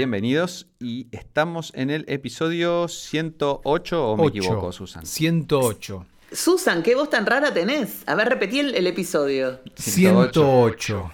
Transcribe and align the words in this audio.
bienvenidos 0.00 0.66
y 0.78 1.06
estamos 1.10 1.72
en 1.74 1.88
el 1.88 2.04
episodio 2.06 2.86
108 2.86 4.08
o 4.10 4.16
me 4.18 4.24
Ocho. 4.24 4.28
equivoco, 4.38 4.70
Susan. 4.70 5.06
108. 5.06 6.04
Susan, 6.32 6.82
¿qué 6.82 6.94
voz 6.94 7.08
tan 7.08 7.24
rara 7.24 7.54
tenés? 7.54 8.02
A 8.06 8.14
ver, 8.14 8.28
repetí 8.28 8.58
el, 8.60 8.74
el 8.74 8.86
episodio. 8.88 9.58
108. 9.74 11.12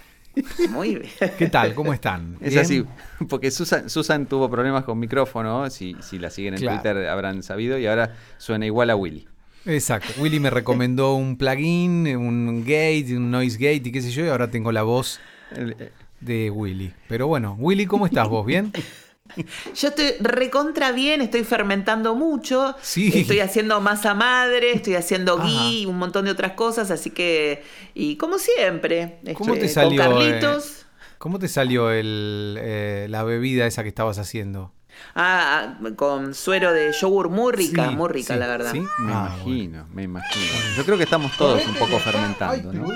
Muy 0.71 0.97
bien. 0.97 1.11
¿Qué 1.39 1.47
tal? 1.49 1.75
¿Cómo 1.77 1.93
están? 1.93 2.39
Es 2.41 2.55
¿Bien? 2.55 2.59
así, 2.65 2.85
porque 3.29 3.53
Susan, 3.53 3.89
Susan 3.89 4.27
tuvo 4.27 4.51
problemas 4.51 4.83
con 4.83 4.99
micrófono, 4.99 5.71
si, 5.71 5.95
si 6.01 6.19
la 6.19 6.31
siguen 6.31 6.55
en 6.55 6.61
Claro. 6.63 6.81
Twitter 6.83 7.07
habrán 7.09 7.45
sabido, 7.45 7.79
y 7.79 7.87
ahora 7.87 8.17
suena 8.39 8.67
igual 8.67 8.91
a 8.91 8.97
Willy. 8.97 9.29
Exacto. 9.65 10.09
Willy 10.21 10.41
me 10.41 10.51
recomendó 10.51 11.15
un 11.15 11.37
plugin, 11.39 12.17
un 12.17 12.63
gate, 12.65 13.17
un 13.17 13.31
noise 13.31 13.55
gate 13.59 13.83
y 13.89 13.93
qué 13.93 14.03
sé 14.03 14.11
yo, 14.11 14.25
y 14.25 14.29
ahora 14.29 14.51
tengo 14.51 14.73
la 14.73 14.83
voz 14.83 15.21
El- 15.55 15.77
de 16.23 16.51
Willy. 16.51 16.93
Pero 17.09 17.27
bueno, 17.27 17.57
Willy, 17.59 17.87
¿cómo 17.87 18.07
estás 18.07 18.29
vos? 18.29 18.47
¿Bien? 18.47 18.73
Yo 19.75 19.89
estoy 19.89 20.13
recontra 20.21 20.93
bien, 20.93 21.23
estoy 21.23 21.45
fermentando 21.45 22.15
mucho. 22.15 22.77
Sí. 22.83 23.11
Estoy 23.15 23.41
haciendo 23.41 23.81
masa 23.81 24.15
madre, 24.15 24.73
estoy 24.73 24.95
haciendo 24.95 25.39
ghee, 25.39 25.87
un 25.87 25.99
montón 25.99 26.27
de 26.27 26.31
otras 26.31 26.53
cosas, 26.53 26.91
así 26.91 27.11
que. 27.11 27.63
Y 27.95 28.17
como 28.17 28.39
siempre. 28.39 29.21
¿Cómo 29.35 29.55
este, 29.55 29.67
te 29.67 29.73
salió, 29.73 30.03
Con 30.03 30.13
Carlitos. 30.19 30.87
¿Cómo 31.19 31.39
te 31.39 31.49
salió 31.49 31.91
el, 31.91 32.59
eh, 32.61 33.07
la 33.09 33.23
bebida 33.23 33.67
esa 33.67 33.83
que 33.83 33.89
estabas 33.89 34.19
haciendo? 34.19 34.73
Ah, 35.15 35.79
con 35.97 36.35
suero 36.35 36.73
de 36.73 36.93
yogur 36.93 37.31
muy 37.31 37.53
rica, 37.53 37.89
Sí, 37.89 37.97
muy 37.97 38.09
rica, 38.11 38.35
sí, 38.35 38.41
la 38.41 38.47
verdad. 38.47 38.73
¿sí? 38.73 38.81
me 38.81 39.13
Ah, 39.13 39.33
imagino, 39.37 39.89
me 39.93 40.03
imagino. 40.03 40.53
Yo 40.77 40.85
creo 40.85 40.99
que 40.99 41.05
estamos 41.05 41.35
todos 41.37 41.65
un 41.67 41.75
poco 41.75 41.99
fermentando, 41.99 42.73
¿no? 42.73 42.89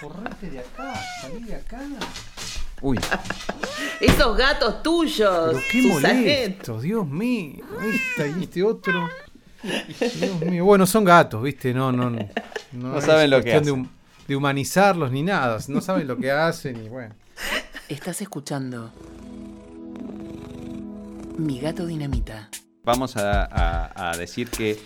correte 0.00 0.50
de 0.50 0.60
acá, 0.60 0.94
salí 1.20 1.42
de 1.44 1.54
acá. 1.56 1.80
Uy, 2.82 2.98
Esos 4.00 4.36
gatos 4.36 4.82
tuyos. 4.82 5.50
Pero 5.52 5.60
qué 5.70 5.82
molesto, 5.82 6.80
Dios 6.80 7.06
mío. 7.06 7.64
Esta 8.16 8.26
y 8.26 8.42
este 8.42 8.62
otro. 8.64 9.08
Dios 9.62 10.40
mío. 10.40 10.64
Bueno, 10.64 10.86
son 10.86 11.04
gatos, 11.04 11.40
¿viste? 11.42 11.72
No, 11.72 11.92
no, 11.92 12.10
no. 12.10 12.28
No 12.72 12.98
es 12.98 13.04
saben 13.04 13.30
lo 13.30 13.40
que 13.42 13.50
de, 13.50 13.56
hacen. 13.56 13.72
hum- 13.74 13.88
de 14.26 14.34
humanizarlos 14.36 15.12
ni 15.12 15.22
nada. 15.22 15.58
No 15.68 15.80
saben 15.80 16.08
lo 16.08 16.16
que 16.16 16.30
hacen 16.32 16.84
y 16.84 16.88
bueno. 16.88 17.14
Estás 17.88 18.20
escuchando. 18.22 18.90
Mi 21.38 21.60
gato 21.60 21.86
dinamita. 21.86 22.48
vamos 22.84 23.16
a, 23.16 23.44
a- 23.44 24.10
a 24.10 24.16
decir 24.16 24.48
que 24.50 24.78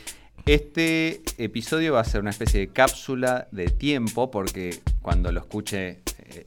este 0.44 1.22
episodio 1.38 1.94
va 1.94 2.00
a 2.00 2.04
ser 2.04 2.20
una 2.20 2.30
especie 2.30 2.60
de 2.60 2.68
cápsula 2.68 3.48
de 3.50 3.68
tiempo, 3.68 4.30
porque 4.30 4.78
cuando 5.02 5.32
lo 5.32 5.40
escuche, 5.40 6.02
eh, 6.18 6.44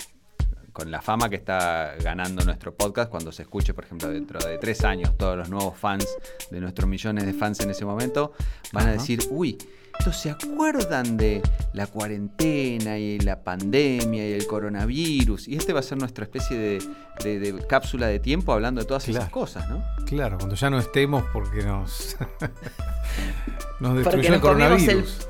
con 0.80 0.92
la 0.92 1.02
fama 1.02 1.30
que 1.30 1.36
está 1.36 1.94
ganando 2.02 2.44
nuestro 2.46 2.74
podcast, 2.74 3.10
cuando 3.12 3.32
se 3.34 3.42
escuche, 3.42 3.74
por 3.74 3.84
ejemplo, 3.84 4.08
dentro 4.10 4.40
de 4.40 4.58
tres 4.58 4.84
años, 4.86 5.18
todos 5.18 5.38
los 5.38 5.50
nuevos 5.50 5.78
fans 5.78 6.08
de 6.50 6.62
nuestros 6.62 6.90
millones 6.90 7.26
de 7.26 7.34
fans 7.34 7.60
en 7.60 7.70
ese 7.70 7.84
momento, 7.84 8.32
van 8.72 8.88
a 8.88 8.92
decir, 8.94 9.20
uy, 9.30 9.58
¿estos 10.00 10.16
se 10.16 10.32
acuerdan 10.32 11.18
de 11.18 11.42
la 11.74 11.88
cuarentena 11.88 12.98
y 12.98 13.20
la 13.20 13.44
pandemia 13.44 14.30
y 14.30 14.32
el 14.34 14.48
coronavirus? 14.48 15.50
Y 15.50 15.58
este 15.58 15.74
va 15.74 15.82
a 15.82 15.84
ser 15.84 15.98
nuestra 15.98 16.24
especie 16.24 16.58
de, 16.58 16.80
de- 17.24 17.40
de 17.40 17.68
cápsula 17.68 18.08
de 18.08 18.20
tiempo 18.20 18.54
hablando 18.54 18.80
de 18.80 18.88
todas 18.88 19.04
esas 19.04 19.26
Claro. 19.26 19.32
cosas, 19.32 19.70
¿no? 19.70 19.84
Claro, 20.06 20.38
cuando 20.38 20.56
ya 20.56 20.70
no 20.70 20.80
estemos 20.80 21.26
porque 21.34 21.62
nos. 21.64 22.16
nos 23.82 23.92
Porque 24.04 24.18
destruyó 24.18 24.28
el 24.28 24.32
nos 24.34 24.42
comimos 24.42 24.82
el, 24.82 24.88
coronavirus. 24.88 25.28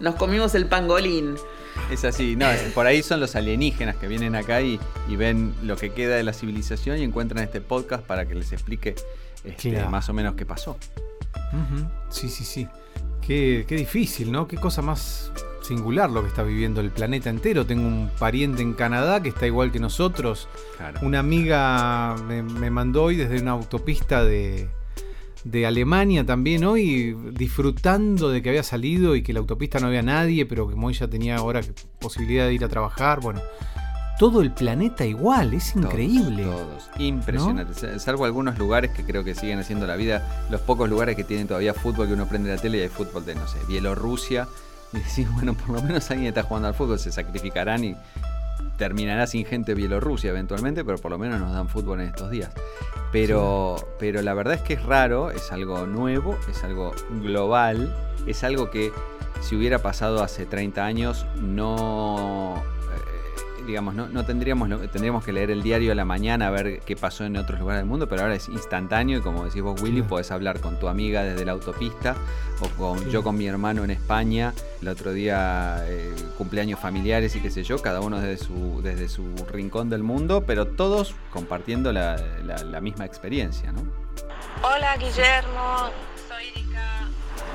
Nos 0.00 0.14
comimos 0.16 0.54
el 0.54 0.66
pangolín. 0.66 1.36
Es 1.90 2.04
así, 2.04 2.36
no, 2.36 2.46
por 2.74 2.86
ahí 2.86 3.02
son 3.02 3.20
los 3.20 3.36
alienígenas 3.36 3.96
que 3.96 4.08
vienen 4.08 4.34
acá 4.34 4.62
y, 4.62 4.80
y 5.08 5.16
ven 5.16 5.54
lo 5.62 5.76
que 5.76 5.90
queda 5.92 6.16
de 6.16 6.22
la 6.22 6.32
civilización 6.32 6.98
y 6.98 7.02
encuentran 7.02 7.44
este 7.44 7.60
podcast 7.60 8.02
para 8.04 8.26
que 8.26 8.34
les 8.34 8.52
explique 8.52 8.94
este, 9.44 9.70
Claro. 9.70 9.90
más 9.90 10.08
o 10.08 10.12
menos 10.14 10.34
qué 10.34 10.46
pasó. 10.46 10.78
Sí, 12.10 12.28
sí, 12.28 12.44
sí. 12.44 12.66
Qué, 13.20 13.64
qué 13.68 13.76
difícil, 13.76 14.32
¿no? 14.32 14.46
Qué 14.48 14.56
cosa 14.56 14.82
más 14.82 15.32
singular 15.62 16.08
lo 16.10 16.22
que 16.22 16.28
está 16.28 16.42
viviendo 16.42 16.80
el 16.80 16.90
planeta 16.90 17.28
entero. 17.28 17.66
Tengo 17.66 17.86
un 17.86 18.10
pariente 18.18 18.62
en 18.62 18.72
Canadá 18.72 19.20
que 19.22 19.28
está 19.30 19.46
igual 19.46 19.72
que 19.72 19.78
nosotros. 19.80 20.48
Claro. 20.76 21.00
Una 21.02 21.18
amiga 21.18 22.14
me, 22.26 22.42
me 22.42 22.70
mandó 22.70 23.04
hoy 23.04 23.16
desde 23.16 23.40
una 23.40 23.50
autopista 23.52 24.24
de, 24.24 24.68
de 25.44 25.66
Alemania 25.66 26.24
también 26.26 26.64
hoy, 26.64 27.16
disfrutando 27.32 28.30
de 28.30 28.42
que 28.42 28.48
había 28.50 28.62
salido 28.62 29.14
y 29.16 29.22
que 29.22 29.32
la 29.32 29.40
autopista 29.40 29.78
no 29.78 29.86
había 29.88 30.02
nadie, 30.02 30.44
pero 30.46 30.66
que 30.66 30.74
como 30.74 30.90
ella 30.90 31.08
tenía 31.08 31.36
ahora 31.36 31.60
posibilidad 32.00 32.46
de 32.46 32.54
ir 32.54 32.64
a 32.64 32.68
trabajar. 32.68 33.20
Bueno, 33.20 33.40
todo 34.18 34.40
el 34.40 34.50
planeta 34.52 35.04
igual, 35.04 35.54
es 35.54 35.72
Todos, 35.72 35.84
increíble. 35.86 36.44
Todos, 36.44 36.90
impresionante. 36.98 37.74
Sa- 37.74 37.98
Salvo 37.98 38.24
algunos 38.24 38.58
lugares 38.58 38.90
que 38.90 39.04
creo 39.04 39.24
que 39.24 39.34
siguen 39.34 39.58
haciendo 39.58 39.86
la 39.86 39.96
vida, 39.96 40.46
los 40.50 40.60
pocos 40.62 40.88
lugares 40.88 41.16
que 41.16 41.24
tienen 41.24 41.46
todavía 41.46 41.74
fútbol, 41.74 42.06
que 42.08 42.14
uno 42.14 42.26
prende 42.26 42.48
la 42.54 42.60
tele 42.60 42.78
y 42.78 42.80
hay 42.82 42.88
fútbol 42.88 43.24
de, 43.26 43.34
no 43.34 43.46
sé, 43.46 43.58
Bielorrusia. 43.68 44.48
Y 44.92 44.98
decís, 44.98 45.26
bueno, 45.34 45.54
por 45.54 45.70
lo 45.76 45.82
menos 45.82 46.10
alguien 46.10 46.28
está 46.28 46.42
jugando 46.44 46.68
al 46.68 46.74
fútbol, 46.74 46.98
se 46.98 47.12
sacrificarán 47.12 47.84
y 47.84 47.94
terminará 48.76 49.26
sin 49.26 49.44
gente 49.44 49.74
Bielorrusia 49.74 50.30
eventualmente, 50.30 50.84
pero 50.84 50.98
por 50.98 51.10
lo 51.10 51.18
menos 51.18 51.40
nos 51.40 51.52
dan 51.52 51.68
fútbol 51.68 52.00
en 52.00 52.08
estos 52.08 52.30
días. 52.30 52.50
Pero, 53.12 53.76
pero 53.98 54.22
la 54.22 54.34
verdad 54.34 54.54
es 54.54 54.62
que 54.62 54.74
es 54.74 54.82
raro, 54.82 55.30
es 55.30 55.52
algo 55.52 55.86
nuevo, 55.86 56.38
es 56.50 56.62
algo 56.64 56.92
global, 57.22 57.94
es 58.26 58.44
algo 58.44 58.70
que 58.70 58.92
si 59.40 59.56
hubiera 59.56 59.78
pasado 59.78 60.22
hace 60.22 60.46
30 60.46 60.84
años 60.84 61.26
no 61.40 62.62
digamos 63.66 63.94
no, 63.94 64.08
no 64.08 64.24
tendríamos 64.24 64.68
lo- 64.68 64.78
tendríamos 64.88 65.24
que 65.24 65.32
leer 65.32 65.50
el 65.50 65.62
diario 65.62 65.92
a 65.92 65.94
la 65.94 66.04
mañana 66.04 66.46
a 66.46 66.50
ver 66.50 66.80
qué 66.80 66.96
pasó 66.96 67.24
en 67.24 67.36
otros 67.36 67.58
lugares 67.60 67.80
del 67.80 67.86
mundo 67.88 68.08
pero 68.08 68.22
ahora 68.22 68.34
es 68.34 68.48
instantáneo 68.48 69.18
y 69.18 69.20
como 69.22 69.44
decís 69.44 69.62
vos 69.62 69.80
Willy 69.82 69.96
Claro. 69.96 70.08
podés 70.08 70.30
hablar 70.30 70.60
con 70.60 70.78
tu 70.78 70.88
amiga 70.88 71.22
desde 71.22 71.44
la 71.44 71.52
autopista 71.52 72.14
o 72.60 72.68
con 72.78 72.98
Sí. 73.00 73.10
yo 73.10 73.22
con 73.22 73.36
mi 73.36 73.46
hermano 73.46 73.84
en 73.84 73.90
España 73.90 74.54
el 74.80 74.88
otro 74.88 75.12
día 75.12 75.82
eh, 75.86 76.14
cumpleaños 76.38 76.78
familiares 76.80 77.34
y 77.36 77.40
qué 77.40 77.50
sé 77.50 77.62
yo 77.64 77.78
cada 77.82 78.00
uno 78.00 78.20
desde 78.20 78.44
su 78.44 78.80
desde 78.82 79.08
su 79.08 79.34
rincón 79.52 79.90
del 79.90 80.02
mundo 80.02 80.44
pero 80.46 80.66
todos 80.66 81.14
compartiendo 81.32 81.92
la, 81.92 82.16
la- 82.44 82.62
la 82.64 82.80
misma 82.80 83.04
experiencia 83.04 83.72
¿no? 83.72 83.82
Hola 84.62 84.96
Guillermo, 84.96 85.90
soy 86.28 86.44
Erika. 86.54 87.08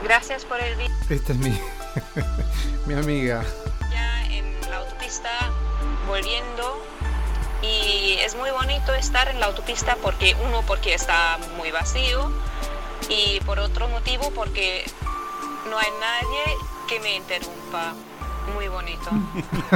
Gracias 0.03 0.45
por 0.45 0.59
el 0.59 0.77
día 0.77 0.87
Esta 1.09 1.33
es 1.33 1.39
mi, 1.39 1.57
mi 2.87 2.93
amiga. 2.93 3.43
en 4.29 4.45
la 4.69 4.77
autopista 4.77 5.29
volviendo 6.07 6.81
y 7.61 8.13
es 8.19 8.35
muy 8.35 8.49
bonito 8.51 8.93
estar 8.93 9.27
en 9.27 9.39
la 9.39 9.47
autopista 9.47 9.95
porque 10.01 10.35
uno 10.47 10.61
porque 10.65 10.93
está 10.93 11.37
muy 11.57 11.71
vacío 11.71 12.31
y 13.09 13.39
por 13.41 13.59
otro 13.59 13.87
motivo 13.89 14.31
porque 14.35 14.83
no 15.69 15.77
hay 15.77 15.87
nadie 15.99 16.57
que 16.87 16.99
me 16.99 17.15
interrumpa. 17.15 17.93
Muy 18.55 18.67
bonito. 18.67 19.07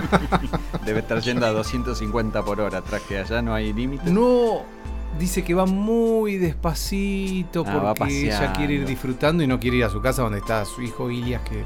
debe 0.85 0.99
estar 0.99 1.21
yendo 1.21 1.45
a 1.45 1.51
250 1.51 2.43
por 2.43 2.59
hora 2.59 2.81
tras 2.81 3.03
que 3.03 3.19
allá 3.19 3.39
no 3.43 3.53
hay 3.53 3.71
límite 3.73 4.09
No, 4.09 4.63
dice 5.19 5.43
que 5.43 5.53
va 5.53 5.67
muy 5.67 6.37
despacito 6.37 7.63
Ah, 7.67 7.93
porque 7.95 8.25
ella 8.25 8.53
quiere 8.53 8.73
ir 8.73 8.85
disfrutando 8.87 9.43
y 9.43 9.47
no 9.47 9.59
quiere 9.59 9.77
ir 9.77 9.83
a 9.85 9.91
su 9.91 10.01
casa 10.01 10.23
donde 10.23 10.39
está 10.39 10.65
su 10.65 10.81
hijo 10.81 11.11
Ilias 11.11 11.41
que 11.43 11.63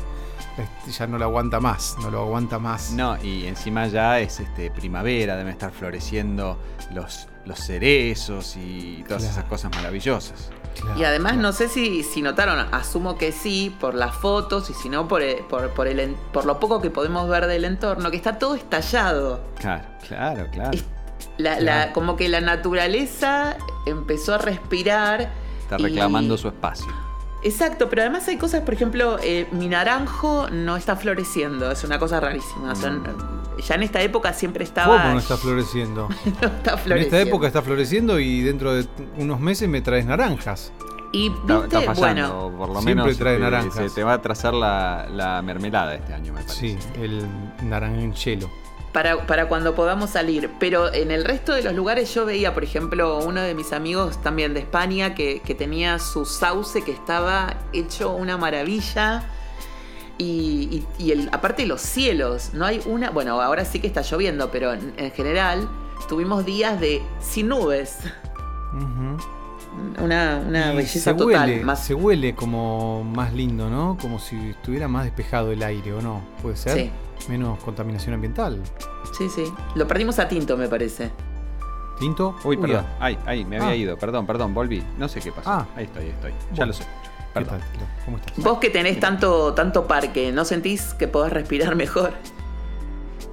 ya 0.92 1.08
no 1.08 1.18
lo 1.18 1.26
aguanta 1.26 1.60
más, 1.60 1.96
no 2.02 2.10
lo 2.12 2.22
aguanta 2.22 2.60
más. 2.60 2.92
No, 2.92 3.22
y 3.24 3.46
encima 3.48 3.88
ya 3.88 4.20
es 4.20 4.40
este 4.40 4.72
primavera, 4.72 5.36
deben 5.36 5.52
estar 5.52 5.72
floreciendo 5.72 6.58
los, 6.94 7.28
los 7.46 7.60
cerezos 7.60 8.56
y 8.58 9.04
todas 9.08 9.24
Claro. 9.24 9.34
esas 9.34 9.44
cosas 9.46 9.72
maravillosas. 9.76 10.50
Claro, 10.80 11.00
Y 11.00 11.04
además, 11.04 11.34
claro. 11.34 11.48
no 11.48 11.54
sé 11.54 11.68
si, 11.68 12.04
si 12.04 12.22
notaron, 12.22 12.60
asumo 12.74 13.18
que 13.18 13.32
sí, 13.32 13.76
por 13.82 13.96
las 13.96 14.16
fotos 14.16 14.70
y 14.70 14.74
si 14.74 14.88
no, 14.90 15.08
por, 15.08 15.22
el- 15.22 15.44
por, 15.46 15.70
por, 15.72 15.88
el, 15.88 16.00
en- 16.00 16.16
por 16.32 16.46
lo 16.46 16.60
poco 16.60 16.80
que 16.82 16.90
podemos 16.90 17.28
ver 17.30 17.48
del 17.48 17.66
entorno, 17.66 18.12
que 18.12 18.18
está 18.18 18.38
todo 18.40 18.56
estallado. 18.56 19.42
Claro, 19.60 19.84
claro, 20.08 20.48
claro. 20.52 20.78
La, 21.38 21.60
la- 21.60 21.92
como 21.92 22.16
que 22.16 22.30
la 22.30 22.40
naturaleza 22.42 23.58
empezó 23.86 24.36
a 24.36 24.38
respirar. 24.38 25.32
Está 25.62 25.78
y- 25.80 25.84
reclamando 25.84 26.38
su 26.38 26.48
espacio. 26.48 26.88
Exacto, 27.42 27.90
pero 27.90 28.02
además 28.02 28.28
hay 28.28 28.38
cosas, 28.38 28.62
por 28.62 28.74
ejemplo, 28.74 29.18
eh, 29.24 29.48
mi 29.52 29.68
naranjo 29.68 30.50
no 30.50 30.76
está 30.76 30.96
floreciendo, 30.96 31.72
es 31.72 31.84
una 31.84 31.98
cosa 31.98 32.20
rarísima. 32.20 32.74
Mm. 32.74 33.62
ya 33.66 33.76
en 33.76 33.84
esta 33.84 34.02
época 34.02 34.34
siempre 34.34 34.64
estaba. 34.64 35.02
¿Cómo 35.02 35.14
no 35.14 35.20
está 35.20 35.38
floreciendo? 35.38 36.10
no 36.42 36.48
está 36.48 36.74
en 36.74 36.80
floreciendo. 36.80 36.96
esta 36.96 37.22
época 37.22 37.48
está 37.48 37.62
floreciendo 37.62 38.20
y 38.20 38.42
dentro 38.42 38.74
de 38.74 38.88
unos 39.18 39.40
meses 39.40 39.70
me 39.70 39.82
traes 39.82 40.06
naranjas. 40.06 40.74
Y 41.12 41.30
viste, 41.30 41.54
está 41.78 41.82
fallando, 41.82 42.50
bueno, 42.52 42.58
por 42.58 42.70
lo 42.70 42.82
siempre 42.82 43.04
menos 43.04 43.18
trae 43.18 43.34
este, 43.34 43.44
naranjas. 43.44 43.92
se 43.92 43.96
te 43.96 44.04
va 44.04 44.12
a 44.12 44.16
atrasar 44.16 44.54
la, 44.54 45.08
la 45.10 45.42
mermelada 45.42 45.96
este 45.96 46.14
año, 46.14 46.34
me 46.34 46.42
parece. 46.42 46.60
Sí, 46.60 46.78
el 47.02 47.26
naranjelo. 47.64 48.50
Para, 48.92 49.26
para 49.28 49.48
cuando 49.48 49.76
podamos 49.76 50.12
salir. 50.12 50.50
Pero 50.60 50.94
en 50.94 51.12
el 51.12 51.24
resto 51.26 51.54
de 51.54 51.62
los 51.64 51.74
lugares 51.74 52.14
yo 52.14 52.26
veía, 52.26 52.54
por 52.54 52.64
ejemplo, 52.64 53.20
uno 53.20 53.42
de 53.42 53.54
mis 53.56 53.74
amigos 53.74 54.22
también 54.22 54.54
de 54.54 54.60
España 54.62 55.16
que, 55.16 55.42
que 55.42 55.56
tenía 55.56 56.00
su 56.00 56.26
sauce 56.26 56.84
que 56.84 56.92
estaba 56.92 57.56
hecho 57.74 58.12
una 58.12 58.38
maravilla. 58.38 59.24
Y, 60.18 60.84
y- 61.00 61.04
y 61.06 61.12
el, 61.12 61.30
aparte 61.32 61.66
los 61.66 61.80
cielos, 61.82 62.50
no 62.54 62.66
hay 62.66 62.82
una. 62.86 63.10
Bueno, 63.10 63.42
ahora 63.42 63.64
sí 63.64 63.80
que 63.80 63.88
está 63.88 64.02
lloviendo, 64.02 64.52
pero 64.52 64.74
en, 64.74 64.94
en 64.98 65.12
general 65.12 65.70
tuvimos 66.10 66.44
días 66.46 66.80
de 66.82 67.02
sin 67.22 67.48
nubes. 67.48 68.00
Una, 70.02 70.44
una 70.46 70.72
belleza 70.74 71.00
se 71.00 71.14
total. 71.14 71.50
huele, 71.50 71.64
más, 71.64 71.86
se 71.86 71.94
huele 71.94 72.36
como 72.36 73.04
más 73.04 73.34
lindo, 73.34 73.70
¿no? 73.70 73.98
Como 74.02 74.20
si 74.20 74.50
estuviera 74.50 74.88
más 74.88 75.06
despejado 75.06 75.52
el 75.52 75.64
aire, 75.64 75.94
¿o 75.94 76.02
no? 76.02 76.22
¿Puede 76.42 76.58
ser? 76.58 76.78
Sí. 76.78 76.92
Menos 77.28 77.60
contaminación 77.64 78.14
ambiental. 78.16 78.62
sí, 79.18 79.30
sí. 79.30 79.44
Lo 79.76 79.88
perdimos 79.88 80.18
a 80.20 80.28
tinto, 80.28 80.56
me 80.58 80.68
parece. 80.68 81.12
¿Tinto? 82.00 82.36
Uy, 82.46 82.56
perdón. 82.58 82.86
ah, 82.92 82.98
Ay, 83.02 83.18
ay, 83.26 83.46
me 83.46 83.58
había 83.58 83.70
Ah. 83.70 83.76
ido. 83.76 83.98
Perdón, 83.98 84.26
perdón, 84.26 84.54
volví. 84.54 84.84
No 84.98 85.08
sé 85.10 85.20
qué 85.20 85.32
pasó. 85.32 85.50
Ah. 85.50 85.68
Ahí 85.76 85.84
estoy, 85.86 86.04
ahí 86.06 86.10
estoy. 86.12 86.32
Ya 86.32 86.38
Bueno. 86.56 86.66
lo 86.68 86.74
sé. 86.74 86.84
¿Qué 86.84 87.34
Perdón. 87.34 87.60
tal? 87.60 87.72
Tilo? 87.72 87.86
¿Cómo 88.06 88.18
estás? 88.18 88.44
Vos 88.44 88.58
que 88.60 88.70
tenés 88.70 89.00
tanto, 89.00 89.54
tanto 89.54 89.86
parque, 89.86 90.32
¿no 90.32 90.46
sentís 90.46 90.94
que 90.94 91.08
podés 91.08 91.34
respirar 91.34 91.76
mejor? 91.76 92.14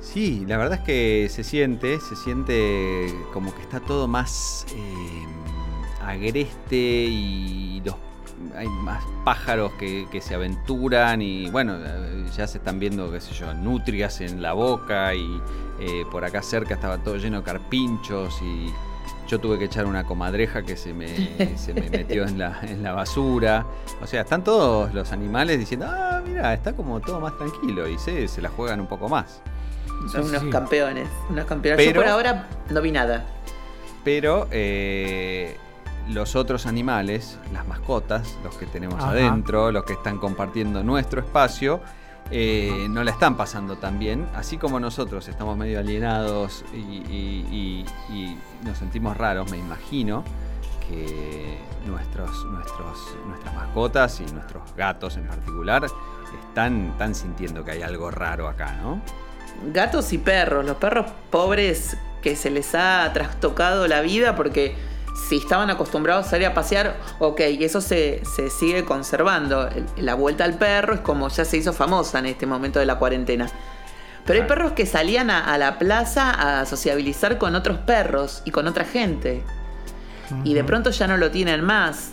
Sí, 0.00 0.44
la 0.46 0.56
verdad 0.56 0.78
es 0.80 0.84
que 0.84 1.28
se 1.30 1.44
siente, 1.44 2.00
se 2.00 2.16
siente 2.16 3.14
como 3.32 3.54
que 3.54 3.62
está 3.62 3.80
todo 3.80 4.08
más 4.08 4.66
eh, 4.74 5.26
agreste 6.04 6.76
y 6.76 7.82
los, 7.84 7.94
hay 8.56 8.68
más 8.68 9.02
pájaros 9.24 9.72
que, 9.78 10.06
que 10.10 10.20
se 10.20 10.34
aventuran 10.34 11.22
y 11.22 11.50
bueno, 11.50 11.76
eh, 11.78 12.24
ya 12.36 12.46
se 12.46 12.58
están 12.58 12.78
viendo, 12.78 13.10
qué 13.10 13.20
sé 13.20 13.32
yo, 13.34 13.52
nutrias 13.54 14.20
en 14.20 14.42
la 14.42 14.52
boca 14.52 15.14
y 15.14 15.40
eh, 15.80 16.04
por 16.10 16.24
acá 16.24 16.42
cerca 16.42 16.74
estaba 16.74 16.98
todo 16.98 17.16
lleno 17.16 17.38
de 17.38 17.42
carpinchos 17.44 18.40
y 18.42 18.70
yo 19.28 19.40
tuve 19.40 19.58
que 19.58 19.64
echar 19.64 19.86
una 19.86 20.04
comadreja 20.04 20.62
que 20.62 20.76
se 20.76 20.92
me, 20.94 21.08
se 21.56 21.74
me 21.74 21.90
metió 21.90 22.24
en 22.24 22.38
la, 22.38 22.60
en 22.62 22.82
la 22.82 22.92
basura. 22.92 23.66
O 24.02 24.06
sea, 24.06 24.20
están 24.22 24.44
todos 24.44 24.92
los 24.94 25.12
animales 25.12 25.58
diciendo, 25.58 25.86
ah, 25.88 26.22
mira, 26.24 26.54
está 26.54 26.74
como 26.74 27.00
todo 27.00 27.20
más 27.20 27.36
tranquilo 27.36 27.88
y 27.88 27.98
se, 27.98 28.28
se 28.28 28.40
la 28.42 28.48
juegan 28.50 28.80
un 28.80 28.86
poco 28.86 29.08
más. 29.08 29.40
Son 30.12 30.22
Sí, 30.24 30.28
unos 30.30 30.42
sí. 30.42 30.50
campeones. 30.50 31.08
Unos 31.30 31.46
campeones. 31.46 31.84
Pero- 31.84 32.00
Yo 32.00 32.02
por 32.02 32.10
ahora 32.12 32.48
no 32.70 32.80
vi 32.82 32.92
nada. 32.92 33.24
Pero 34.04 34.46
eh, 34.52 35.56
los 36.08 36.36
otros 36.36 36.66
animales, 36.66 37.38
las 37.52 37.66
mascotas, 37.66 38.36
los 38.44 38.56
que 38.56 38.66
tenemos 38.66 38.98
Ajá. 39.02 39.10
adentro, 39.10 39.72
los 39.72 39.84
que 39.84 39.94
están 39.94 40.18
compartiendo 40.18 40.82
nuestro 40.82 41.20
espacio, 41.20 41.80
eh, 42.30 42.86
no 42.90 43.04
la 43.04 43.10
están 43.12 43.36
pasando 43.36 43.76
tan 43.76 43.98
bien. 43.98 44.26
Así 44.34 44.56
como 44.58 44.80
nosotros 44.80 45.28
estamos 45.28 45.56
medio 45.56 45.78
alienados 45.78 46.64
y, 46.74 46.76
y- 46.78 47.84
y- 48.10 48.12
y 48.14 48.38
nos 48.64 48.78
sentimos 48.78 49.16
raros, 49.16 49.50
me 49.50 49.58
imagino 49.58 50.24
que 50.88 51.58
nuestros, 51.86 52.44
nuestros, 52.46 53.16
nuestras 53.26 53.54
mascotas 53.54 54.20
y 54.20 54.32
nuestros 54.32 54.62
gatos 54.76 55.16
en 55.16 55.26
particular 55.26 55.86
están, 56.48 56.88
están 56.92 57.14
sintiendo 57.14 57.64
que 57.64 57.72
hay 57.72 57.82
algo 57.82 58.10
raro 58.10 58.48
acá, 58.48 58.72
¿no? 58.82 59.00
Gatos 59.72 60.12
y 60.12 60.18
perros. 60.18 60.64
Los 60.64 60.76
perros 60.76 61.06
pobres 61.30 61.96
que 62.22 62.36
se 62.36 62.50
les 62.50 62.74
ha 62.74 63.10
trastocado 63.12 63.86
la 63.88 64.00
vida 64.00 64.36
porque 64.36 64.76
si 65.28 65.38
estaban 65.38 65.70
acostumbrados 65.70 66.26
a 66.26 66.30
salir 66.30 66.46
a 66.46 66.54
pasear, 66.54 66.96
ok, 67.18 67.40
y 67.58 67.64
eso 67.64 67.80
se, 67.80 68.22
se 68.24 68.50
sigue 68.50 68.84
conservando. 68.84 69.68
La 69.96 70.14
vuelta 70.14 70.44
al 70.44 70.54
perro 70.58 70.94
es 70.94 71.00
como 71.00 71.28
ya 71.28 71.44
se 71.44 71.56
hizo 71.56 71.72
famosa 71.72 72.18
en 72.18 72.26
este 72.26 72.46
momento 72.46 72.78
de 72.78 72.86
la 72.86 72.96
cuarentena. 72.98 73.50
Pero 74.24 74.42
hay 74.42 74.48
perros 74.48 74.72
que 74.72 74.86
salían 74.86 75.30
a, 75.30 75.52
a 75.52 75.56
la 75.58 75.78
plaza 75.78 76.60
a 76.60 76.66
sociabilizar 76.66 77.38
con 77.38 77.54
otros 77.54 77.78
perros 77.78 78.42
y 78.44 78.50
con 78.50 78.66
otra 78.66 78.84
gente. 78.84 79.42
Y 80.44 80.54
de 80.54 80.64
pronto 80.64 80.90
ya 80.90 81.06
no 81.06 81.16
lo 81.16 81.30
tienen 81.30 81.62
más. 81.64 82.10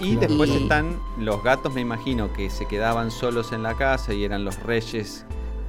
Y 0.00 0.12
Y- 0.12 0.16
después 0.16 0.50
están 0.50 0.98
los 1.18 1.42
gatos, 1.44 1.72
me 1.74 1.80
imagino, 1.80 2.32
que 2.32 2.50
se 2.50 2.66
quedaban 2.66 3.10
solos 3.10 3.52
en 3.52 3.62
la 3.62 3.74
casa 3.76 4.12
y 4.14 4.24
eran 4.24 4.44
los 4.44 4.60
reyes 4.64 5.24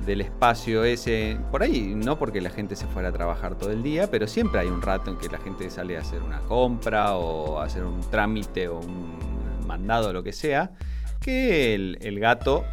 del 0.05 0.21
espacio 0.21 0.83
ese. 0.83 1.37
Por 1.51 1.63
ahí, 1.63 1.93
no 1.95 2.17
porque 2.17 2.41
la 2.41 2.49
gente 2.49 2.75
se 2.75 2.87
fuera 2.87 3.09
a 3.09 3.11
trabajar 3.11 3.55
todo 3.57 3.71
el 3.71 3.83
día, 3.83 4.09
pero 4.09 4.27
siempre 4.27 4.61
hay 4.61 4.67
un 4.67 4.81
rato 4.81 5.11
en 5.11 5.17
que 5.17 5.29
la 5.29 5.37
gente 5.37 5.69
sale 5.69 5.97
a 5.97 6.01
hacer 6.01 6.21
una 6.21 6.39
compra 6.39 7.15
o 7.15 7.59
a 7.59 7.65
hacer 7.65 7.83
un 7.83 8.01
trámite 8.09 8.67
o 8.67 8.79
un 8.79 9.65
mandado 9.65 10.09
o 10.09 10.13
lo 10.13 10.23
que 10.23 10.33
sea, 10.33 10.71
que 11.19 11.75
el, 11.75 11.97
el 12.01 12.19
gato 12.19 12.65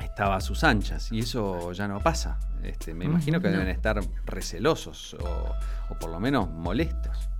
estaba 0.00 0.36
a 0.36 0.40
sus 0.40 0.64
anchas 0.64 1.12
y 1.12 1.20
eso 1.20 1.72
ya 1.72 1.86
no 1.88 2.00
pasa. 2.00 2.38
Este, 2.62 2.92
me 2.94 3.06
imagino 3.06 3.40
que 3.40 3.48
deben 3.48 3.68
estar 3.68 4.00
recelosos 4.26 5.14
o, 5.14 5.54
o 5.88 5.98
por 5.98 6.10
lo 6.10 6.20
menos 6.20 6.48
molestos. 6.50 7.30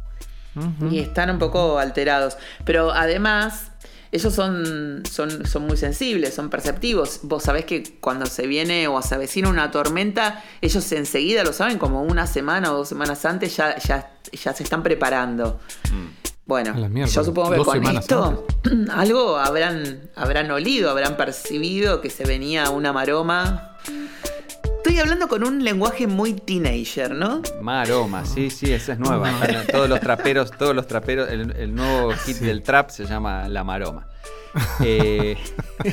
Y 0.91 0.99
están 0.99 1.31
un 1.31 1.39
poco 1.39 1.79
alterados. 1.79 2.37
Pero 2.65 2.91
además, 2.91 3.71
ellos 4.13 4.35
son, 4.35 5.03
son, 5.09 5.47
son 5.47 5.67
muy 5.67 5.77
sensibles, 5.77 6.35
son 6.35 6.51
perceptivos. 6.51 7.21
Vos 7.23 7.45
sabés 7.45 7.65
que 7.65 7.99
cuando 8.01 8.27
se 8.27 8.47
viene 8.47 8.89
o 8.89 9.01
se 9.03 9.15
avecina 9.15 9.49
una 9.49 9.71
tormenta, 9.71 10.43
ellos 10.61 10.91
enseguida 10.93 11.45
lo 11.45 11.53
saben, 11.53 11.79
como 11.79 12.03
una 12.03 12.27
semana 12.27 12.73
o 12.73 12.79
dos 12.79 12.89
semanas 12.89 13.25
antes 13.25 13.57
ya, 13.57 13.79
ya, 13.79 14.13
ya 14.33 14.53
se 14.53 14.63
están 14.63 14.83
preparando. 14.83 15.61
Mm. 15.93 16.21
Bueno, 16.47 16.75
yo 17.07 17.23
supongo 17.23 17.51
que 17.51 17.57
dos 17.59 17.67
con 17.69 17.87
esto 17.97 18.47
algo 18.91 19.37
habrán, 19.37 20.11
habrán 20.17 20.51
olido, 20.51 20.91
habrán 20.91 21.17
percibido 21.17 22.01
que 22.01 22.11
se 22.11 22.25
venía 22.25 22.71
una 22.71 22.93
maroma. 22.93 23.77
Estoy 24.83 24.99
hablando 24.99 25.29
con 25.29 25.45
un 25.45 25.63
lenguaje 25.63 26.07
muy 26.07 26.33
teenager, 26.33 27.11
¿no? 27.15 27.43
Maroma, 27.61 28.25
sí, 28.25 28.49
sí, 28.49 28.73
esa 28.73 28.95
es 28.95 28.99
nueva. 28.99 29.31
Todos 29.71 29.89
los 29.91 30.01
traperos, 30.01 30.51
todos 30.53 30.75
los 30.75 30.87
traperos, 30.87 31.29
el, 31.31 31.55
el 31.57 31.75
nuevo 31.75 32.13
hit 32.13 32.37
Sí. 32.37 32.45
del 32.47 32.63
trap 32.63 32.89
se 32.89 33.05
llama 33.05 33.47
La 33.49 33.63
Maroma. 33.63 34.07
Eh, 34.83 35.37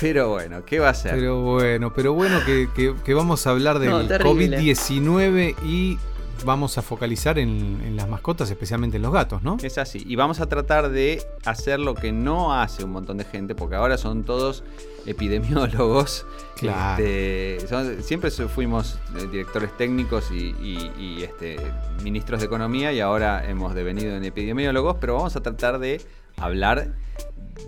pero 0.00 0.30
bueno, 0.30 0.64
¿qué 0.64 0.78
va 0.78 0.90
a 0.90 0.94
ser? 0.94 1.14
Pero 1.16 1.40
bueno, 1.42 1.92
pero 1.92 2.12
bueno 2.14 2.38
que, 2.46 2.68
que- 2.74 2.94
que 3.04 3.14
vamos 3.14 3.46
a 3.46 3.50
hablar 3.50 3.78
del 3.80 3.90
No, 3.90 4.06
terrible. 4.06 4.56
COVID-19 4.58 5.56
y 5.64 5.98
vamos 6.44 6.76
a 6.78 6.82
focalizar 6.82 7.38
en, 7.38 7.80
en 7.84 7.96
las 7.96 8.08
mascotas, 8.08 8.50
especialmente 8.50 8.96
en 8.98 9.02
los 9.02 9.12
gatos, 9.12 9.42
¿no? 9.42 9.56
Es 9.62 9.78
así. 9.78 10.02
Y 10.06 10.16
vamos 10.16 10.40
a 10.40 10.46
tratar 10.46 10.90
de 10.90 11.22
hacer 11.44 11.80
lo 11.80 11.94
que 11.94 12.12
no 12.12 12.52
hace 12.54 12.84
un 12.84 12.90
montón 12.92 13.16
de 13.18 13.24
gente, 13.24 13.54
porque 13.54 13.76
ahora 13.76 13.96
son 13.98 14.24
todos 14.24 14.62
epidemiólogos. 15.06 16.26
Claro. 16.56 17.02
Este, 17.02 17.66
son- 17.68 18.02
siempre 18.02 18.30
fuimos 18.30 18.98
eh, 19.16 19.26
directores 19.30 19.76
técnicos 19.76 20.30
y, 20.30 20.54
y- 20.62 20.92
y, 20.98 21.22
este, 21.22 21.56
ministros 22.02 22.40
de 22.40 22.46
economía 22.46 22.92
y 22.92 23.00
ahora 23.00 23.48
hemos 23.48 23.74
devenido 23.74 24.14
en 24.16 24.24
epidemiólogos, 24.24 24.96
pero 25.00 25.14
vamos 25.16 25.34
a 25.36 25.40
tratar 25.42 25.78
de 25.78 26.00
hablar 26.36 26.92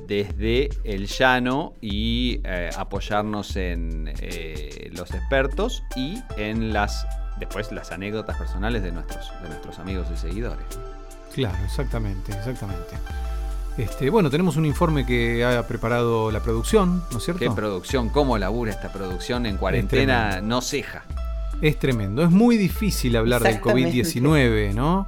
desde 0.06 0.70
el 0.84 1.06
llano 1.06 1.74
y 1.80 2.40
eh, 2.44 2.70
apoyarnos 2.76 3.56
en 3.56 4.12
eh, 4.20 4.90
los 4.92 5.12
expertos 5.12 5.82
y 5.96 6.18
en 6.36 6.72
las 6.72 7.06
después 7.38 7.72
las 7.72 7.92
anécdotas 7.92 8.36
personales 8.36 8.82
de 8.82 8.92
nuestros, 8.92 9.30
de 9.42 9.48
nuestros 9.48 9.78
amigos 9.78 10.06
y 10.12 10.16
seguidores. 10.16 10.64
Claro, 11.34 11.56
exactamente, 11.64 12.32
exactamente. 12.32 12.96
Este, 13.76 14.08
bueno, 14.08 14.30
tenemos 14.30 14.56
un 14.56 14.64
informe 14.64 15.04
que 15.04 15.44
ha 15.44 15.66
preparado 15.66 16.30
la 16.30 16.40
producción, 16.40 17.02
¿no 17.10 17.18
es 17.18 17.24
cierto? 17.24 17.40
Qué 17.40 17.50
producción, 17.50 18.08
cómo 18.08 18.38
labura 18.38 18.70
esta 18.70 18.90
producción 18.90 19.44
en 19.44 19.58
cuarentena, 19.58 20.40
no 20.40 20.62
ceja. 20.62 21.04
Es 21.60 21.78
tremendo. 21.78 22.22
Es 22.22 22.30
muy 22.30 22.56
difícil 22.56 23.16
hablar 23.16 23.42
del 23.42 23.52
Exactamente. 23.52 24.02
COVID-19, 24.02 24.74
¿no? 24.74 25.06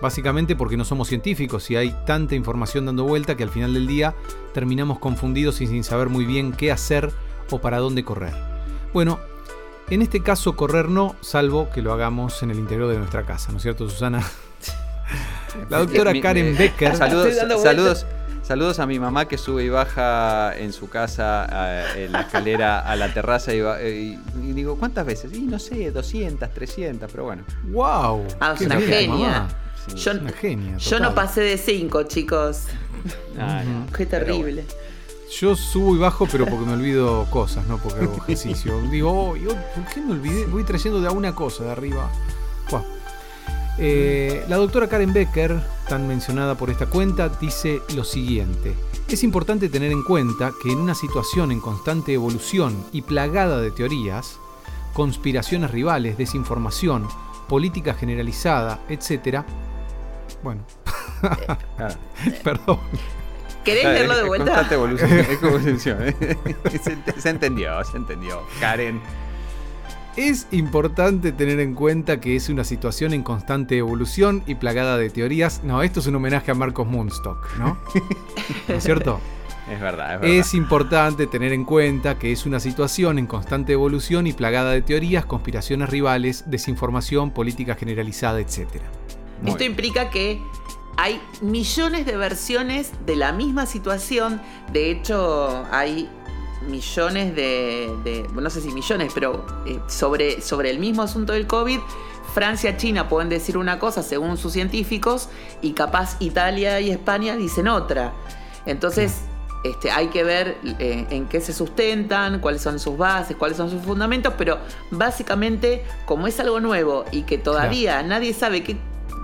Básicamente 0.00 0.54
porque 0.54 0.76
no 0.76 0.84
somos 0.84 1.08
científicos 1.08 1.70
y 1.70 1.76
hay 1.76 1.94
tanta 2.04 2.34
información 2.34 2.86
dando 2.86 3.04
vuelta 3.04 3.36
que 3.36 3.42
al 3.42 3.50
final 3.50 3.74
del 3.74 3.86
día 3.86 4.14
terminamos 4.52 4.98
confundidos 4.98 5.60
y 5.60 5.66
sin 5.66 5.82
saber 5.82 6.08
muy 6.08 6.24
bien 6.24 6.52
qué 6.52 6.70
hacer 6.70 7.10
o 7.50 7.58
para 7.58 7.78
dónde 7.78 8.04
correr. 8.04 8.34
Bueno, 8.92 9.18
en 9.90 10.02
este 10.02 10.22
caso 10.22 10.56
correr 10.56 10.88
no, 10.88 11.14
salvo 11.20 11.70
que 11.70 11.82
lo 11.82 11.92
hagamos 11.92 12.42
en 12.42 12.50
el 12.50 12.58
interior 12.58 12.88
de 12.90 12.98
nuestra 12.98 13.24
casa, 13.24 13.50
¿no 13.52 13.58
es 13.58 13.62
cierto, 13.62 13.88
Susana? 13.88 14.22
La 15.70 15.78
doctora 15.78 16.12
Mi- 16.12 16.20
Karen 16.20 16.52
mi- 16.52 16.56
Becker. 16.58 16.96
Saludos, 16.96 17.34
saludos, 17.62 18.06
saludos 18.42 18.78
a 18.80 18.86
mi 18.86 18.98
mamá 18.98 19.28
que 19.28 19.38
sube 19.38 19.64
y 19.64 19.68
baja 19.68 20.56
en 20.56 20.72
su 20.72 20.88
casa 20.88 21.46
eh, 21.94 22.06
en 22.06 22.12
la 22.12 22.22
escalera 22.22 22.80
a 22.80 22.96
la 22.96 23.12
terraza 23.12 23.54
y, 23.54 23.60
va- 23.60 23.80
eh, 23.80 24.18
y- 24.40 24.40
y 24.48 24.52
digo, 24.52 24.76
¿cuántas 24.78 25.06
veces? 25.06 25.32
Y 25.32 25.42
no 25.42 25.58
sé, 25.58 25.90
200, 25.92 26.50
300, 26.52 27.10
pero 27.10 27.24
bueno. 27.24 27.44
¡Wow! 27.68 28.24
Ah, 28.40 28.54
es 28.58 28.62
una 28.66 28.76
bien, 28.76 28.90
genia. 28.90 29.48
Sí. 29.86 29.96
Yo, 29.96 30.12
Una 30.12 30.32
genia. 30.32 30.76
yo 30.78 30.98
no 30.98 31.14
pasé 31.14 31.42
de 31.42 31.58
5, 31.58 32.04
chicos. 32.04 32.62
Ah, 33.38 33.62
no, 33.64 33.86
Qué 33.92 34.06
pero 34.06 34.24
terrible. 34.26 34.64
Yo 35.30 35.56
subo 35.56 35.94
y 35.96 35.98
bajo, 35.98 36.26
pero 36.30 36.46
porque 36.46 36.66
me 36.66 36.74
olvido 36.74 37.26
cosas, 37.30 37.66
no 37.66 37.78
porque 37.78 38.00
hago 38.00 38.16
ejercicio. 38.16 38.80
Digo, 38.90 39.30
oh, 39.30 39.36
yo, 39.36 39.50
¿por 39.50 39.84
qué 39.92 40.00
me 40.00 40.12
olvidé? 40.12 40.46
Voy 40.46 40.64
trayendo 40.64 41.00
de 41.00 41.08
a 41.08 41.10
una 41.10 41.34
cosa 41.34 41.64
de 41.64 41.70
arriba. 41.72 42.10
Buah. 42.70 42.82
Eh, 43.78 44.44
la 44.48 44.56
doctora 44.56 44.88
Karen 44.88 45.12
Becker, 45.12 45.60
tan 45.88 46.06
mencionada 46.06 46.56
por 46.56 46.70
esta 46.70 46.86
cuenta, 46.86 47.28
dice 47.28 47.80
lo 47.94 48.04
siguiente. 48.04 48.74
Es 49.08 49.24
importante 49.24 49.68
tener 49.68 49.90
en 49.90 50.02
cuenta 50.04 50.52
que 50.62 50.70
en 50.70 50.78
una 50.78 50.94
situación 50.94 51.50
en 51.50 51.60
constante 51.60 52.12
evolución 52.12 52.84
y 52.92 53.02
plagada 53.02 53.60
de 53.60 53.70
teorías, 53.70 54.38
conspiraciones 54.92 55.72
rivales, 55.72 56.16
desinformación, 56.16 57.08
política 57.48 57.94
generalizada, 57.94 58.80
etc. 58.88 59.42
Bueno, 60.42 60.62
Claro. 61.76 61.94
perdón. 62.44 62.78
¿Querés 63.64 63.82
Claro, 63.82 63.94
leerlo 63.96 64.12
es- 64.14 64.18
de 64.20 64.24
vuelta? 64.28 64.44
constante 64.46 64.74
evolución, 64.74 65.10
es 65.30 65.42
evolución, 65.42 65.98
¿eh? 66.02 66.36
se, 67.14 67.20
se 67.20 67.28
entendió, 67.30 67.84
se 67.84 67.96
entendió. 67.96 68.42
Karen. 68.60 69.00
Es 70.16 70.46
importante 70.52 71.32
tener 71.32 71.58
en 71.58 71.74
cuenta 71.74 72.20
que 72.20 72.36
es 72.36 72.48
una 72.48 72.62
situación 72.62 73.14
en 73.14 73.24
constante 73.24 73.76
evolución 73.78 74.44
y 74.46 74.54
plagada 74.54 74.96
de 74.96 75.10
teorías. 75.10 75.62
No, 75.64 75.82
esto 75.82 75.98
es 75.98 76.06
un 76.06 76.14
homenaje 76.14 76.52
a 76.52 76.54
Marcos 76.54 76.86
Moonstock, 76.86 77.56
¿no? 77.58 77.76
¿No 78.68 78.74
es 78.76 78.84
cierto? 78.84 79.20
Es 79.68 79.80
verdad, 79.80 80.14
es 80.14 80.20
verdad. 80.20 80.36
Es 80.36 80.54
importante 80.54 81.26
tener 81.26 81.52
en 81.52 81.64
cuenta 81.64 82.16
que 82.18 82.30
es 82.30 82.46
una 82.46 82.60
situación 82.60 83.18
en 83.18 83.26
constante 83.26 83.72
evolución 83.72 84.26
y 84.28 84.32
plagada 84.34 84.70
de 84.70 84.82
teorías, 84.82 85.24
conspiraciones 85.24 85.88
rivales, 85.88 86.44
desinformación, 86.46 87.32
política 87.32 87.74
generalizada, 87.74 88.38
etc. 88.40 88.58
Muy 89.40 89.50
Esto 89.50 89.58
bien. 89.60 89.72
implica 89.72 90.10
que 90.10 90.40
hay 90.96 91.20
millones 91.40 92.06
de 92.06 92.16
versiones 92.16 92.92
de 93.06 93.16
la 93.16 93.32
misma 93.32 93.66
situación. 93.66 94.40
De 94.72 94.90
hecho, 94.90 95.64
hay 95.70 96.08
millones 96.68 97.34
de, 97.34 97.94
de- 98.04 98.26
no 98.32 98.48
sé 98.50 98.60
si 98.60 98.68
millones, 98.70 99.12
pero 99.14 99.44
eh, 99.66 99.78
sobre, 99.86 100.40
sobre 100.40 100.70
el 100.70 100.78
mismo 100.78 101.02
asunto 101.02 101.32
del 101.32 101.46
COVID. 101.46 101.78
Francia, 102.32 102.76
China 102.76 103.08
pueden 103.08 103.28
decir 103.28 103.56
una 103.58 103.78
cosa 103.78 104.02
según 104.02 104.36
sus 104.36 104.52
científicos 104.52 105.28
y 105.62 105.72
capaz 105.72 106.16
Italia 106.20 106.80
y 106.80 106.90
España 106.90 107.36
dicen 107.36 107.68
otra. 107.68 108.12
Entonces, 108.66 109.20
este, 109.62 109.90
hay 109.90 110.08
que 110.08 110.24
ver 110.24 110.58
eh, 110.78 111.06
en 111.10 111.26
qué 111.26 111.40
se 111.40 111.52
sustentan, 111.52 112.40
cuáles 112.40 112.62
son 112.62 112.78
sus 112.80 112.96
bases, 112.98 113.36
cuáles 113.36 113.56
son 113.56 113.70
sus 113.70 113.82
fundamentos, 113.82 114.34
pero 114.36 114.58
básicamente, 114.90 115.84
como 116.06 116.26
es 116.26 116.40
algo 116.40 116.60
nuevo 116.60 117.04
y 117.12 117.22
que 117.22 117.38
todavía 117.38 118.02
nadie 118.02 118.32
sabe 118.34 118.62
qué 118.64 118.76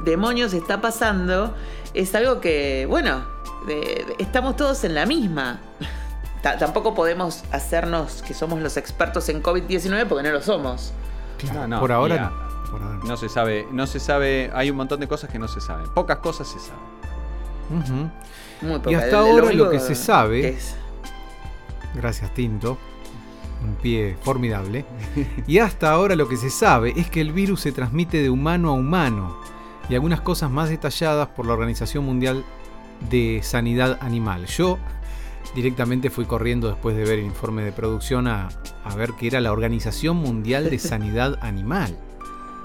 demonios 0.05 0.53
está 0.53 0.81
pasando, 0.81 1.55
es 1.95 2.15
algo 2.15 2.41
que, 2.41 2.87
bueno, 2.89 3.23
de- 3.67 3.75
de- 4.07 4.17
estamos 4.19 4.57
todos 4.57 4.85
en 4.85 4.95
la 4.95 5.07
misma. 5.07 5.61
Ta- 6.43 6.57
tampoco 6.57 6.95
podemos 6.95 7.45
hacernos 7.53 8.23
que 8.23 8.33
somos 8.33 8.61
los 8.61 8.77
expertos 8.79 9.29
en 9.29 9.43
COVID-19 9.43 10.07
porque 10.07 10.23
no 10.27 10.33
lo 10.33 10.41
somos. 10.43 10.93
No, 11.53 11.67
no, 11.69 11.81
Por 11.81 11.93
ahora 11.93 12.15
mira, 12.15 12.31
no. 12.31 12.71
Por 12.71 12.83
ahora 12.83 12.97
no. 12.97 13.05
No 13.05 13.17
se 13.17 13.29
sabe, 13.29 13.67
no 13.73 13.87
se 13.87 14.01
sabe, 14.01 14.51
hay 14.55 14.71
un 14.71 14.77
montón 14.77 15.01
de 15.01 15.09
cosas 15.09 15.29
que 15.31 15.39
no 15.39 15.49
se 15.49 15.61
saben. 15.61 15.87
Pocas 15.93 16.19
cosas 16.19 16.49
se 16.49 16.59
saben. 16.59 18.11
Muy 18.63 18.81
Y 18.93 18.95
hasta 18.95 19.19
ahora 19.21 19.53
lo 19.53 19.71
que 19.71 19.79
se 19.81 19.95
sabe- 19.95 20.49
es- 20.49 20.77
Gracias, 21.95 22.33
Tinto. 22.35 22.79
Un 23.63 23.75
pie 23.75 24.17
formidable. 24.23 24.85
Y 25.47 25.59
hasta 25.59 25.91
ahora 25.91 26.17
lo 26.17 26.27
que 26.29 26.37
se 26.39 26.49
sabe 26.51 26.95
es 26.97 27.11
que 27.11 27.21
el 27.21 27.33
virus 27.33 27.61
se 27.61 27.73
transmite 27.73 28.23
de 28.23 28.31
humano 28.31 28.71
a 28.71 28.73
humano 28.73 29.37
y 29.91 29.95
algunas 29.95 30.21
cosas 30.23 30.51
más 30.51 30.69
detalladas 30.71 31.29
por 31.29 31.45
la 31.47 31.53
Organización 31.53 32.05
Mundial 32.05 32.45
de 33.11 33.41
Sanidad 33.43 33.99
Animal. 34.01 34.47
Yo 34.47 34.79
directamente 35.55 36.11
fui 36.11 36.25
corriendo 36.27 36.69
después 36.69 36.97
de 36.97 37.05
ver 37.05 37.19
el 37.19 37.25
informe 37.27 37.63
de 37.65 37.73
producción 37.73 38.29
a, 38.29 38.49
a 38.85 38.95
ver 38.95 39.13
que 39.15 39.27
era 39.27 39.41
la 39.41 39.53
Organización 39.53 40.17
Mundial 40.17 40.71
de 40.71 40.79
Sanidad 40.79 41.39
Animal. 41.43 41.97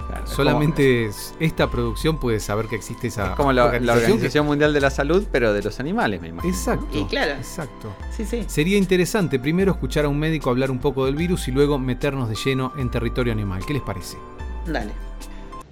Claro, 0.08 0.24
Solamente 0.28 1.06
es- 1.06 1.34
esta 1.40 1.68
producción 1.68 2.20
puede 2.20 2.38
saber 2.38 2.66
que 2.66 2.76
existe 2.76 3.08
esa 3.08 3.22
como, 3.22 3.32
es 3.32 3.36
como 3.38 3.52
la, 3.52 3.62
la 3.80 3.94
organización 3.94 4.44
que- 4.44 4.48
Mundial 4.48 4.72
de 4.72 4.80
la 4.80 4.90
Salud, 4.90 5.24
pero 5.32 5.52
de 5.52 5.64
los 5.64 5.80
animales, 5.80 6.20
me 6.22 6.28
imagino. 6.28 6.54
Exacto. 6.54 6.86
Y 6.96 7.04
claro. 7.06 7.32
Exacto. 7.32 7.92
Sí, 8.16 8.24
sí. 8.24 8.44
Sería 8.46 8.78
interesante 8.78 9.40
primero 9.40 9.72
escuchar 9.72 10.04
a 10.04 10.08
un 10.08 10.18
médico 10.20 10.50
hablar 10.50 10.70
un 10.70 10.78
poco 10.78 11.06
del 11.06 11.16
virus 11.16 11.48
y 11.48 11.50
luego 11.50 11.80
meternos 11.80 12.28
de 12.28 12.36
lleno 12.36 12.72
en 12.78 12.88
territorio 12.88 13.32
animal. 13.32 13.64
¿Qué 13.66 13.72
les 13.72 13.82
parece? 13.82 14.16
Dale. 14.64 14.92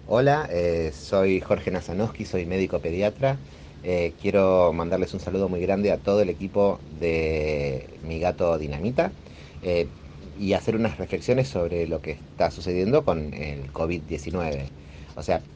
Hola, 0.06 0.46
eh, 0.50 0.92
soy 0.92 1.40
Jorge 1.40 1.70
Nazanowski, 1.70 2.25
soy 2.26 2.44
médico 2.46 2.80
pediatra. 2.82 3.42
Eh, 3.82 4.16
quiero 4.20 4.73
mandarles 4.73 5.14
un 5.14 5.20
saludo 5.20 5.49
muy 5.49 5.61
grande 5.61 5.92
a 5.92 6.02
todo 6.02 6.20
el 6.20 6.28
equipo 6.30 6.82
de 6.87 7.99
Mi 8.02 8.18
Gato 8.20 8.58
Dinamita 8.58 9.16
eh, 9.62 9.94
y 10.18 10.52
hacer 10.54 10.76
unas 10.76 10.99
reflexiones 10.99 11.49
sobre 11.49 11.87
lo 11.87 12.00
que 12.02 12.12
está 12.12 12.50
sucediendo 12.50 13.04
con 13.04 13.32
el 13.34 13.73
COVID-19. 13.73 14.75
O 15.14 15.23
sea, 15.23 15.46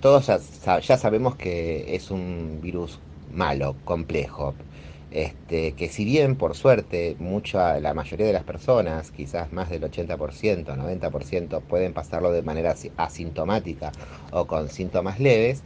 todos 0.00 0.26
ya 0.86 0.96
sabemos 0.98 1.36
que 1.36 1.94
es 1.96 2.10
un 2.10 2.60
virus 2.60 3.02
malo, 3.26 3.80
complejo. 3.84 4.56
Este, 5.16 5.74
que 5.74 5.88
si 5.88 6.04
bien 6.04 6.36
por 6.36 6.54
suerte 6.54 7.16
mucha, 7.18 7.80
la 7.80 7.94
mayoría 7.94 8.26
de 8.26 8.32
las 8.34 8.44
personas, 8.44 9.10
quizás 9.10 9.50
más 9.52 9.70
del 9.70 9.84
80%, 9.84 10.76
90%, 10.76 11.62
pueden 11.62 11.94
pasarlo 11.94 12.32
de 12.32 12.42
manera 12.42 12.72
asi- 12.72 12.92
asintomática 12.98 13.92
o 14.30 14.46
con 14.46 14.68
síntomas 14.68 15.18
leves, 15.20 15.64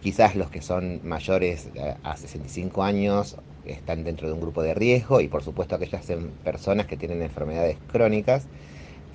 quizás 0.00 0.36
los 0.36 0.50
que 0.50 0.62
son 0.62 1.00
mayores 1.04 1.70
eh, 1.74 1.96
a 2.02 2.16
65 2.16 2.82
años 2.84 3.36
están 3.64 4.04
dentro 4.04 4.28
de 4.28 4.34
un 4.34 4.40
grupo 4.40 4.62
de 4.62 4.74
riesgo 4.74 5.20
y 5.20 5.28
por 5.28 5.42
supuesto 5.44 5.76
aquellas 5.76 6.08
em- 6.10 6.34
personas 6.42 6.86
que 6.86 6.96
tienen 6.98 7.22
enfermedades 7.22 7.78
crónicas 7.86 8.48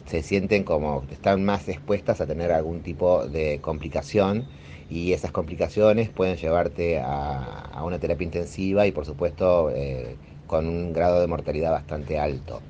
se 0.06 0.24
sienten 0.24 0.64
como 0.64 1.06
están 1.10 1.44
más 1.44 1.68
expuestas 1.68 2.22
a 2.22 2.28
tener 2.28 2.52
algún 2.52 2.82
tipo 2.82 3.28
de 3.28 3.60
complicación 3.62 4.50
y 4.88 5.14
esas 5.14 5.32
complicaciones 5.32 6.10
pueden 6.12 6.38
llevarte 6.38 7.00
a, 7.00 7.62
a 7.62 7.84
una 7.84 8.00
terapia 8.00 8.26
intensiva 8.26 8.88
y 8.88 8.92
por 8.92 9.06
supuesto 9.06 9.70
eh, 9.72 10.20
con 10.46 10.68
un 10.68 10.94
grado 10.94 11.20
de 11.22 11.28
mortalidad 11.28 11.72
bastante 11.72 12.20
alto. 12.20 12.64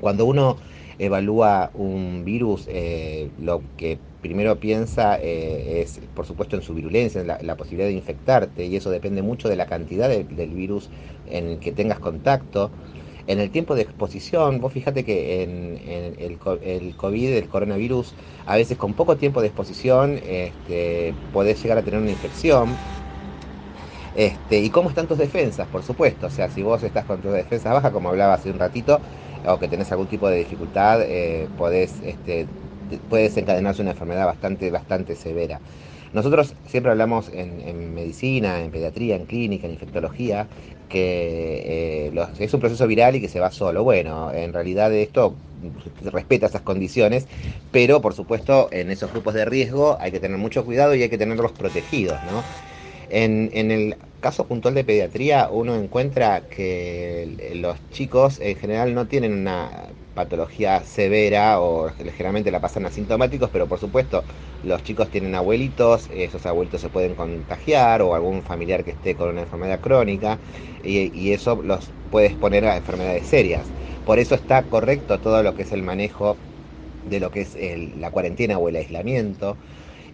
Cuando 0.00 0.26
uno 0.26 0.58
evalúa 0.98 1.70
un 1.74 2.24
virus, 2.24 2.66
eh, 2.68 3.32
lo 3.36 3.64
que 3.76 4.00
primero 4.20 4.58
piensa 4.58 5.18
eh, 5.20 5.82
es, 5.82 6.00
por 6.14 6.26
supuesto, 6.26 6.56
en 6.56 6.62
su 6.62 6.74
virulencia, 6.74 7.20
en 7.20 7.28
la, 7.28 7.56
posibilidad 7.56 7.88
de 7.88 7.94
infectarte, 7.94 8.64
y 8.66 8.76
eso 8.76 8.90
depende 8.90 9.22
mucho 9.22 9.48
de 9.48 9.56
la 9.56 9.66
cantidad 9.66 10.08
de- 10.08 10.24
del 10.24 10.54
virus 10.54 10.90
en 11.26 11.46
el 11.48 11.60
que 11.60 11.72
tengas 11.72 12.00
contacto. 12.00 12.72
En 13.26 13.40
el 13.40 13.50
tiempo 13.50 13.74
de 13.74 13.82
exposición, 13.82 14.60
vos 14.60 14.72
fíjate 14.72 15.04
que 15.04 15.42
en, 15.42 15.78
en 15.78 16.14
el, 16.18 16.38
el 16.62 16.96
COVID, 16.96 17.32
el 17.36 17.48
coronavirus, 17.48 18.16
a 18.44 18.56
veces 18.56 18.76
con 18.78 18.94
poco 18.94 19.16
tiempo 19.16 19.40
de 19.40 19.48
exposición 19.48 20.18
este, 20.22 21.16
podés 21.30 21.62
llegar 21.62 21.78
a 21.78 21.84
tener 21.84 22.00
una 22.00 22.10
infección. 22.10 22.82
Este, 24.12 24.58
¿Y 24.60 24.70
cómo 24.70 24.88
están 24.88 25.06
tus 25.06 25.18
defensas? 25.18 25.68
Por 25.68 25.82
supuesto, 25.82 26.26
o 26.26 26.30
sea, 26.30 26.48
si 26.48 26.62
vos 26.62 26.82
estás 26.82 27.04
con 27.04 27.20
tus 27.20 27.32
defensas 27.32 27.72
bajas, 27.72 27.92
como 27.92 28.08
hablaba 28.10 28.34
hace 28.34 28.50
un 28.50 28.58
ratito, 28.58 29.02
o 29.44 29.58
que 29.58 29.68
tenés 29.68 29.90
algún 29.92 30.08
tipo 30.08 30.28
de 30.28 30.36
dificultad, 30.38 31.02
eh, 31.02 31.50
podés, 31.54 32.00
este, 32.00 32.48
te- 32.86 33.00
puede 33.00 33.24
desencadenarse 33.24 33.82
una 33.82 33.90
enfermedad 33.92 34.26
bastante, 34.26 34.70
bastante 34.70 35.16
severa. 35.16 35.62
Nosotros 36.14 36.54
siempre 36.68 36.92
hablamos 36.92 37.28
en, 37.34 37.92
medicina, 37.92 38.60
en 38.60 38.70
pediatría, 38.70 39.16
en 39.16 39.26
clínica, 39.26 39.66
en 39.66 39.72
infectología, 39.72 40.46
que 40.88 42.06
eh, 42.06 42.26
es 42.38 42.54
un 42.54 42.60
proceso 42.60 42.86
viral 42.86 43.16
y 43.16 43.20
que 43.20 43.28
se 43.28 43.40
va 43.40 43.50
solo. 43.50 43.82
Bueno, 43.82 44.32
en 44.32 44.52
realidad 44.52 44.94
esto 44.94 45.34
respeta 46.12 46.46
esas 46.46 46.62
condiciones, 46.62 47.26
pero 47.72 48.00
por 48.00 48.14
supuesto 48.14 48.68
en 48.70 48.92
esos 48.92 49.10
grupos 49.10 49.34
de 49.34 49.44
riesgo 49.44 49.96
hay 50.00 50.12
que 50.12 50.20
tener 50.20 50.38
mucho 50.38 50.64
cuidado 50.64 50.94
y 50.94 51.02
hay 51.02 51.08
que 51.08 51.18
tenerlos 51.18 51.50
protegidos, 51.52 52.22
¿no? 52.22 52.44
En, 53.10 53.70
el 53.70 53.96
caso 54.20 54.46
puntual 54.46 54.74
de 54.74 54.84
pediatría, 54.84 55.48
uno 55.50 55.74
encuentra 55.74 56.42
que 56.48 57.52
los 57.56 57.76
chicos 57.90 58.40
en 58.40 58.56
general 58.56 58.94
no 58.94 59.06
tienen 59.06 59.32
una 59.32 59.88
patología 60.14 60.82
severa 60.84 61.60
o 61.60 61.90
generalmente 61.90 62.50
la 62.50 62.60
pasan 62.60 62.86
asintomáticos, 62.86 63.50
pero 63.50 63.68
por 63.68 63.78
supuesto 63.80 64.24
los 64.62 64.82
chicos 64.82 65.10
tienen 65.10 65.34
abuelitos, 65.34 66.08
esos 66.10 66.46
abuelitos 66.46 66.80
se 66.80 66.90
pueden 66.90 67.14
contagiar 67.14 68.02
o 68.02 68.14
algún 68.14 68.44
familiar 68.44 68.84
que 68.84 68.92
esté 68.92 69.16
con 69.16 69.30
una 69.30 69.42
enfermedad 69.42 69.80
crónica 69.80 70.40
y, 70.82 71.10
y 71.18 71.32
eso 71.32 71.62
los 71.62 71.94
puede 72.10 72.26
exponer 72.26 72.64
a 72.66 72.76
enfermedades 72.76 73.26
serias. 73.26 73.74
Por 74.04 74.18
eso 74.18 74.34
está 74.34 74.68
correcto 74.68 75.20
todo 75.20 75.42
lo 75.42 75.54
que 75.54 75.62
es 75.62 75.72
el 75.72 75.82
manejo 75.82 76.40
de 77.04 77.20
lo 77.20 77.30
que 77.30 77.42
es 77.42 77.54
el- 77.56 78.00
la 78.00 78.10
cuarentena 78.10 78.58
o 78.58 78.68
el 78.68 78.76
aislamiento 78.76 79.58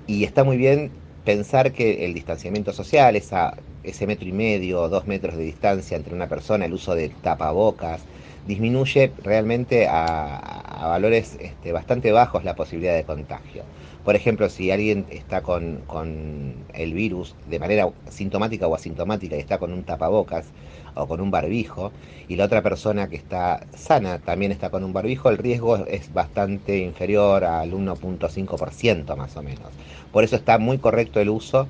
y 0.06 0.24
está 0.24 0.44
muy 0.44 0.56
bien 0.56 1.02
pensar 1.24 1.72
que 1.72 2.04
el 2.04 2.14
distanciamiento 2.14 2.72
social, 2.72 3.16
esa, 3.16 3.56
ese 3.82 4.06
metro 4.06 4.28
y 4.28 4.32
medio 4.32 4.82
o 4.82 4.88
dos 4.88 5.06
metros 5.06 5.36
de 5.36 5.44
distancia 5.44 5.96
entre 5.96 6.14
una 6.14 6.28
persona, 6.28 6.64
el 6.66 6.72
uso 6.74 6.94
de 6.94 7.10
tapabocas, 7.10 8.06
disminuye 8.46 9.12
realmente 9.22 9.86
a, 9.88 10.66
valores 10.80 11.36
este, 11.40 11.72
bastante 11.72 12.10
bajos 12.10 12.44
la 12.44 12.54
posibilidad 12.54 12.94
de 12.94 13.04
contagio. 13.04 13.64
Por 14.04 14.16
ejemplo, 14.16 14.48
si 14.48 14.70
alguien 14.70 15.04
está 15.10 15.42
con, 15.42 15.82
con 15.86 16.54
el 16.72 16.94
virus 16.94 17.34
de 17.50 17.58
manera 17.58 17.90
sintomática 18.08 18.66
o 18.66 18.74
asintomática 18.74 19.36
y 19.36 19.40
está 19.40 19.58
con 19.58 19.72
un 19.72 19.82
tapabocas 19.82 20.46
o 20.94 21.06
con 21.06 21.20
un 21.20 21.30
barbijo, 21.30 21.92
y 22.30 22.36
la 22.36 22.44
otra 22.44 22.62
persona 22.62 23.08
que 23.08 23.16
está 23.16 23.66
sana 23.74 24.20
también 24.20 24.52
está 24.52 24.70
con 24.70 24.84
un 24.84 24.92
barbijo, 24.92 25.30
el 25.30 25.38
riesgo 25.38 25.84
es 25.86 26.12
bastante 26.12 26.78
inferior 26.78 27.44
al 27.44 27.72
1.5% 27.72 29.16
más 29.16 29.36
o 29.36 29.42
menos. 29.42 29.68
Por 30.12 30.24
eso 30.24 30.36
está 30.36 30.58
muy 30.58 30.78
correcto 30.78 31.20
el 31.20 31.28
uso 31.28 31.68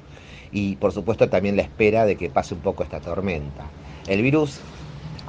y 0.52 0.76
por 0.76 0.92
supuesto 0.92 1.28
también 1.28 1.56
la 1.56 1.62
espera 1.62 2.04
de 2.04 2.16
que 2.16 2.28
pase 2.28 2.54
un 2.54 2.60
poco 2.60 2.82
esta 2.82 3.00
tormenta. 3.00 3.64
El 4.06 4.22
virus, 4.22 4.60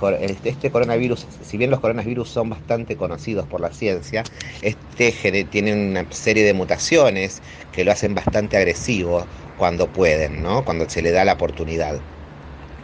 este 0.10 0.50
este 0.50 0.72
coronavirus, 0.72 1.28
si 1.42 1.58
bien 1.58 1.72
los 1.72 1.80
coronavirus 1.80 2.30
son 2.30 2.50
bastante 2.50 2.96
conocidos 2.98 3.48
por 3.48 3.62
la 3.62 3.72
ciencia, 3.72 4.28
este 4.62 5.46
tiene 5.46 5.74
una 5.74 6.08
serie 6.12 6.44
de 6.44 6.54
mutaciones 6.54 7.42
que 7.72 7.84
lo 7.86 7.92
hacen 7.92 8.14
bastante 8.16 8.58
agresivo 8.58 9.28
cuando 9.56 9.92
pueden, 9.92 10.42
¿no? 10.42 10.64
cuando 10.66 10.90
se 10.90 11.02
le 11.02 11.12
da 11.12 11.26
la 11.26 11.34
oportunidad. 11.34 12.04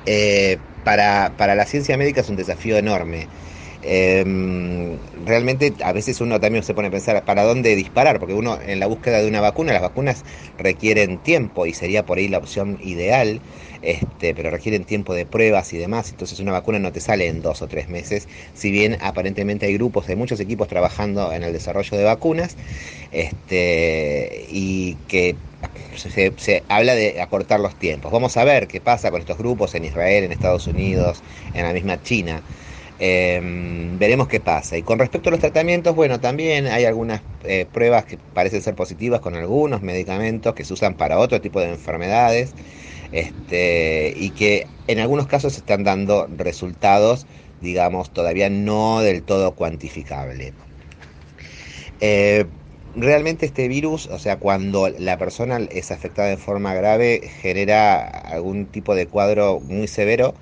Eh, 0.05 0.63
para, 0.83 1.35
para 1.37 1.55
la 1.55 1.65
ciencia 1.65 1.97
médica 1.97 2.21
es 2.21 2.29
un 2.29 2.37
desafío 2.37 2.77
enorme. 2.77 3.29
Em, 3.81 4.99
realmente 5.13 5.75
a 5.83 5.93
veces 5.93 6.19
uno 6.21 6.39
también 6.39 6.63
se 6.63 6.73
pone 6.73 6.87
a 6.87 6.91
pensar 6.91 7.23
para 7.25 7.43
dónde 7.43 7.75
disparar, 7.75 8.19
porque 8.19 8.33
uno 8.33 8.59
en 8.61 8.79
la 8.79 8.87
búsqueda 8.87 9.21
de 9.21 9.27
una 9.27 9.41
vacuna, 9.41 9.73
las 9.73 9.81
vacunas 9.83 10.23
requieren 10.57 11.19
tiempo 11.19 11.65
y 11.67 11.73
sería 11.73 12.05
por 12.05 12.17
ahí 12.17 12.27
la 12.27 12.39
opción 12.39 12.77
ideal, 12.81 13.43
este, 13.81 14.33
pero 14.33 14.49
requieren 14.49 14.85
tiempo 14.85 15.13
de 15.13 15.25
pruebas 15.25 15.73
y 15.73 15.77
demás, 15.77 16.09
entonces 16.09 16.39
una 16.39 16.51
vacuna 16.51 16.79
no 16.79 16.91
te 16.91 16.99
sale 16.99 17.27
en 17.27 17.41
dos 17.41 17.61
o 17.61 17.67
tres 17.67 17.89
meses, 17.89 18.27
si 18.53 18.71
bien 18.71 18.97
aparentemente 19.01 19.65
hay 19.65 19.73
grupos 19.73 20.07
de 20.07 20.15
muchos 20.15 20.39
equipos 20.39 20.67
trabajando 20.67 21.31
en 21.31 21.43
el 21.43 21.53
desarrollo 21.53 21.97
de 21.97 22.03
vacunas, 22.03 22.55
este, 23.11 24.45
y 24.49 24.95
que 25.07 25.35
se, 25.95 26.63
habla 26.67 26.95
de 26.95 27.21
acortar 27.21 27.59
los 27.59 27.75
tiempos. 27.75 28.11
Vamos 28.11 28.37
a 28.37 28.43
ver 28.43 28.67
qué 28.67 28.79
pasa 28.79 29.11
con 29.11 29.21
estos 29.21 29.37
grupos 29.37 29.75
en 29.75 29.85
Israel, 29.85 30.23
en 30.23 30.31
Estados 30.31 30.67
Unidos, 30.67 31.21
en 31.53 31.63
la 31.63 31.73
misma 31.73 32.01
China. 32.01 32.41
Eh, 32.99 33.39
veremos 33.99 34.27
qué 34.27 34.39
pasa. 34.39 34.77
Y 34.77 34.83
con 34.83 34.99
respecto 34.99 35.29
a 35.29 35.31
los 35.31 35.39
tratamientos, 35.39 35.95
bueno, 35.95 36.19
también 36.19 36.67
hay 36.67 36.85
algunas 36.85 37.21
eh, 37.43 37.65
pruebas 37.71 38.05
que 38.05 38.17
parecen 38.17 38.61
ser 38.61 38.75
positivas 38.75 39.21
con 39.21 39.35
algunos 39.35 39.81
medicamentos 39.81 40.53
que 40.55 40.65
se 40.65 40.73
usan 40.73 40.95
para 40.95 41.19
otro 41.19 41.39
tipo 41.41 41.59
de 41.59 41.69
enfermedades 41.69 42.53
este, 43.11 44.13
y 44.15 44.31
que 44.31 44.67
en 44.87 44.99
algunos 44.99 45.27
casos 45.27 45.57
están 45.57 45.83
dando 45.83 46.27
resultados, 46.37 47.25
digamos, 47.61 48.11
todavía 48.11 48.49
no 48.49 49.01
del 49.01 49.23
todo 49.23 49.55
cuantificable. 49.55 50.53
Eh, 51.99 52.45
realmente 52.95 53.45
este 53.45 53.67
virus, 53.67 54.07
o 54.07 54.19
sea, 54.19 54.37
cuando 54.37 54.89
la 54.89 55.17
persona 55.17 55.59
es 55.71 55.91
afectada 55.91 56.29
de 56.29 56.37
forma 56.37 56.73
grave, 56.73 57.21
genera 57.41 58.07
algún 58.07 58.67
tipo 58.67 58.95
de 58.95 59.07
cuadro 59.07 59.59
muy 59.59 59.87
severo 59.87 60.33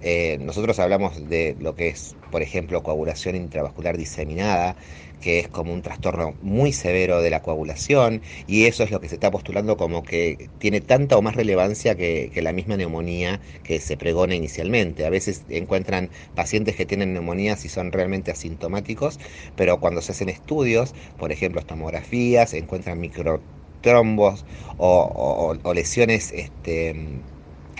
eh, 0.00 0.38
nosotros 0.40 0.78
hablamos 0.78 1.28
de 1.28 1.56
lo 1.60 1.74
que 1.74 1.88
es, 1.88 2.16
por 2.30 2.42
ejemplo, 2.42 2.82
coagulación 2.82 3.34
intravascular 3.36 3.96
diseminada, 3.96 4.76
que 5.20 5.40
es 5.40 5.48
como 5.48 5.72
un 5.72 5.82
trastorno 5.82 6.34
muy 6.42 6.72
severo 6.72 7.20
de 7.22 7.30
la 7.30 7.42
coagulación, 7.42 8.22
y 8.46 8.66
eso 8.66 8.82
es 8.84 8.90
lo 8.90 9.00
que 9.00 9.08
se 9.08 9.14
está 9.16 9.30
postulando 9.30 9.76
como 9.76 10.02
que 10.02 10.48
tiene 10.58 10.80
tanta 10.80 11.16
o 11.16 11.22
más 11.22 11.36
relevancia 11.36 11.94
que, 11.94 12.30
la 12.38 12.52
misma 12.52 12.76
neumonía 12.76 13.40
que 13.64 13.80
se 13.80 13.96
pregona 13.96 14.34
inicialmente. 14.34 15.04
A 15.04 15.10
veces 15.10 15.44
encuentran 15.48 16.10
pacientes 16.34 16.76
que 16.76 16.86
tienen 16.86 17.12
neumonía 17.12 17.56
si 17.56 17.68
son 17.68 17.92
realmente 17.92 18.30
asintomáticos, 18.30 19.18
pero 19.56 19.80
cuando 19.80 20.02
se 20.02 20.12
hacen 20.12 20.28
estudios, 20.28 20.94
por 21.18 21.32
ejemplo, 21.32 21.62
tomografías, 21.62 22.54
encuentran 22.54 23.00
microtrombos 23.00 24.46
o, 24.76 25.56
o 25.62 25.74
lesiones 25.74 26.32
este, 26.32 26.94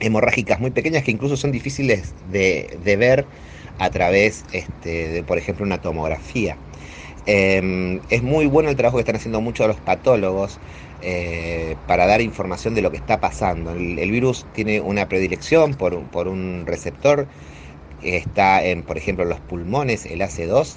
hemorrágicas 0.01 0.61
muy 0.61 0.71
pequeñas 0.71 1.05
que 1.05 1.11
incluso 1.11 1.37
son 1.37 1.53
difíciles 1.53 2.15
de, 2.31 2.97
ver 2.99 3.27
a 3.79 3.91
través 3.91 4.45
este, 4.53 5.09
de, 5.09 5.25
por 5.25 5.39
ejemplo, 5.39 5.65
una 5.65 5.81
tomografía. 5.81 6.59
Em, 7.31 8.01
es 8.09 8.23
muy 8.23 8.47
bueno 8.47 8.71
el 8.71 8.77
trabajo 8.77 8.97
que 8.97 9.03
están 9.03 9.17
haciendo 9.17 9.43
muchos 9.43 9.69
los 9.69 9.77
patólogos 9.77 10.59
eh, 11.03 11.77
para 11.87 12.07
dar 12.07 12.23
información 12.23 12.75
de 12.75 12.81
lo 12.81 12.91
que 12.91 12.97
está 12.97 13.21
pasando. 13.21 13.73
El, 13.73 14.11
virus 14.11 14.47
tiene 14.55 14.81
una 14.81 15.09
predilección 15.11 15.75
por, 15.75 15.93
un 16.27 16.65
receptor 16.67 17.27
que 18.01 18.17
está 18.17 18.65
en, 18.65 18.83
por 18.83 18.97
ejemplo, 18.97 19.27
los 19.27 19.41
pulmones, 19.41 20.07
el 20.07 20.23
AC2, 20.23 20.77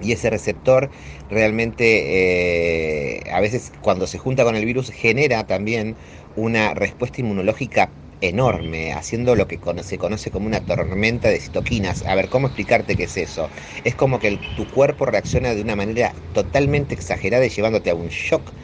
y 0.00 0.10
ese 0.10 0.30
receptor 0.30 0.90
realmente 1.30 3.18
eh, 3.18 3.30
a 3.30 3.40
veces 3.40 3.70
cuando 3.82 4.08
se 4.08 4.18
junta 4.18 4.42
con 4.42 4.56
el 4.56 4.64
virus 4.64 4.90
genera 4.90 5.46
también 5.46 5.94
una 6.34 6.74
respuesta 6.74 7.20
inmunológica 7.20 7.88
enorme, 8.22 8.92
haciendo 8.92 9.34
lo 9.36 9.48
que 9.48 9.60
se 9.82 9.98
conoce 9.98 10.30
como 10.30 10.46
una 10.46 10.60
tormenta 10.64 11.28
de 11.28 11.40
citoquinas. 11.40 12.02
A 12.06 12.14
ver, 12.14 12.28
¿cómo 12.28 12.46
explicarte 12.46 12.96
qué 12.96 13.04
es 13.04 13.16
eso? 13.16 13.50
Es 13.84 13.94
como 13.96 14.18
que 14.18 14.38
tu 14.54 14.70
cuerpo 14.70 15.06
reacciona 15.06 15.54
de 15.54 15.62
una 15.62 15.76
manera 15.76 16.14
totalmente 16.32 16.94
exagerada 16.94 17.44
y 17.46 17.50
llevándote 17.50 17.90
a 17.90 17.94
un 17.94 18.08
shock 18.08 18.54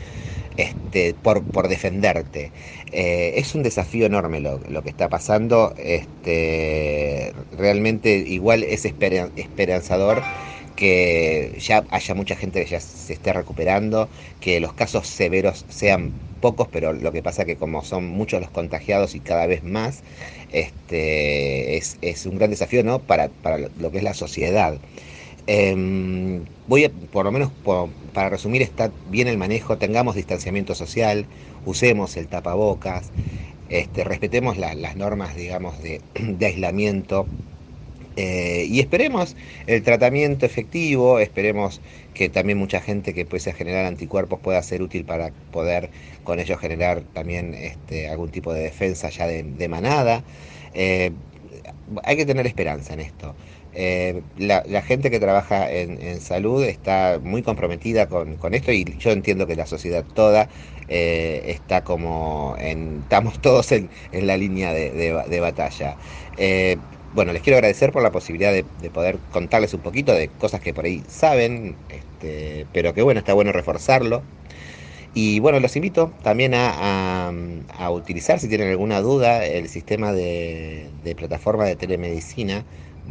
este, 0.57 1.15
por, 1.15 1.47
por 1.47 1.69
defenderte. 1.69 2.53
Eh, 2.93 3.35
es 3.37 3.55
un 3.55 3.63
desafío 3.63 4.07
enorme 4.07 4.41
lo, 4.41 4.83
que 4.83 4.91
está 4.91 5.09
pasando. 5.09 5.75
Este, 5.77 7.35
realmente 7.53 8.11
igual 8.17 8.63
es 8.65 8.85
esperanzador 8.85 10.29
que 10.75 11.57
ya 11.61 11.85
haya 11.91 12.15
mucha 12.15 12.37
gente 12.37 12.63
que 12.65 12.71
ya 12.71 12.81
se 12.81 13.13
esté 13.13 13.33
recuperando, 13.33 14.11
que 14.41 14.61
los 14.61 14.75
casos 14.75 15.09
severos 15.09 15.67
sean 15.69 16.15
pocos, 16.39 16.69
pero 16.71 16.93
lo 16.93 17.13
que 17.13 17.23
pasa 17.23 17.45
que 17.45 17.57
como 17.57 17.85
son 17.85 18.07
muchos 18.09 18.41
los 18.41 18.51
contagiados 18.51 19.15
y 19.15 19.21
cada 19.21 19.47
vez 19.47 19.63
más, 19.63 20.03
este, 20.53 21.77
es, 21.77 22.27
un 22.27 22.39
gran 22.39 22.51
desafío 22.51 22.83
¿no? 22.85 23.01
para, 23.01 23.31
lo 23.79 23.91
que 23.91 23.99
es 23.99 24.05
la 24.05 24.15
sociedad. 24.15 24.79
Em, 25.47 26.45
voy 26.67 26.85
a, 26.85 26.91
por 26.91 27.25
lo 27.25 27.33
menos 27.33 27.51
para 28.13 28.29
resumir, 28.29 28.63
está 28.63 28.91
bien 29.09 29.29
el 29.29 29.39
manejo, 29.39 29.79
tengamos 29.79 30.15
distanciamiento 30.15 30.75
social, 30.75 31.27
usemos 31.65 32.17
el 32.17 32.29
tapabocas, 32.29 33.11
este, 33.69 34.05
respetemos 34.05 34.57
las 34.59 34.97
normas, 34.97 35.37
digamos, 35.37 35.83
de 35.83 36.01
aislamiento 36.47 37.27
eh, 38.21 38.67
y 38.69 38.81
esperemos 38.81 39.37
el 39.69 39.85
tratamiento 39.85 40.45
efectivo, 40.45 41.21
esperemos 41.21 41.81
que 42.15 42.29
también 42.29 42.59
mucha 42.59 42.81
gente 42.81 43.15
que 43.15 43.25
pueda 43.25 43.53
generar 43.53 43.85
anticuerpos 43.85 44.41
pueda 44.41 44.61
ser 44.61 44.83
útil 44.83 45.05
para 45.05 45.31
poder 45.53 45.91
con 46.25 46.41
ellos 46.41 46.59
generar 46.59 47.03
también 47.13 47.55
este, 47.55 48.09
algún 48.09 48.31
tipo 48.31 48.53
de 48.53 48.63
defensa 48.63 49.09
ya 49.11 49.29
de, 49.29 49.69
manada. 49.69 50.25
Eh, 50.75 51.13
hay 52.03 52.17
que 52.17 52.27
tener 52.27 52.45
esperanza 52.45 52.95
en 52.95 53.01
esto. 53.01 53.37
Eh, 53.73 54.21
la, 54.37 54.83
gente 54.83 55.13
que 55.13 55.21
trabaja 55.21 55.71
en, 55.71 56.21
salud 56.21 56.65
está 56.65 57.21
muy 57.23 57.45
comprometida 57.45 58.09
con, 58.09 58.37
esto 58.53 58.73
y 58.73 58.85
yo 58.99 59.13
entiendo 59.13 59.47
que 59.47 59.55
la 59.55 59.67
sociedad 59.67 60.05
toda 60.15 60.49
está 60.89 61.85
como 61.85 62.57
estamos 62.59 63.39
todos 63.43 63.71
en, 63.71 63.89
la 64.11 64.37
línea 64.37 64.73
de, 64.73 65.41
batalla 65.41 65.97
bueno, 67.15 67.33
les 67.33 67.43
quiero 67.43 67.57
agradecer 67.57 67.93
por 67.93 68.03
la 68.03 68.13
posibilidad 68.13 68.53
de, 68.53 68.65
poder 68.91 69.19
contarles 69.33 69.75
un 69.75 69.81
poquito 69.81 70.13
de 70.13 70.29
cosas 70.29 70.61
que 70.61 70.75
por 70.75 70.85
ahí 70.85 71.03
saben, 71.09 71.77
este, 71.89 72.67
pero 72.73 72.95
que 72.95 73.03
bueno, 73.03 73.21
está 73.21 73.35
bueno 73.35 73.53
reforzarlo. 73.53 74.23
Y 75.15 75.41
bueno, 75.41 75.59
los 75.59 75.75
invito 75.75 76.13
también 76.23 76.53
a, 76.55 77.33
utilizar, 77.91 78.39
si 78.39 78.49
tienen 78.49 78.69
alguna 78.69 79.01
duda, 79.01 79.45
el 79.45 79.69
sistema 79.69 80.13
de, 80.13 80.91
de 81.03 81.15
plataforma 81.15 81.65
de 81.65 81.77
telemedicina 81.77 82.65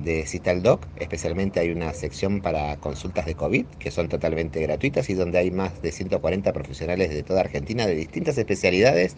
de 0.04 0.26
Citaldoc, 0.26 0.86
especialmente 0.98 1.60
hay 1.60 1.70
una 1.72 1.94
sección 1.94 2.42
para 2.42 2.78
consultas 2.78 3.26
de 3.26 3.36
COVID 3.36 3.66
que 3.80 3.92
son 3.92 4.10
totalmente 4.10 4.62
gratuitas 4.62 5.10
y 5.10 5.14
donde 5.14 5.40
hay 5.40 5.52
más 5.52 5.82
de 5.82 5.92
140 5.92 6.54
profesionales 6.54 7.10
de 7.10 7.24
toda 7.24 7.42
Argentina 7.42 7.88
de 7.88 7.96
distintas 7.96 8.38
especialidades 8.38 9.16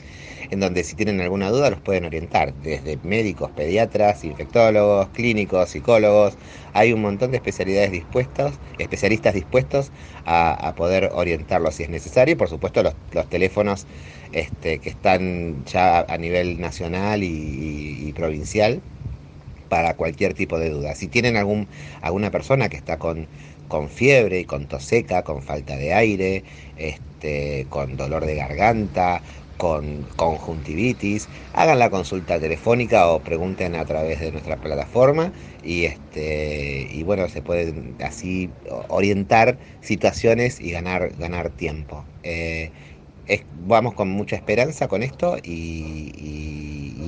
en 0.49 0.59
donde 0.59 0.83
si 0.83 0.95
tienen 0.95 1.21
alguna 1.21 1.49
duda 1.49 1.69
los 1.69 1.81
pueden 1.81 2.05
orientar, 2.05 2.53
desde 2.55 2.97
médicos, 3.03 3.51
pediatras, 3.51 4.23
infectólogos, 4.23 5.09
clínicos, 5.09 5.69
psicólogos, 5.69 6.37
hay 6.73 6.93
un 6.93 7.01
montón 7.01 7.31
de 7.31 7.37
especialidades 7.37 7.91
dispuestos, 7.91 8.53
especialistas 8.77 9.33
dispuestos 9.33 9.91
a, 10.25 10.73
poder 10.77 11.09
orientarlos 11.13 11.75
si 11.75 11.83
es 11.83 11.89
necesario 11.89 12.33
y 12.33 12.35
por 12.35 12.47
supuesto 12.47 12.83
los, 12.83 12.95
teléfonos 13.29 13.85
este, 14.31 14.79
que 14.79 14.89
están 14.89 15.65
ya 15.65 16.01
a 16.01 16.17
nivel 16.17 16.61
nacional 16.61 17.23
y 17.23 18.13
provincial 18.15 18.81
para 19.69 19.95
cualquier 19.95 20.33
tipo 20.33 20.59
de 20.59 20.69
duda. 20.71 20.95
Si 20.95 21.07
tienen 21.07 21.37
algún, 21.37 21.69
alguna 22.01 22.31
persona 22.31 22.69
que 22.69 22.77
está 22.77 22.97
con, 22.99 23.27
con 23.67 23.89
fiebre, 23.89 24.45
con 24.45 24.67
tos 24.67 24.83
seca, 24.85 25.23
con 25.23 25.41
falta 25.43 25.77
de 25.77 25.93
aire, 25.93 26.43
este, 26.75 27.67
con 27.69 27.95
dolor 27.97 28.25
de 28.25 28.35
garganta, 28.35 29.23
con 29.57 30.05
conjuntivitis, 30.15 31.29
hagan 31.53 31.79
la 31.79 31.89
consulta 31.89 32.39
telefónica 32.39 33.09
o 33.09 33.23
pregunten 33.23 33.75
a 33.75 33.85
través 33.85 34.21
de 34.21 34.31
nuestra 34.31 34.55
plataforma 34.61 35.33
y 35.61 35.83
este 35.85 36.87
y 36.89 37.03
bueno 37.03 37.27
se 37.27 37.41
pueden 37.41 37.97
así 38.01 38.55
orientar 38.87 39.59
situaciones 39.81 40.61
y 40.61 40.71
ganar 40.71 41.09
ganar 41.17 41.49
tiempo. 41.51 42.07
Eh, 42.23 42.71
vamos 43.65 43.93
con 43.93 44.09
mucha 44.09 44.35
esperanza 44.35 44.87
con 44.87 45.03
esto 45.03 45.37
y, 45.43 46.13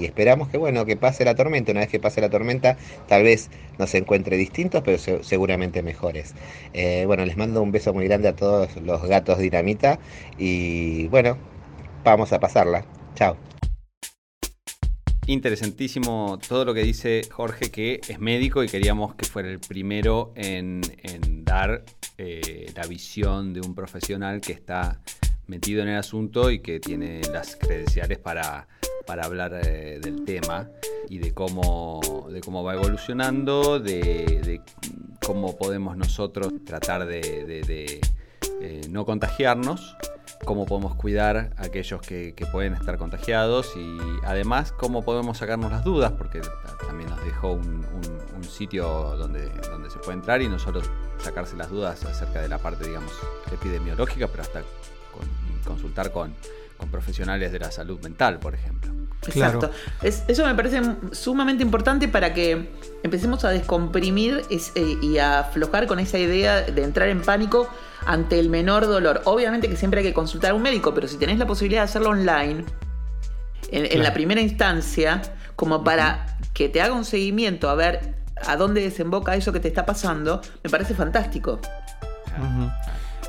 esperamos 0.02 0.50
que 0.50 0.58
bueno 0.58 0.84
que 0.86 0.98
pase 0.98 1.24
la 1.26 1.36
tormenta. 1.36 1.72
Una 1.72 1.82
vez 1.82 1.90
que 1.90 2.00
pase 2.00 2.22
la 2.22 2.30
tormenta, 2.30 2.76
tal 3.08 3.24
vez 3.24 3.50
nos 3.78 3.94
encuentre 3.94 4.36
distintos, 4.36 4.82
pero 4.84 4.98
seguramente 5.24 5.84
mejores. 5.84 6.34
Eh, 6.74 7.04
bueno, 7.06 7.24
les 7.24 7.38
mando 7.38 7.62
un 7.62 7.72
beso 7.72 7.94
muy 7.94 8.06
grande 8.06 8.28
a 8.28 8.36
todos 8.36 8.76
los 8.78 9.04
gatos 9.04 9.38
dinamita 9.38 10.00
y 10.38 11.08
bueno, 11.08 11.38
vamos 12.04 12.34
a 12.34 12.40
pasarla. 12.40 12.86
Chao. 13.16 13.38
Interesantísimo 15.28 16.40
todo 16.46 16.66
lo 16.66 16.74
que 16.74 16.82
dice 16.82 17.22
Jorge, 17.30 17.70
que 17.70 18.02
es 18.08 18.20
médico 18.20 18.64
y 18.64 18.68
queríamos 18.68 19.14
que 19.14 19.26
fuera 19.26 19.50
el 19.50 19.60
primero 19.60 20.34
en, 20.36 20.82
dar 21.46 21.86
eh, 22.18 22.72
la 22.76 22.88
visión 22.88 23.54
de 23.54 23.62
un 23.62 23.76
profesional 23.76 24.42
que 24.42 24.54
está 24.54 25.00
metido 25.52 25.84
en 25.84 25.90
el 25.90 25.98
asunto 25.98 26.50
y 26.50 26.60
que 26.60 26.80
tiene 26.80 27.22
las 27.34 27.58
credenciales 27.58 28.18
para, 28.20 28.68
hablar 29.06 29.60
eh, 29.66 30.00
del 30.02 30.24
tema 30.24 30.70
y 31.10 31.18
de 31.18 31.34
cómo, 31.34 32.00
de 32.32 32.40
cómo 32.40 32.64
va 32.64 32.76
evolucionando, 32.76 33.78
de, 33.78 34.62
cómo 35.26 35.58
podemos 35.58 35.98
nosotros 35.98 36.54
tratar 36.66 37.06
de, 37.06 38.00
eh, 38.62 38.82
no 38.90 39.06
contagiarnos, 39.06 39.98
cómo 40.46 40.66
podemos 40.66 40.96
cuidar 40.96 41.54
a 41.58 41.66
aquellos 41.66 42.00
que, 42.02 42.34
pueden 42.54 42.74
estar 42.74 42.98
contagiados 42.98 43.74
y 43.76 43.98
además 44.24 44.72
cómo 44.72 45.04
podemos 45.04 45.40
sacarnos 45.40 45.70
las 45.70 45.84
dudas, 45.84 46.14
porque 46.14 46.40
también 46.88 47.10
nos 47.10 47.22
dejó 47.26 47.52
un, 47.52 47.82
sitio 48.48 48.86
donde, 49.18 49.50
donde 49.70 49.90
se 49.90 50.00
puede 50.00 50.14
entrar 50.14 50.42
y 50.42 50.48
no 50.48 50.60
solo 50.60 50.82
sacarse 51.20 51.56
las 51.56 51.70
dudas 51.70 52.04
acerca 52.06 52.42
de 52.42 52.50
la 52.50 52.58
parte, 52.58 52.86
digamos, 52.86 53.12
epidemiológica, 53.52 54.28
pero 54.28 54.44
hasta 54.44 54.64
consultar 55.62 56.12
con, 56.12 56.34
con 56.78 56.90
profesionales 56.90 57.52
de 57.52 57.60
la 57.60 57.72
salud 57.72 58.00
mental, 58.02 58.40
por 58.40 58.56
ejemplo. 58.56 58.92
Exacto. 59.28 59.70
eso 60.02 60.46
me 60.46 60.56
parece 60.56 60.82
sumamente 61.12 61.62
importante 61.62 62.08
para 62.08 62.34
que 62.34 62.72
empecemos 63.04 63.46
a 63.46 63.50
descomprimir 63.50 64.44
eh, 64.50 64.98
y 65.00 65.18
a 65.20 65.42
aflojar 65.42 65.86
con 65.86 66.00
esa 66.00 66.18
idea 66.18 66.62
de 66.62 66.84
entrar 66.84 67.08
en 67.10 67.22
pánico 67.22 67.70
ante 68.06 68.40
el 68.40 68.50
menor 68.50 68.88
dolor. 68.88 69.22
Obviamente 69.26 69.70
que 69.70 69.76
siempre 69.76 70.00
hay 70.00 70.08
que 70.08 70.14
consultar 70.14 70.52
a 70.52 70.54
un 70.56 70.64
médico, 70.64 70.94
pero 70.94 71.08
si 71.08 71.18
tenés 71.18 71.38
la 71.38 71.46
posibilidad 71.46 71.82
de 71.82 71.86
hacerlo 71.86 72.10
online, 72.10 72.66
en, 73.72 74.04
la 74.04 74.14
primera 74.14 74.42
instancia, 74.42 75.22
como 75.56 75.84
para 75.84 76.38
que 76.54 76.68
te 76.68 76.82
haga 76.82 76.94
un 76.94 77.06
seguimiento 77.06 77.70
a 77.70 77.76
ver 77.76 78.16
a 78.46 78.58
dónde 78.58 78.82
desemboca 78.82 79.36
eso 79.36 79.54
que 79.54 79.60
te 79.60 79.68
está 79.68 79.86
pasando, 79.86 80.42
me 80.64 80.70
parece 80.70 80.96
fantástico. 80.96 81.60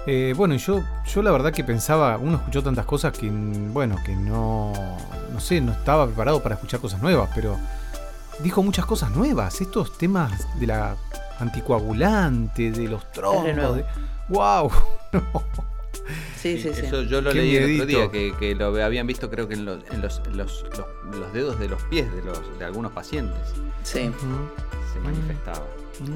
Eh, 0.06 0.34
bueno, 0.36 0.56
yo, 0.56 0.82
yo 1.06 1.22
la 1.22 1.30
verdad 1.30 1.52
que 1.52 1.62
pensaba, 1.62 2.18
uno 2.18 2.36
escuchó 2.36 2.62
tantas 2.62 2.86
cosas 2.86 3.16
que, 3.16 3.30
bueno, 3.30 3.96
que 4.04 4.14
no, 4.16 4.72
no 5.32 5.40
sé, 5.40 5.60
no 5.60 5.72
estaba 5.72 6.06
preparado 6.06 6.42
para 6.42 6.56
escuchar 6.56 6.80
cosas 6.80 7.00
nuevas, 7.00 7.30
pero 7.34 7.56
dijo 8.42 8.62
muchas 8.62 8.84
cosas 8.84 9.10
nuevas. 9.12 9.60
Estos 9.60 9.96
temas 9.98 10.32
de 10.58 10.66
la 10.66 10.96
anticoagulante, 11.38 12.72
de 12.72 12.88
los 12.88 13.10
troncos, 13.12 13.76
de, 13.76 13.84
wow. 14.28 14.70
Sí, 16.36 16.60
sí, 16.60 16.70
sí. 16.74 16.86
Eso 16.86 17.02
yo 17.02 17.20
lo 17.20 17.32
leí 17.32 17.54
el 17.54 17.74
otro 17.74 17.86
día, 17.86 18.10
que, 18.10 18.54
lo 18.56 18.82
habían 18.82 19.06
visto 19.06 19.30
creo 19.30 19.46
que 19.46 19.54
en 19.54 19.64
los, 19.64 19.84
los, 20.32 20.64
dedos 21.32 21.60
de 21.60 21.68
los 21.68 21.82
pies 21.84 22.12
de, 22.12 22.22
los, 22.22 22.58
de 22.58 22.64
algunos 22.64 22.90
pacientes. 22.90 23.38
Sí. 23.84 24.10
Se 24.92 25.00
manifestaba. 25.00 25.64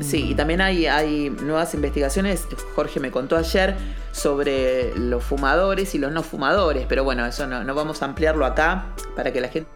Sí, 0.00 0.30
y 0.30 0.34
también 0.34 0.60
hay, 0.60 0.86
hay 0.86 1.30
nuevas 1.30 1.74
investigaciones, 1.74 2.46
Jorge 2.74 2.98
me 2.98 3.10
contó 3.10 3.36
ayer, 3.36 3.76
sobre 4.12 4.96
los 4.96 5.22
fumadores 5.22 5.94
y 5.94 5.98
los 5.98 6.10
no 6.10 6.22
fumadores, 6.22 6.86
pero 6.88 7.04
bueno, 7.04 7.26
eso 7.26 7.46
no, 7.46 7.74
vamos 7.74 8.02
a 8.02 8.06
ampliarlo 8.06 8.46
acá 8.46 8.86
para 9.14 9.32
que 9.32 9.40
la 9.40 9.48
gente... 9.48 9.68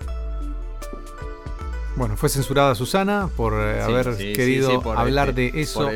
Bueno, 1.97 2.17
fue 2.17 2.31
censurada 2.31 2.75
Susana 2.75 3.29
por 3.37 3.53
eh, 3.55 3.83
haber 3.83 4.17
querido 4.17 4.83
hablar 4.97 5.35
de 5.35 5.53
eso. 5.55 5.91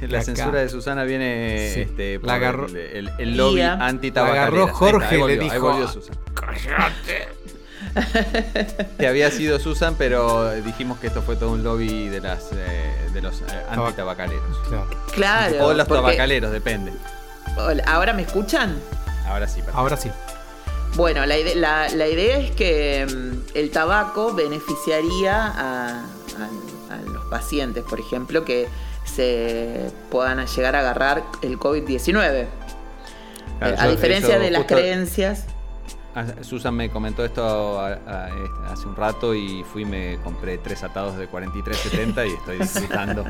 la 0.00 0.22
censura 0.22 0.60
de 0.60 0.68
Susana 0.68 1.04
viene 1.04 1.82
este, 1.82 2.18
por 2.18 2.30
el, 2.74 3.36
lobby 3.36 3.60
anti 3.60 4.10
La 4.10 4.26
agarró 4.26 4.68
Jorge 4.68 5.18
y 5.18 5.26
le 5.26 5.38
dijo: 5.38 5.86
¡Cállate! 6.34 7.35
que 8.98 9.06
había 9.06 9.30
sido 9.30 9.58
Susan, 9.58 9.94
pero 9.96 10.50
dijimos 10.62 10.98
que 10.98 11.06
esto 11.06 11.22
fue 11.22 11.36
todo 11.36 11.52
un 11.52 11.62
lobby 11.62 12.08
de 12.08 12.20
las 12.20 12.50
eh, 12.52 13.08
de 13.12 13.22
los 13.22 13.40
eh, 13.40 13.44
antitabacaleros. 13.70 14.58
Claro. 15.14 15.66
O 15.66 15.72
los 15.72 15.88
tabacaleros, 15.88 16.52
depende. 16.52 16.92
¿Ahora 17.86 18.12
me 18.12 18.22
escuchan? 18.22 18.78
Ahora 19.26 19.48
sí. 19.48 19.60
Ahora 19.72 19.96
sí. 19.96 20.10
Bueno, 20.94 21.26
la, 21.26 21.88
idea 21.88 22.38
es 22.38 22.52
que 22.52 23.06
mm, 23.06 23.56
el 23.56 23.70
tabaco 23.70 24.32
beneficiaría 24.32 25.52
a, 25.54 26.04
los 27.12 27.24
pacientes, 27.26 27.84
por 27.84 28.00
ejemplo, 28.00 28.44
que 28.44 28.68
se 29.04 29.90
puedan 30.10 30.46
llegar 30.46 30.76
a 30.76 30.80
agarrar 30.80 31.24
el 31.42 31.58
COVID-19. 31.58 32.46
a 33.60 33.88
diferencia 33.88 34.38
de 34.38 34.50
las 34.50 34.64
creencias. 34.64 35.44
Ah, 36.16 36.24
Susan 36.40 36.74
me 36.74 36.88
comentó 36.88 37.26
esto 37.26 37.86
este, 37.86 38.10
hace 38.72 38.88
un 38.88 38.96
rato 38.96 39.34
y 39.34 39.62
fui 39.64 39.84
me 39.84 40.16
compré 40.24 40.56
tres 40.56 40.82
atados 40.82 41.18
de 41.18 41.28
43.70 41.28 42.26
y 42.26 42.32
estoy 42.32 42.58
disfrutando. 42.58 43.22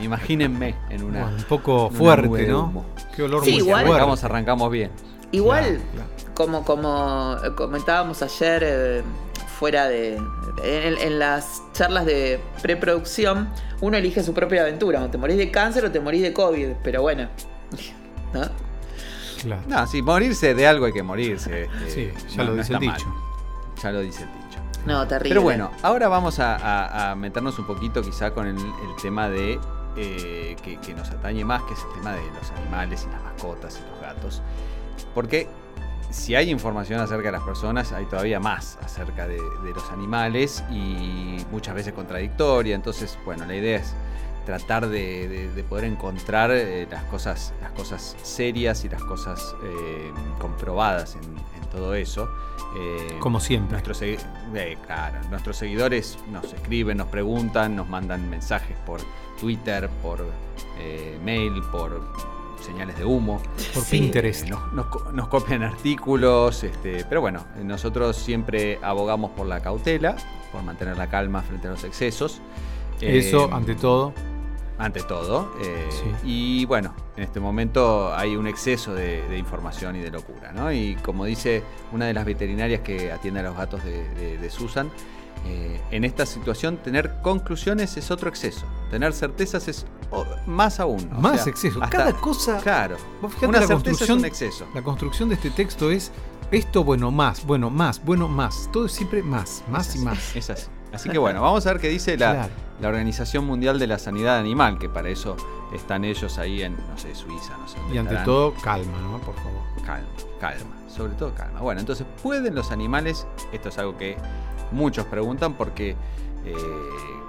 Imagínense 0.00 0.76
en 0.88 1.02
una. 1.02 1.26
un 1.26 1.42
poco 1.48 1.90
fuerte, 1.90 2.46
¿no? 2.46 2.84
Qué 3.16 3.24
olor 3.24 3.42
muy 3.42 3.56
igual, 3.56 3.86
arrancamos, 3.86 4.22
arrancamos 4.22 4.70
bien. 4.70 4.92
Igual, 5.32 5.80
como 6.34 6.64
como 6.64 7.38
comentábamos 7.56 8.22
ayer 8.22 8.62
eh, 8.64 9.02
fuera 9.58 9.88
de. 9.88 10.22
En, 10.62 11.18
las 11.18 11.60
charlas 11.72 12.06
de 12.06 12.38
preproducción, 12.62 13.48
uno 13.80 13.96
elige 13.96 14.22
su 14.22 14.32
propia 14.32 14.62
aventura. 14.62 15.02
O 15.02 15.10
te 15.10 15.18
morís 15.18 15.38
de 15.38 15.50
cáncer 15.50 15.84
o 15.84 15.90
te 15.90 15.98
morís 15.98 16.22
de 16.22 16.32
COVID. 16.32 16.68
Pero 16.84 17.02
bueno. 17.02 17.28
¿no? 18.32 18.65
No, 19.46 19.86
sí, 19.86 20.02
morirse 20.02 20.54
de 20.54 20.66
algo 20.66 20.86
hay 20.86 20.92
que 20.92 21.02
morirse. 21.02 21.64
Este, 21.64 21.90
sí, 21.90 22.36
ya 22.36 22.44
lo 22.44 22.54
dice 22.54 22.74
el 22.74 22.80
dicho. 22.80 23.14
Ya 23.82 23.92
lo 23.92 24.00
dice 24.00 24.22
el 24.24 24.32
dicho. 24.32 24.60
No, 24.86 25.06
terrible. 25.06 25.30
Pero 25.30 25.42
bueno, 25.42 25.70
ahora 25.82 26.08
vamos 26.08 26.38
a, 26.38 27.14
meternos 27.16 27.58
un 27.58 27.66
poquito 27.66 28.02
quizá 28.02 28.32
con 28.32 28.46
el, 28.46 28.56
tema 29.02 29.28
de 29.28 29.58
eh, 29.96 30.56
que, 30.62 30.94
nos 30.94 31.10
atañe 31.10 31.44
más, 31.44 31.62
que 31.62 31.74
es 31.74 31.80
el 31.80 32.00
tema 32.00 32.12
de 32.12 32.22
los 32.30 32.50
animales 32.52 33.06
y 33.08 33.12
las 33.12 33.22
mascotas 33.22 33.80
y 33.80 33.90
los 33.90 34.00
gatos. 34.00 34.42
Porque 35.14 35.48
si 36.10 36.34
hay 36.34 36.50
información 36.50 37.00
acerca 37.00 37.26
de 37.26 37.32
las 37.32 37.42
personas, 37.42 37.92
hay 37.92 38.06
todavía 38.06 38.38
más 38.38 38.78
acerca 38.82 39.26
de, 39.26 39.40
de 39.64 39.72
los 39.74 39.90
animales 39.90 40.62
y 40.70 41.44
muchas 41.50 41.74
veces 41.74 41.92
contradictoria. 41.92 42.74
Entonces, 42.74 43.18
bueno, 43.24 43.44
la 43.44 43.56
idea 43.56 43.78
es 43.78 43.94
tratar 44.46 44.88
de, 44.88 45.64
poder 45.68 45.84
encontrar 45.84 46.50
eh, 46.52 46.86
las, 46.90 47.02
cosas, 47.04 47.52
las 47.60 47.72
cosas 47.72 48.16
serias 48.22 48.84
y 48.84 48.88
las 48.88 49.02
cosas 49.02 49.54
eh, 49.62 50.10
comprobadas 50.40 51.16
en, 51.16 51.56
todo 51.70 51.94
eso. 51.94 52.26
Eh, 52.78 53.18
Como 53.18 53.38
siempre. 53.38 53.72
Nuestros, 53.72 54.02
claro, 54.86 55.28
nuestros 55.28 55.58
seguidores 55.58 56.16
nos 56.30 56.50
escriben, 56.54 56.96
nos 56.96 57.08
preguntan, 57.08 57.76
nos 57.76 57.86
mandan 57.86 58.30
mensajes 58.30 58.78
por 58.86 59.00
Twitter, 59.38 59.90
por 60.00 60.24
mail, 61.22 61.60
por 61.70 62.00
señales 62.64 62.96
de 62.96 63.04
humo. 63.04 63.42
Por 63.74 63.84
Pinterest. 63.84 64.48
Nos, 64.48 65.28
copian 65.28 65.64
artículos, 65.64 66.64
este, 66.64 67.04
pero 67.06 67.20
bueno, 67.20 67.44
nosotros 67.62 68.16
siempre 68.16 68.78
abogamos 68.80 69.32
por 69.32 69.46
la 69.46 69.60
cautela, 69.60 70.16
por 70.50 70.62
mantener 70.62 70.96
la 70.96 71.08
calma 71.08 71.42
frente 71.42 71.66
a 71.66 71.72
los 71.72 71.84
excesos. 71.84 72.40
Eso, 73.02 73.52
ante 73.52 73.74
todo 73.74 74.14
ante 74.78 75.02
todo. 75.02 75.50
Eh, 75.62 75.88
y 76.24 76.64
bueno, 76.66 76.94
en 77.16 77.24
este 77.24 77.40
momento 77.40 78.14
hay 78.14 78.36
un 78.36 78.46
exceso 78.46 78.94
de, 78.94 79.36
información 79.38 79.96
y 79.96 80.00
de 80.00 80.10
locura. 80.10 80.52
¿no? 80.52 80.72
Y 80.72 80.96
como 80.96 81.24
dice 81.24 81.62
una 81.92 82.06
de 82.06 82.14
las 82.14 82.24
veterinarias 82.24 82.80
que 82.80 83.12
atiende 83.12 83.40
a 83.40 83.44
los 83.44 83.56
gatos 83.56 83.82
de, 83.84 84.50
Susan, 84.50 84.90
eh, 85.46 85.80
en 85.90 86.04
esta 86.04 86.24
situación 86.24 86.78
tener 86.78 87.20
conclusiones 87.22 87.96
es 87.96 88.10
otro 88.10 88.28
exceso. 88.28 88.66
Tener 88.90 89.12
certezas 89.12 89.68
es 89.68 89.86
más 90.46 90.80
aún. 90.80 91.08
Más 91.20 91.46
exceso. 91.46 91.80
Cada 91.90 92.12
cosa. 92.12 92.58
Claro. 92.58 92.96
una 93.42 93.66
certeza 93.66 94.04
es 94.04 94.10
un 94.10 94.24
exceso. 94.24 94.66
La 94.74 94.82
construcción 94.82 95.28
de 95.28 95.34
este 95.34 95.50
texto 95.50 95.90
es 95.90 96.12
esto, 96.52 96.84
bueno, 96.84 97.10
más, 97.10 97.44
bueno, 97.44 97.70
más, 97.70 98.02
bueno, 98.04 98.28
más. 98.28 98.68
Todo 98.72 98.86
es 98.86 98.92
siempre 98.92 99.22
más, 99.22 99.64
más 99.68 99.96
y 99.96 99.98
más. 99.98 100.36
Es 100.36 100.48
así. 100.48 100.66
Así 100.96 101.10
que 101.10 101.18
bueno, 101.18 101.42
vamos 101.42 101.66
a 101.66 101.72
ver 101.72 101.80
qué 101.80 101.88
dice 101.88 102.16
la, 102.16 102.48
Organización 102.82 103.44
Mundial 103.44 103.78
de 103.78 103.86
la 103.86 103.98
Sanidad 103.98 104.38
Animal, 104.38 104.78
que 104.78 104.88
para 104.88 105.08
eso 105.10 105.36
están 105.74 106.04
ellos 106.04 106.38
ahí 106.38 106.62
en, 106.62 106.74
no 106.74 106.96
sé, 106.96 107.14
Suiza, 107.14 107.56
no 107.58 107.68
sé. 107.68 107.78
Y 107.92 107.98
ante 107.98 108.16
todo, 108.16 108.54
calma, 108.62 108.98
¿no? 109.02 109.18
Por 109.18 109.34
favor. 109.34 109.62
Calma, 109.84 110.08
calma. 110.40 110.76
Sobre 110.88 111.12
todo 111.14 111.34
calma. 111.34 111.60
Bueno, 111.60 111.80
entonces, 111.80 112.06
¿pueden 112.22 112.54
los 112.54 112.70
animales? 112.70 113.26
Esto 113.52 113.68
es 113.68 113.78
algo 113.78 113.98
que 113.98 114.16
muchos 114.72 115.04
preguntan 115.06 115.54
porque 115.54 115.96
eh, 116.46 116.54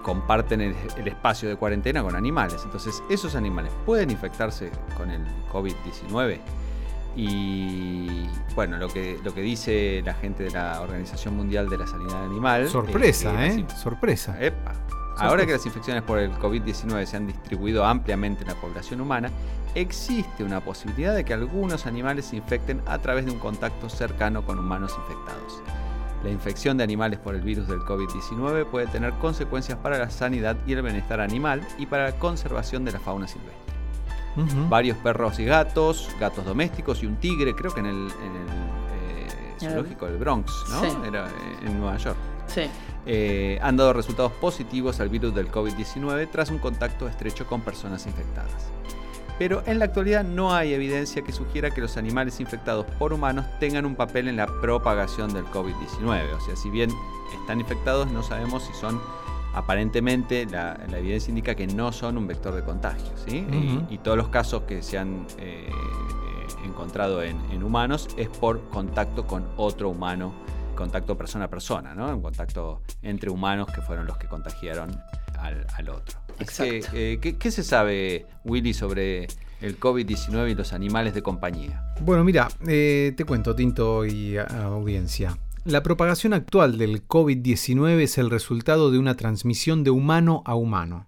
comparten 0.02 0.62
el, 0.62 0.76
espacio 1.06 1.50
de 1.50 1.58
cuarentena 1.58 2.02
con 2.02 2.16
animales. 2.16 2.62
Entonces, 2.64 3.04
¿esos 3.10 3.36
animales 3.36 3.74
pueden 3.86 4.10
infectarse 4.12 4.72
con 4.96 5.12
el 5.12 5.22
COVID-19? 5.52 6.40
Y 7.18 8.30
bueno, 8.54 8.78
lo 8.78 8.90
que, 8.90 9.20
lo 9.24 9.34
que 9.34 9.42
dice 9.42 10.04
la 10.06 10.14
gente 10.14 10.44
de 10.44 10.52
la 10.52 10.80
Organización 10.82 11.36
Mundial 11.36 11.68
de 11.68 11.80
la 11.80 11.88
Sanidad 11.88 12.24
Animal. 12.24 12.70
Sorpresa, 12.70 13.46
¿eh? 13.48 13.66
Sorpresa. 13.76 14.38
Ahora 15.18 15.48
que 15.48 15.54
las 15.54 15.66
infecciones 15.66 16.04
por 16.04 16.20
el 16.20 16.32
COVID-19 16.34 17.06
se 17.08 17.18
han 17.18 17.26
distribuido 17.26 17.84
ampliamente 17.84 18.44
en 18.44 18.50
la 18.50 18.56
población 18.56 19.02
humana, 19.02 19.32
existe 19.74 20.44
una 20.44 20.62
posibilidad 20.62 21.16
de 21.16 21.26
que 21.26 21.34
algunos 21.34 21.88
animales 21.88 22.26
se 22.26 22.36
infecten 22.36 22.84
a 22.86 23.00
través 23.00 23.26
de 23.26 23.32
un 23.32 23.40
contacto 23.40 23.90
cercano 23.90 24.46
con 24.46 24.60
humanos 24.60 24.94
infectados. 24.96 25.64
La 26.24 26.30
infección 26.30 26.78
de 26.78 26.84
animales 26.84 27.18
por 27.18 27.34
el 27.34 27.42
virus 27.42 27.68
del 27.68 27.80
COVID-19 27.80 28.66
puede 28.66 28.86
tener 28.88 29.14
consecuencias 29.14 29.80
para 29.80 29.98
la 29.98 30.12
sanidad 30.12 30.56
y 30.68 30.74
el 30.74 30.84
bienestar 30.84 31.20
animal 31.20 31.68
y 31.80 31.88
para 31.88 32.12
la 32.12 32.20
conservación 32.20 32.86
de 32.86 32.92
la 32.92 33.00
fauna 33.00 33.28
silvestre 33.28 33.67
varios 34.70 34.98
perros 34.98 35.40
y 35.40 35.46
gatos, 35.46 36.10
gatos 36.20 36.46
domésticos 36.46 37.04
y 37.04 37.06
un 37.08 37.16
tigre, 37.18 37.56
creo 37.56 37.74
que 37.74 37.80
en 37.80 37.86
el, 37.88 37.96
en 37.96 38.36
el 38.36 38.48
eh, 38.94 39.56
zoológico 39.60 40.06
del 40.06 40.18
Bronx, 40.18 40.52
¿no? 40.70 41.06
Era 41.06 41.28
eh, 41.28 41.66
en 41.66 41.80
Nueva 41.80 41.98
York. 41.98 42.18
Sí. 42.48 42.62
eh, 43.06 43.60
han 43.62 43.76
dado 43.76 43.92
resultados 43.92 44.32
positivos 44.34 45.02
al 45.02 45.10
virus 45.10 45.36
del 45.36 45.52
COVID-19 45.52 46.30
tras 46.32 46.50
un 46.50 46.60
contacto 46.60 47.08
estrecho 47.08 47.46
con 47.46 47.62
personas 47.62 48.06
infectadas. 48.06 48.72
Pero 49.40 49.62
en 49.68 49.80
la 49.80 49.86
actualidad 49.86 50.24
no 50.24 50.54
hay 50.54 50.74
evidencia 50.74 51.22
que 51.22 51.32
sugiera 51.32 51.70
que 51.70 51.82
los 51.82 51.98
animales 51.98 52.40
infectados 52.40 52.86
por 52.98 53.14
humanos 53.14 53.46
tengan 53.60 53.86
un 53.86 53.96
papel 53.96 54.28
en 54.28 54.38
la 54.38 54.48
propagación 54.48 55.32
del 55.32 55.46
COVID-19. 55.46 56.34
O 56.34 56.42
sea, 56.42 56.56
si 56.56 56.70
bien 56.70 56.90
están 57.40 57.60
infectados, 57.60 58.12
no 58.12 58.24
sabemos 58.24 58.64
si 58.64 58.74
son, 58.74 59.00
aparentemente, 59.58 60.46
la, 60.46 60.80
la 60.90 60.98
evidencia 61.00 61.30
indica 61.30 61.56
que 61.56 61.68
no 61.68 61.92
son 61.92 62.18
un 62.18 62.28
vector 62.28 62.54
de 62.54 62.64
contagio. 62.64 63.12
¿sí? 63.28 63.46
Y, 63.52 63.96
y 63.96 63.98
todos 64.00 64.18
los 64.18 64.30
casos 64.30 64.64
que 64.64 64.82
se 64.82 64.98
han 64.98 65.26
eh, 65.40 65.70
eh, 65.70 66.66
encontrado 66.66 67.22
en, 67.24 67.38
en 67.52 67.64
humanos 67.64 68.08
es 68.18 68.30
por 68.30 68.70
contacto 68.70 69.26
con 69.26 69.46
otro 69.58 69.90
humano, 69.90 70.34
contacto 70.76 71.18
persona 71.18 71.46
a 71.46 71.48
persona, 71.50 71.96
¿no? 71.96 72.08
Un 72.16 72.22
contacto 72.22 72.82
entre 73.02 73.30
humanos 73.32 73.68
que 73.74 73.82
fueron 73.82 74.06
los 74.06 74.18
que 74.18 74.28
contagiaron 74.28 74.90
al, 75.40 75.66
al 75.76 75.90
otro. 75.90 76.20
Que, 76.38 76.44
Exacto. 76.44 76.96
eh, 76.96 77.18
¿qué, 77.20 77.38
qué 77.38 77.50
se 77.52 77.64
sabe, 77.64 78.28
Willy, 78.46 78.74
sobre 78.76 79.28
el 79.60 79.80
COVID-19 79.80 80.52
y 80.52 80.56
los 80.56 80.72
animales 80.74 81.16
de 81.16 81.24
compañía? 81.24 81.84
Bueno, 82.02 82.24
mira, 82.24 82.48
eh, 82.68 83.14
te 83.18 83.26
cuento, 83.26 83.56
Tinto 83.56 84.06
y 84.06 84.38
audiencia. 84.38 85.36
La 85.68 85.84
propagación 85.84 86.32
actual 86.32 86.78
del 86.78 87.06
COVID-19 87.06 88.00
es 88.00 88.18
el 88.18 88.30
resultado 88.30 88.90
de 88.90 89.00
una 89.00 89.18
transmisión 89.18 89.84
de 89.84 89.90
humano 89.90 90.42
a 90.46 90.56
humano. 90.56 91.08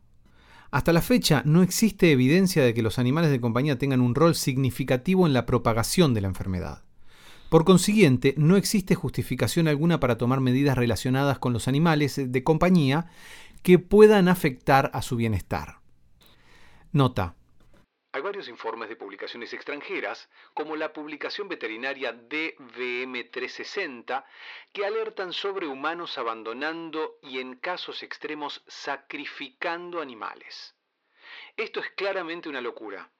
Hasta 0.70 0.92
la 0.92 1.02
fecha 1.02 1.44
no 1.46 1.64
existe 1.64 2.12
evidencia 2.12 2.62
de 2.62 2.74
que 2.74 2.82
los 2.82 3.00
animales 3.00 3.32
de 3.32 3.40
compañía 3.40 3.78
tengan 3.78 4.02
un 4.02 4.16
rol 4.16 4.36
significativo 4.36 5.26
en 5.26 5.32
la 5.32 5.46
propagación 5.46 6.14
de 6.14 6.20
la 6.20 6.28
enfermedad. 6.28 6.84
Por 7.48 7.64
consiguiente, 7.64 8.36
no 8.36 8.58
existe 8.58 8.96
justificación 8.96 9.70
alguna 9.70 10.02
para 10.02 10.18
tomar 10.18 10.42
medidas 10.42 10.78
relacionadas 10.78 11.40
con 11.40 11.54
los 11.54 11.70
animales 11.70 12.22
de 12.22 12.44
compañía 12.44 13.06
que 13.64 13.80
puedan 13.80 14.28
afectar 14.28 14.92
a 14.94 15.02
su 15.02 15.16
bienestar. 15.16 15.80
Nota. 16.92 17.39
Hay 18.12 18.22
varios 18.22 18.50
informes 18.50 18.90
de 18.90 18.96
publicaciones 18.96 19.54
extranjeras, 19.54 20.28
como 20.56 20.76
la 20.76 20.94
publicación 20.94 21.48
veterinaria 21.48 22.12
DVM360, 22.12 24.26
que 24.74 24.86
alertan 24.86 25.32
sobre 25.32 25.68
humanos 25.68 26.18
abandonando 26.18 27.20
y 27.22 27.40
en 27.40 27.58
casos 27.58 28.02
extremos 28.02 28.64
sacrificando 28.68 30.02
animales. 30.02 30.74
Esto 31.56 31.82
es 31.82 31.92
claramente 31.92 32.50
una 32.50 32.62
locura. 32.62 33.12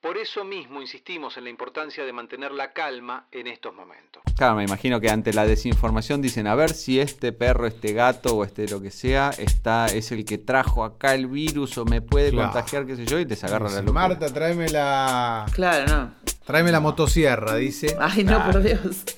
Por 0.00 0.18
eso 0.18 0.44
mismo 0.44 0.80
insistimos 0.80 1.36
en 1.36 1.44
la 1.44 1.50
importancia 1.50 2.04
de 2.04 2.12
mantener 2.12 2.52
la 2.52 2.72
calma 2.72 3.26
en 3.32 3.48
estos 3.48 3.74
momentos. 3.74 4.22
Claro, 4.36 4.54
me 4.54 4.62
imagino 4.64 5.00
que 5.00 5.10
ante 5.10 5.32
la 5.32 5.46
desinformación 5.46 6.22
dicen, 6.22 6.46
a 6.46 6.54
ver 6.54 6.70
si 6.70 7.00
este 7.00 7.32
perro, 7.32 7.66
este 7.66 7.92
gato 7.92 8.36
o 8.36 8.44
este 8.44 8.68
lo 8.68 8.80
que 8.80 8.90
sea, 8.92 9.30
está, 9.36 9.86
es 9.86 10.12
el 10.12 10.24
que 10.24 10.38
trajo 10.38 10.84
acá 10.84 11.14
el 11.14 11.26
virus 11.26 11.76
o 11.78 11.84
me 11.84 12.02
puede 12.02 12.30
Claro. 12.30 12.52
contagiar, 12.52 12.86
qué 12.86 12.94
sé 12.96 13.06
yo, 13.06 13.18
y 13.18 13.26
te 13.26 13.34
agarra 13.46 13.68
la 13.70 13.80
locura. 13.80 13.92
Marta, 14.08 14.32
tráeme 14.32 14.68
la. 14.68 15.46
Claro, 15.52 15.86
no. 15.92 16.14
Tráeme 16.44 16.70
la 16.70 16.80
motosierra, 16.80 17.56
dice. 17.56 17.96
Ay, 17.98 18.22
no, 18.22 18.44
por 18.44 18.62
Dios. 18.62 19.04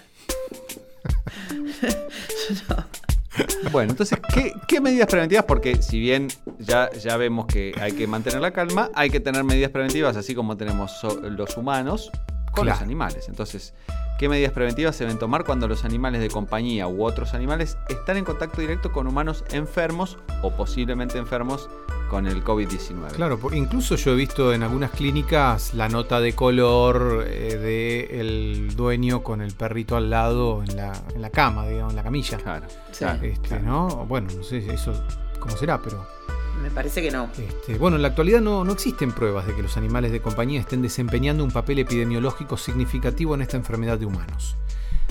Bueno, 3.73 3.93
entonces, 3.93 4.19
¿qué, 4.67 4.81
medidas 4.81 5.09
preventivas? 5.09 5.45
Porque 5.45 5.83
si 5.83 6.01
bien 6.01 6.29
ya, 6.59 6.91
ya 6.93 7.17
vemos 7.17 7.47
que 7.47 7.75
hay 7.81 7.93
que 7.93 8.07
mantener 8.07 8.41
la 8.41 8.53
calma, 8.53 8.91
hay 8.95 9.11
que 9.11 9.21
tener 9.21 9.45
medidas 9.45 9.71
preventivas, 9.71 10.17
así 10.17 10.35
como 10.35 10.57
tenemos 10.57 10.93
los 11.23 11.57
humanos 11.57 12.11
con 12.59 12.69
los 12.69 12.81
animales. 12.81 13.29
Entonces, 13.29 13.75
¿qué 14.19 14.29
medidas 14.29 14.53
preventivas 14.53 14.97
se 14.97 15.05
deben 15.05 15.19
tomar 15.19 15.45
cuando 15.45 15.69
los 15.69 15.85
animales 15.85 16.21
de 16.21 16.29
compañía 16.29 16.89
u 16.89 17.05
otros 17.05 17.35
animales 17.35 17.79
están 17.89 18.17
en 18.17 18.25
contacto 18.25 18.61
directo 18.61 18.93
con 18.93 19.07
humanos 19.07 19.45
enfermos 19.51 20.19
o 20.43 20.51
posiblemente 20.51 21.19
enfermos 21.19 21.69
con 22.11 22.27
el 22.27 22.45
COVID-19? 22.45 23.13
Claro, 23.13 23.39
incluso 23.53 23.97
yo 23.97 24.13
he 24.13 24.17
visto 24.17 24.53
en 24.53 24.63
algunas 24.63 24.91
clínicas 24.91 25.75
la 25.75 25.89
nota 25.89 26.21
de 26.21 26.35
color 26.35 27.25
eh, 27.27 27.57
del 27.57 28.75
dueño 28.77 29.23
con 29.23 29.41
el 29.41 29.53
perrito 29.53 29.97
al 29.97 30.11
lado 30.11 30.63
en 30.63 30.77
la, 30.77 30.93
en 31.15 31.23
la 31.23 31.31
cama, 31.31 31.67
digamos, 31.67 31.93
en 31.93 31.97
la 31.97 32.03
camilla. 32.03 32.39
Claro, 32.39 32.67
Sí. 32.93 33.05
Este, 33.05 33.49
claro. 33.49 33.65
¿no? 33.65 33.89
Bueno, 34.07 34.29
no 34.37 34.43
sé 34.43 34.59
eso 34.73 34.93
cómo 35.39 35.57
será, 35.57 35.81
pero. 35.81 36.18
Me 36.63 36.71
parece 36.71 37.03
que 37.03 37.11
no. 37.11 37.29
Este, 37.39 37.77
bueno, 37.79 37.97
en 37.97 38.03
la 38.03 38.09
actualidad 38.09 38.41
no, 38.41 38.65
no 38.65 38.73
existen 38.73 39.13
pruebas 39.13 39.47
de 39.47 39.55
que 39.55 39.63
los 39.63 39.77
animales 39.77 40.13
de 40.13 40.21
compañía 40.21 40.61
estén 40.61 40.83
desempeñando 40.83 41.45
un 41.45 41.51
papel 41.51 41.79
epidemiológico 41.79 42.57
significativo 42.57 43.35
en 43.35 43.43
esta 43.43 43.57
enfermedad 43.57 43.99
de 43.99 44.07
humanos. 44.07 44.57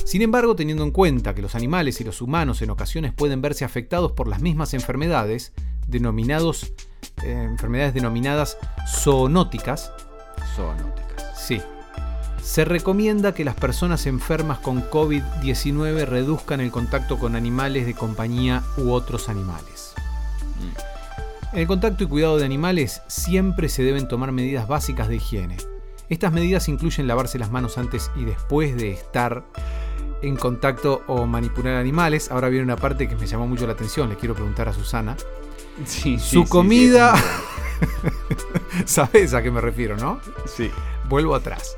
Sin 0.04 0.22
embargo, 0.22 0.56
teniendo 0.56 0.84
en 0.84 0.92
cuenta 0.92 1.36
que 1.36 1.42
los 1.42 1.56
animales 1.56 2.00
y 2.00 2.04
los 2.04 2.22
humanos 2.22 2.62
en 2.62 2.70
ocasiones 2.70 3.14
pueden 3.14 3.42
verse 3.42 3.66
afectados 3.66 4.14
por 4.14 4.28
las 4.28 4.42
mismas 4.42 4.74
enfermedades, 4.74 5.54
denominados, 5.88 6.74
eh, 7.24 7.32
enfermedades 7.32 7.94
denominadas 7.94 8.58
zoonóticas, 8.88 9.92
Zoonóticas. 10.56 11.38
sí, 11.38 11.62
se 12.42 12.64
recomienda 12.64 13.34
que 13.34 13.44
las 13.44 13.56
personas 13.56 14.06
enfermas 14.06 14.60
con 14.60 14.82
COVID-19 14.90 16.06
reduzcan 16.06 16.62
el 16.62 16.72
contacto 16.72 17.20
con 17.20 17.36
animales 17.36 17.86
de 17.86 17.94
compañía 17.94 18.64
u 18.78 18.92
otros 18.92 19.28
animales. 19.28 19.94
Mm. 20.62 20.97
En 21.54 21.60
el 21.60 21.68
contacto 21.68 22.04
y 22.04 22.08
cuidado 22.08 22.38
de 22.38 22.46
animales 22.46 23.02
siempre 23.08 23.70
se 23.70 23.84
deben 23.84 24.08
tomar 24.08 24.32
medidas 24.32 24.68
básicas 24.68 25.08
de 25.08 25.16
higiene. 25.16 25.58
Estas 26.10 26.32
medidas 26.32 26.68
incluyen 26.68 27.08
lavarse 27.08 27.40
las 27.40 27.52
manos 27.52 27.78
antes 27.78 28.12
y 28.16 28.26
después 28.26 28.76
de 28.78 28.92
estar 28.92 29.44
en 30.22 30.36
contacto 30.36 31.04
o 31.08 31.26
manipular 31.26 31.76
animales. 31.76 32.32
Ahora 32.32 32.50
viene 32.50 32.64
una 32.66 32.76
parte 32.76 33.08
que 33.08 33.16
me 33.16 33.28
llamó 33.28 33.48
mucho 33.48 33.66
la 33.68 33.74
atención, 33.74 34.10
le 34.10 34.16
quiero 34.16 34.34
preguntar 34.36 34.68
a 34.70 34.74
Susana. 34.74 35.16
Sí, 35.86 36.18
Su 36.20 36.44
sí, 36.44 36.50
comida- 36.50 37.16
sí, 37.16 37.24
¿Sabes 38.86 39.34
a 39.34 39.42
qué 39.44 39.52
me 39.52 39.62
refiero, 39.62 39.96
no? 39.98 40.20
Sí. 40.46 40.72
Vuelvo 41.08 41.36
atrás. 41.36 41.78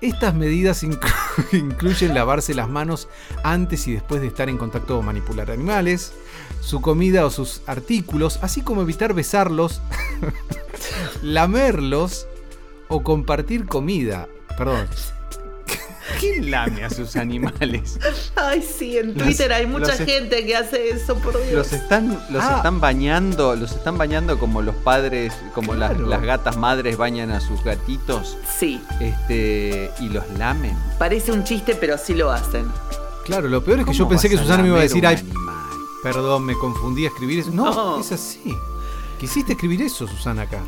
Estas 0.00 0.34
medidas 0.34 0.82
inclu- 0.84 1.12
incluyen 1.52 2.14
lavarse 2.14 2.54
las 2.54 2.68
manos 2.68 3.08
antes 3.44 3.86
y 3.88 3.92
después 3.92 4.20
de 4.22 4.28
estar 4.28 4.48
en 4.48 4.56
contacto 4.56 4.98
o 4.98 5.02
manipular 5.02 5.50
animales, 5.50 6.12
su 6.60 6.80
comida 6.80 7.24
o 7.26 7.30
sus 7.30 7.62
artículos, 7.66 8.38
así 8.42 8.62
como 8.62 8.82
evitar 8.82 9.14
besarlos, 9.14 9.80
lamerlos 11.22 12.26
o 12.88 13.02
compartir 13.02 13.66
comida. 13.66 14.28
Perdón. 14.56 14.86
¿Quién 16.18 16.50
lame 16.50 16.82
a 16.84 16.90
sus 16.90 17.14
animales? 17.16 17.98
Ay, 18.34 18.62
sí, 18.62 18.98
en 18.98 19.14
Los- 19.16 19.24
Twitter 19.28 19.52
hay 19.52 19.66
mucha 19.66 19.92
gente 19.92 20.44
que 20.44 20.56
hace 20.56 20.90
eso, 20.90 21.14
por 21.16 21.34
Dios. 21.38 21.52
Los 21.52 21.72
están, 21.72 22.08
los 22.30 22.42
Ah. 22.42 22.56
están 22.56 22.80
bañando, 22.80 23.54
los 23.54 23.72
están 23.72 23.96
bañando 23.96 24.38
como 24.38 24.60
los 24.60 24.74
padres, 24.76 25.32
como 25.54 25.74
las, 25.74 25.90
Claro. 25.92 26.06
las 26.08 26.22
gatas 26.22 26.56
madres 26.56 26.96
bañan 26.96 27.30
a 27.30 27.40
sus 27.40 27.62
gatitos, 27.62 28.36
Sí, 28.58 28.82
este, 29.00 29.90
y 30.00 30.08
los 30.08 30.28
lamen. 30.36 30.76
parece 30.98 31.30
un 31.32 31.44
chiste, 31.44 31.74
pero 31.76 31.96
sí 31.96 32.14
lo 32.14 32.32
hacen. 32.32 32.66
Claro, 33.24 33.48
lo 33.48 33.62
peor 33.62 33.80
es 33.80 33.86
que 33.86 33.92
yo 33.92 33.98
¿Cómo 34.04 34.10
pensé 34.10 34.28
que 34.28 34.36
Susana 34.36 34.62
me 34.62 34.68
iba 34.70 34.78
a 34.78 34.82
decir, 34.82 35.06
ay? 35.06 35.16
Perdón, 36.02 36.44
me 36.44 36.54
confundí 36.56 37.04
a 37.04 37.08
escribir 37.08 37.40
eso. 37.40 37.50
No, 37.52 37.72
No. 37.74 38.00
es 38.00 38.12
así. 38.12 38.56
Quisiste 39.18 39.52
escribir 39.52 39.82
eso, 39.82 40.06
Susana, 40.06 40.42
acá. 40.42 40.60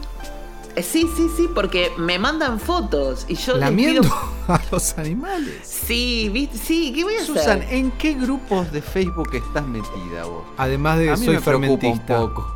Eh, 0.76 0.82
Sí, 0.82 1.06
sí, 1.16 1.28
sí, 1.36 1.48
porque 1.54 1.90
me 1.98 2.18
mandan 2.18 2.58
fotos 2.58 3.26
y 3.28 3.34
yo 3.34 3.52
les 3.52 3.60
Lamiendo 3.60 4.00
pido- 4.02 4.14
a 4.48 4.60
los 4.70 4.96
animales. 4.98 5.60
Sí, 5.64 6.30
¿viste? 6.32 6.56
sí, 6.58 6.92
¿qué 6.94 7.04
voy 7.04 7.14
a 7.14 7.22
hacer? 7.22 7.36
Susan, 7.36 7.62
¿en 7.68 7.90
qué 7.92 8.14
grupos 8.14 8.72
de 8.72 8.80
Facebook 8.80 9.30
estás 9.34 9.66
metida 9.66 10.24
vos? 10.24 10.44
Además 10.56 10.98
de 10.98 11.10
a 11.10 11.16
mí 11.16 11.24
soy 11.26 11.34
me 11.36 11.40
preocupa 11.42 11.66
un 11.72 11.78
fermentista. 11.80 12.16
poco. 12.18 12.54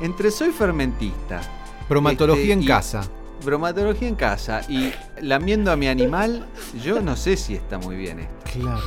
Entre 0.00 0.30
soy 0.30 0.50
fermentista, 0.50 1.40
Bromatología 1.88 2.42
Este, 2.42 2.52
en 2.52 2.62
y- 2.62 2.66
casa. 2.66 3.02
bromatología 3.44 4.06
en 4.06 4.14
casa 4.14 4.60
y 4.68 4.92
lamiendo 5.20 5.72
a 5.72 5.76
mi 5.76 5.88
animal, 5.88 6.46
yo 6.84 7.00
no 7.00 7.16
sé 7.16 7.36
si 7.36 7.54
está 7.54 7.78
muy 7.78 7.96
bien 7.96 8.20
esto. 8.20 8.34
Claro. 8.60 8.80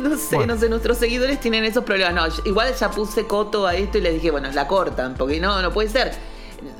No 0.08 0.16
sé, 0.16 0.36
Bueno. 0.36 0.54
no 0.54 0.60
sé, 0.60 0.68
nuestros 0.68 0.98
seguidores 0.98 1.40
tienen 1.40 1.64
esos 1.64 1.84
problemas. 1.84 2.14
No, 2.14 2.44
igual 2.50 2.74
ya 2.74 2.90
puse 2.90 3.26
coto 3.26 3.66
a 3.66 3.74
esto 3.74 3.98
y 3.98 4.00
les 4.00 4.14
dije, 4.14 4.30
bueno, 4.30 4.50
la 4.52 4.66
cortan, 4.66 5.14
porque 5.14 5.40
no, 5.40 5.60
no 5.62 5.72
puede 5.72 5.88
ser. 5.88 6.12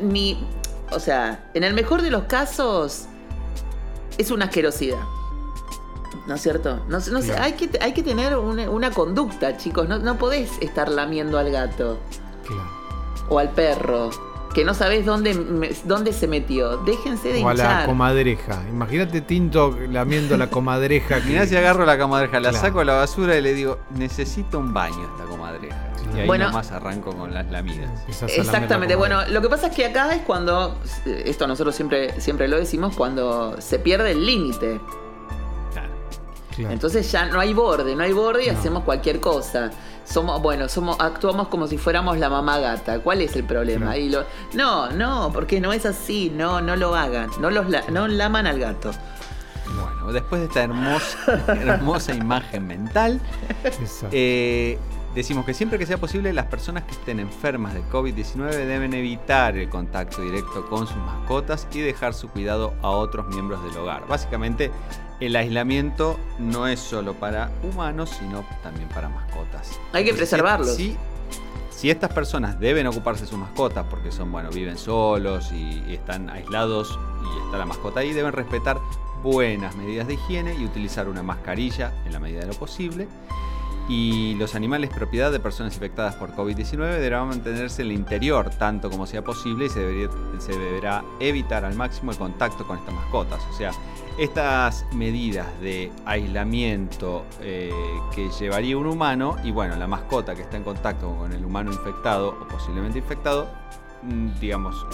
Ni, 0.00 0.46
o 0.90 0.98
sea, 1.00 1.50
en 1.54 1.64
el 1.64 1.74
mejor 1.74 2.02
de 2.02 2.10
los 2.10 2.24
casos, 2.24 3.06
es 4.18 4.30
una 4.30 4.46
asquerosidad. 4.46 4.98
¿No 6.26 6.34
es 6.34 6.42
cierto? 6.42 6.80
No, 6.88 7.00
sé- 7.00 7.10
no 7.10 7.22
sé, 7.22 7.36
hay 7.36 7.54
que, 7.54 7.70
hay 7.80 7.92
que 7.92 8.02
tener 8.02 8.36
una, 8.36 8.68
una 8.70 8.90
conducta, 8.90 9.56
chicos. 9.56 9.88
No, 9.88 9.98
no 9.98 10.16
podés 10.16 10.50
estar 10.60 10.88
lamiendo 10.88 11.38
al 11.38 11.50
gato 11.50 11.98
Claro. 12.46 12.70
o 13.28 13.38
al 13.38 13.50
perro, 13.50 14.10
que 14.54 14.64
no 14.64 14.74
sabés 14.74 15.06
dónde, 15.06 15.74
dónde 15.84 16.12
se 16.12 16.26
metió. 16.26 16.78
Déjense 16.78 17.32
de 17.32 17.42
O 17.44 17.48
a 17.48 17.54
la 17.54 17.86
comadreja. 17.86 18.62
Imagínate 18.68 19.20
Tinto 19.20 19.76
lamiendo 19.88 20.36
la 20.36 20.48
comadreja. 20.50 21.20
que- 21.20 21.26
Mirá 21.28 21.46
si 21.46 21.56
agarro 21.56 21.84
la 21.86 21.98
comadreja, 21.98 22.40
la 22.40 22.50
Claro. 22.50 22.66
saco 22.66 22.80
a 22.80 22.84
la 22.84 22.94
basura 22.94 23.36
y 23.36 23.42
le 23.42 23.54
digo, 23.54 23.78
necesito 23.90 24.58
un 24.58 24.72
baño 24.74 25.08
esta 25.16 25.24
comadreja. 25.28 25.76
Y 26.16 26.20
ahí 26.20 26.26
Bueno. 26.26 26.46
nomás 26.46 26.72
arranco 26.72 27.12
con 27.16 27.32
las 27.32 27.48
lamidas. 27.50 27.88
La 28.20 28.26
Exactamente, 28.26 28.96
bueno, 28.96 29.24
lo 29.28 29.40
que 29.40 29.48
pasa 29.48 29.68
es 29.68 29.76
que 29.76 29.86
acá 29.86 30.12
es 30.14 30.22
cuando, 30.22 30.76
esto 31.06 31.46
nosotros 31.46 31.74
siempre, 31.76 32.20
siempre 32.20 32.48
lo 32.48 32.56
decimos, 32.58 32.96
cuando 32.96 33.60
se 33.60 33.78
pierde 33.78 34.10
el 34.12 34.26
límite. 34.26 34.80
Claro. 36.54 36.72
Entonces 36.72 37.10
ya 37.10 37.26
no 37.26 37.38
hay 37.40 37.54
borde, 37.54 37.94
no 37.94 38.02
hay 38.02 38.12
borde 38.12 38.44
y 38.46 38.50
No. 38.50 38.58
hacemos 38.58 38.82
cualquier 38.84 39.20
cosa. 39.20 39.70
somos, 40.04 40.42
bueno, 40.42 40.68
somos, 40.68 40.96
actuamos 40.98 41.46
como 41.48 41.68
si 41.68 41.78
fuéramos 41.78 42.18
la 42.18 42.28
mamá 42.28 42.58
gata. 42.58 42.98
¿Cuál 42.98 43.20
es 43.22 43.36
el 43.36 43.44
problema? 43.44 43.96
Y 43.96 44.08
lo, 44.10 44.24
no, 44.54 44.90
no, 44.90 45.30
porque 45.32 45.60
no 45.60 45.72
es 45.72 45.86
así, 45.86 46.32
no, 46.34 46.60
no 46.60 46.74
lo 46.74 46.96
hagan, 46.96 47.30
no 47.40 47.48
los 47.50 47.66
no 47.90 48.08
laman 48.08 48.46
al 48.48 48.58
gato. 48.58 48.90
Bueno, 49.72 50.12
después 50.12 50.40
de 50.40 50.46
esta 50.48 50.62
hermosa, 50.64 51.44
hermosa 51.46 52.12
imagen 52.12 52.66
mental, 52.66 53.20
eh, 54.10 54.78
decimos 55.14 55.44
que 55.44 55.54
siempre 55.54 55.78
que 55.78 55.86
sea 55.86 55.98
posible, 55.98 56.32
las 56.32 56.46
personas 56.46 56.84
que 56.84 56.92
estén 56.92 57.20
enfermas 57.20 57.74
de 57.74 57.82
COVID-19 57.84 58.50
deben 58.50 58.94
evitar 58.94 59.56
el 59.56 59.68
contacto 59.68 60.22
directo 60.22 60.66
con 60.68 60.86
sus 60.86 60.96
mascotas 60.96 61.66
y 61.72 61.80
dejar 61.80 62.14
su 62.14 62.28
cuidado 62.28 62.74
a 62.82 62.90
otros 62.90 63.26
miembros 63.28 63.62
del 63.64 63.76
hogar. 63.76 64.06
Básicamente, 64.06 64.70
el 65.20 65.36
aislamiento 65.36 66.18
no 66.38 66.66
es 66.66 66.80
solo 66.80 67.14
para 67.14 67.50
humanos, 67.62 68.10
sino 68.18 68.44
también 68.62 68.88
para 68.88 69.08
mascotas. 69.08 69.78
Hay 69.92 70.04
que 70.04 70.14
preservarlos. 70.14 70.76
Si, 70.76 70.96
si, 71.70 71.90
estas 71.90 72.12
personas 72.12 72.58
deben 72.58 72.86
ocuparse 72.86 73.22
de 73.24 73.28
sus 73.28 73.38
mascotas 73.38 73.86
porque 73.90 74.12
son, 74.12 74.30
bueno, 74.30 74.50
viven 74.50 74.78
solos 74.78 75.50
y, 75.52 75.82
y 75.88 75.94
están 75.94 76.30
aislados 76.30 76.98
y 77.22 77.44
está 77.44 77.58
la 77.58 77.66
mascota 77.66 78.00
ahí, 78.00 78.12
deben 78.12 78.32
respetar 78.32 78.78
buenas 79.22 79.76
medidas 79.76 80.06
de 80.06 80.14
higiene 80.14 80.54
y 80.54 80.64
utilizar 80.64 81.08
una 81.08 81.22
mascarilla 81.22 81.92
en 82.06 82.12
la 82.12 82.20
medida 82.20 82.40
de 82.40 82.46
lo 82.46 82.54
posible 82.54 83.06
y 83.90 84.36
los 84.36 84.54
animales 84.54 84.88
propiedad 84.88 85.32
de 85.32 85.40
personas 85.40 85.74
infectadas 85.74 86.14
por 86.14 86.30
COVID-19 86.36 86.92
deberán 86.92 87.26
mantenerse 87.26 87.82
en 87.82 87.88
el 87.88 87.94
interior 87.94 88.48
tanto 88.50 88.88
como 88.88 89.04
sea 89.04 89.24
posible 89.24 89.66
y 89.66 89.68
se, 89.68 89.80
deberá 89.80 91.02
evitar 91.18 91.64
al 91.64 91.74
máximo 91.74 92.12
el 92.12 92.16
contacto 92.16 92.64
con 92.64 92.78
estas 92.78 92.94
mascotas. 92.94 93.42
O 93.50 93.52
sea, 93.52 93.72
estas 94.16 94.86
medidas 94.92 95.48
de 95.60 95.90
aislamiento 96.04 97.26
eh, 97.40 97.72
que 98.14 98.30
llevaría 98.38 98.78
un 98.78 98.86
humano 98.86 99.36
y 99.42 99.50
bueno, 99.50 99.74
la 99.74 99.88
mascota 99.88 100.36
que 100.36 100.42
está 100.42 100.56
en 100.56 100.62
contacto 100.62 101.12
con 101.16 101.32
el 101.32 101.44
humano 101.44 101.72
infectado 101.72 102.28
o 102.40 102.46
posiblemente 102.46 103.00
infectado, 103.00 103.50
digamos, 104.40 104.86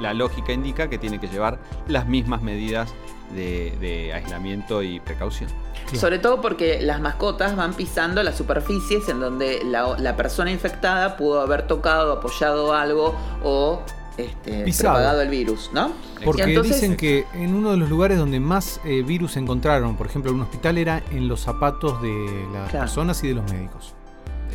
la, 0.00 0.14
lógica 0.14 0.52
indica 0.52 0.88
que 0.88 0.98
tiene 0.98 1.20
que 1.20 1.28
llevar 1.28 1.58
las 1.88 2.06
mismas 2.06 2.42
medidas 2.42 2.94
de 3.34 4.12
aislamiento 4.14 4.82
y 4.82 5.00
precaución. 5.00 5.50
Sobre 5.94 6.18
todo 6.18 6.40
porque 6.40 6.80
las 6.80 7.00
mascotas 7.00 7.56
van 7.56 7.74
pisando 7.74 8.22
las 8.22 8.36
superficies 8.36 9.08
en 9.08 9.20
donde 9.20 9.62
la, 9.64 10.16
persona 10.16 10.50
infectada 10.50 11.16
pudo 11.16 11.40
haber 11.40 11.66
tocado, 11.66 12.12
apoyado 12.12 12.72
algo 12.72 13.14
o 13.44 13.82
este, 14.16 14.64
propagado 14.82 15.20
el 15.20 15.28
virus, 15.28 15.70
¿no? 15.72 15.92
Porque 16.24 16.46
dicen 16.60 16.96
que 16.96 17.26
en 17.34 17.54
uno 17.54 17.70
de 17.70 17.76
los 17.76 17.88
lugares 17.88 18.18
donde 18.18 18.40
más 18.40 18.80
eh, 18.84 19.02
virus 19.02 19.36
encontraron, 19.36 19.96
por 19.96 20.06
ejemplo, 20.06 20.30
en 20.30 20.38
un 20.38 20.42
hospital, 20.42 20.78
era 20.78 21.02
en 21.10 21.28
los 21.28 21.40
zapatos 21.40 22.00
de 22.02 22.46
las 22.52 22.72
personas 22.72 23.22
y 23.22 23.28
de 23.28 23.34
los 23.34 23.50
médicos. 23.52 23.95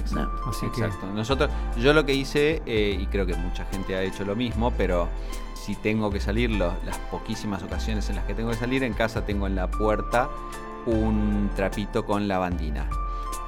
Exacto. 0.02 1.08
Nosotros, 1.14 1.50
yo 1.78 1.94
lo 1.94 2.06
que 2.06 2.14
hice, 2.14 2.62
eh, 2.66 2.98
y 3.00 3.06
creo 3.08 3.26
que 3.26 3.36
mucha 3.36 3.66
gente 3.66 3.96
ha 3.96 4.04
hecho 4.04 4.26
lo 4.26 4.36
mismo, 4.36 4.72
pero 4.72 5.08
si 5.56 5.76
tengo 5.76 6.10
que 6.10 6.20
salir, 6.20 6.50
las 6.50 6.98
poquísimas 7.12 7.62
ocasiones 7.64 8.10
en 8.10 8.16
las 8.16 8.26
que 8.26 8.34
tengo 8.34 8.50
que 8.50 8.58
salir, 8.58 8.84
en 8.84 8.94
casa 8.94 9.26
tengo 9.26 9.48
en 9.48 9.56
la 9.56 9.70
puerta 9.70 10.30
un 10.86 11.50
trapito 11.56 12.06
con 12.06 12.28
lavandina. 12.28 12.90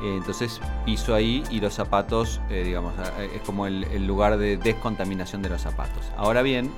Eh, 0.01 0.17
entonces 0.17 0.59
piso 0.85 1.15
ahí 1.15 1.43
y 1.49 1.59
los 1.59 1.73
zapatos, 1.73 2.41
eh, 2.49 2.63
digamos, 2.63 2.93
es 3.33 3.41
como 3.41 3.65
el, 3.67 4.05
lugar 4.05 4.37
de 4.37 4.57
descontaminación 4.57 5.41
de 5.41 5.49
los 5.49 5.61
zapatos. 5.61 6.11
Ahora 6.17 6.41
bien, 6.41 6.71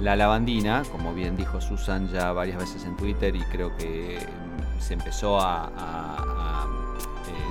la 0.00 0.16
lavandina, 0.16 0.82
como 0.92 1.12
bien 1.12 1.36
dijo 1.36 1.60
Susan 1.60 2.08
ya 2.08 2.32
varias 2.32 2.58
veces 2.58 2.84
en 2.84 2.96
Twitter 2.96 3.34
y 3.34 3.40
creo 3.42 3.76
que 3.76 4.18
mm, 4.18 4.80
se 4.80 4.94
empezó 4.94 5.40
a, 5.40 6.66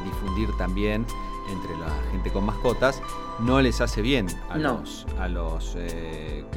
difundir 0.06 0.50
también 0.58 1.06
entre 1.50 1.78
la 1.78 1.90
gente 2.12 2.32
con 2.32 2.46
mascotas, 2.46 3.02
no 3.40 3.62
les 3.62 3.82
hace 3.82 4.02
bien 4.02 4.28
a 4.50 4.58
los, 4.58 5.06
a 5.20 5.28
los 5.28 5.76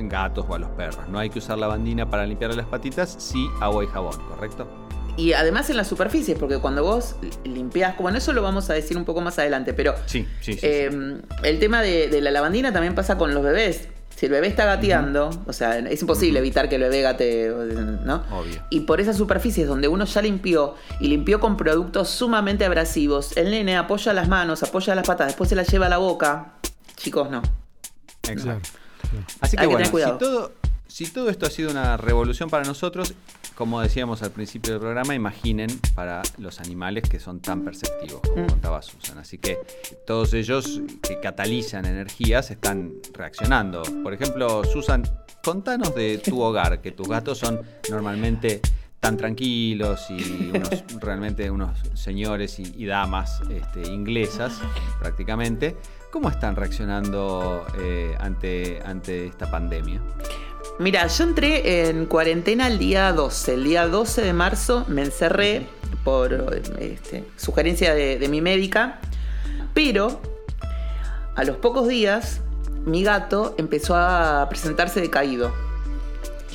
gatos 0.09 0.47
o 0.49 0.55
a 0.55 0.59
los 0.59 0.71
perros. 0.71 1.09
No 1.09 1.19
hay 1.19 1.31
que 1.31 1.39
usar 1.39 1.59
lavandina 1.59 2.09
para 2.09 2.27
limpiar 2.27 2.55
las 2.55 2.67
patitas, 2.67 3.15
sí 3.19 3.49
agua 3.61 3.85
y 3.85 3.87
jabón, 3.87 4.17
¿correcto? 4.29 4.67
Y 5.17 5.33
además 5.33 5.69
en 5.71 5.77
las 5.77 5.89
superficies, 5.89 6.39
porque 6.39 6.59
cuando 6.59 6.83
vos 6.83 7.17
limpias, 7.45 7.97
bueno, 7.99 8.19
eso 8.19 8.33
lo 8.33 8.43
vamos 8.43 8.71
a 8.71 8.75
decir 8.75 8.97
un 8.97 9.05
poco 9.05 9.21
más 9.21 9.39
adelante, 9.39 9.75
pero 9.75 9.95
sí, 10.07 10.27
sí, 10.41 10.59
em, 10.63 11.21
el 11.43 11.59
tema 11.59 11.83
de, 11.83 12.21
la 12.21 12.31
lavandina 12.31 12.73
también 12.73 12.95
pasa 12.95 13.19
con 13.19 13.35
los 13.35 13.43
bebés. 13.43 13.89
Si 14.21 14.27
el 14.27 14.33
bebé 14.33 14.49
está 14.49 14.67
gateando, 14.67 15.31
o 15.47 15.53
sea, 15.55 15.79
es 15.79 16.03
imposible 16.03 16.41
evitar 16.41 16.69
que 16.69 16.75
el 16.75 16.83
bebé 16.83 17.01
gate, 17.01 17.55
¿no? 18.05 18.23
Obvio. 18.31 18.63
Y 18.69 18.81
por 18.81 19.01
esas 19.01 19.17
superficies 19.17 19.67
donde 19.67 19.89
uno 19.89 20.05
ya 20.05 20.21
limpió 20.21 20.75
y 21.01 21.09
limpió 21.09 21.41
con 21.41 21.57
productos 21.57 22.11
sumamente 22.11 22.67
abrasivos, 22.67 23.35
el 23.39 23.51
nene 23.51 23.79
apoya 23.79 24.13
las 24.13 24.29
manos, 24.29 24.63
apoya 24.63 24.95
las 24.95 25.07
patas, 25.07 25.29
después 25.29 25.49
se 25.49 25.57
las 25.57 25.69
lleva 25.69 25.87
a 25.87 25.89
la 25.89 25.97
boca. 25.97 26.53
Chicos, 26.97 27.31
no. 27.31 27.41
Exacto. 28.29 28.69
Así 29.41 29.57
que, 29.57 29.65
bueno, 29.65 29.87
si 29.87 30.19
todo, 30.19 30.53
si 30.91 31.07
todo 31.07 31.31
esto 31.31 31.47
ha 31.47 31.51
sido 31.51 31.71
una 31.71 31.97
revolución 31.97 32.51
para 32.51 32.65
nosotros, 32.65 33.15
como 33.55 33.81
decíamos 33.81 34.23
al 34.23 34.33
principio 34.33 34.73
del 34.73 34.81
programa, 34.81 35.15
imaginen 35.15 35.69
para 35.95 36.23
los 36.39 36.61
animales 36.61 37.09
que 37.09 37.21
son 37.21 37.41
tan 37.41 37.63
perceptivos, 37.63 38.21
como 38.23 38.45
mm. 38.45 38.49
contaba 38.49 38.83
Susan. 38.83 39.19
Así 39.19 39.39
que 39.39 39.59
todos 40.07 40.35
ellos 40.35 40.83
que 41.03 41.21
catalizan 41.21 41.85
energías 41.85 42.51
están 42.51 42.95
reaccionando. 43.13 43.83
Por 44.03 44.13
ejemplo, 44.13 44.65
Susan, 44.65 45.05
contanos 45.45 45.95
de 45.95 46.19
tu 46.19 46.41
hogar, 46.43 46.81
que 46.81 46.91
tus 46.91 47.09
gatos 47.09 47.39
son 47.39 47.61
normalmente 47.89 48.61
tan 48.99 49.17
tranquilos 49.17 50.11
y 50.11 50.53
realmente 51.01 51.51
unos 51.51 51.79
señores 51.95 52.59
y, 52.59 52.85
damas 52.85 53.41
este, 53.49 53.91
inglesas 53.91 54.61
prácticamente. 54.99 55.77
¿Cómo 56.11 56.29
están 56.29 56.57
reaccionando 56.57 57.65
eh, 57.79 58.17
ante, 58.19 58.83
ante 58.85 59.27
esta 59.27 59.49
pandemia? 59.49 60.03
Mira, 60.81 61.07
yo 61.09 61.25
entré 61.25 61.91
en 61.91 62.07
cuarentena 62.07 62.67
el 62.67 62.79
día 62.79 63.13
12. 63.13 63.53
El 63.53 63.65
día 63.65 63.87
12 63.87 64.23
de 64.23 64.33
marzo 64.33 64.87
me 64.89 65.03
encerré 65.03 65.67
por 66.05 66.59
este, 66.79 67.27
sugerencia 67.37 67.93
de, 67.93 68.27
mi 68.31 68.41
médica, 68.41 68.99
pero 69.75 70.23
a 71.37 71.45
los 71.45 71.59
pocos 71.59 71.87
días 71.87 72.41
mi 72.87 73.03
gato 73.03 73.55
empezó 73.59 73.95
a 73.95 74.47
presentarse 74.49 75.03
decaído. 75.03 75.53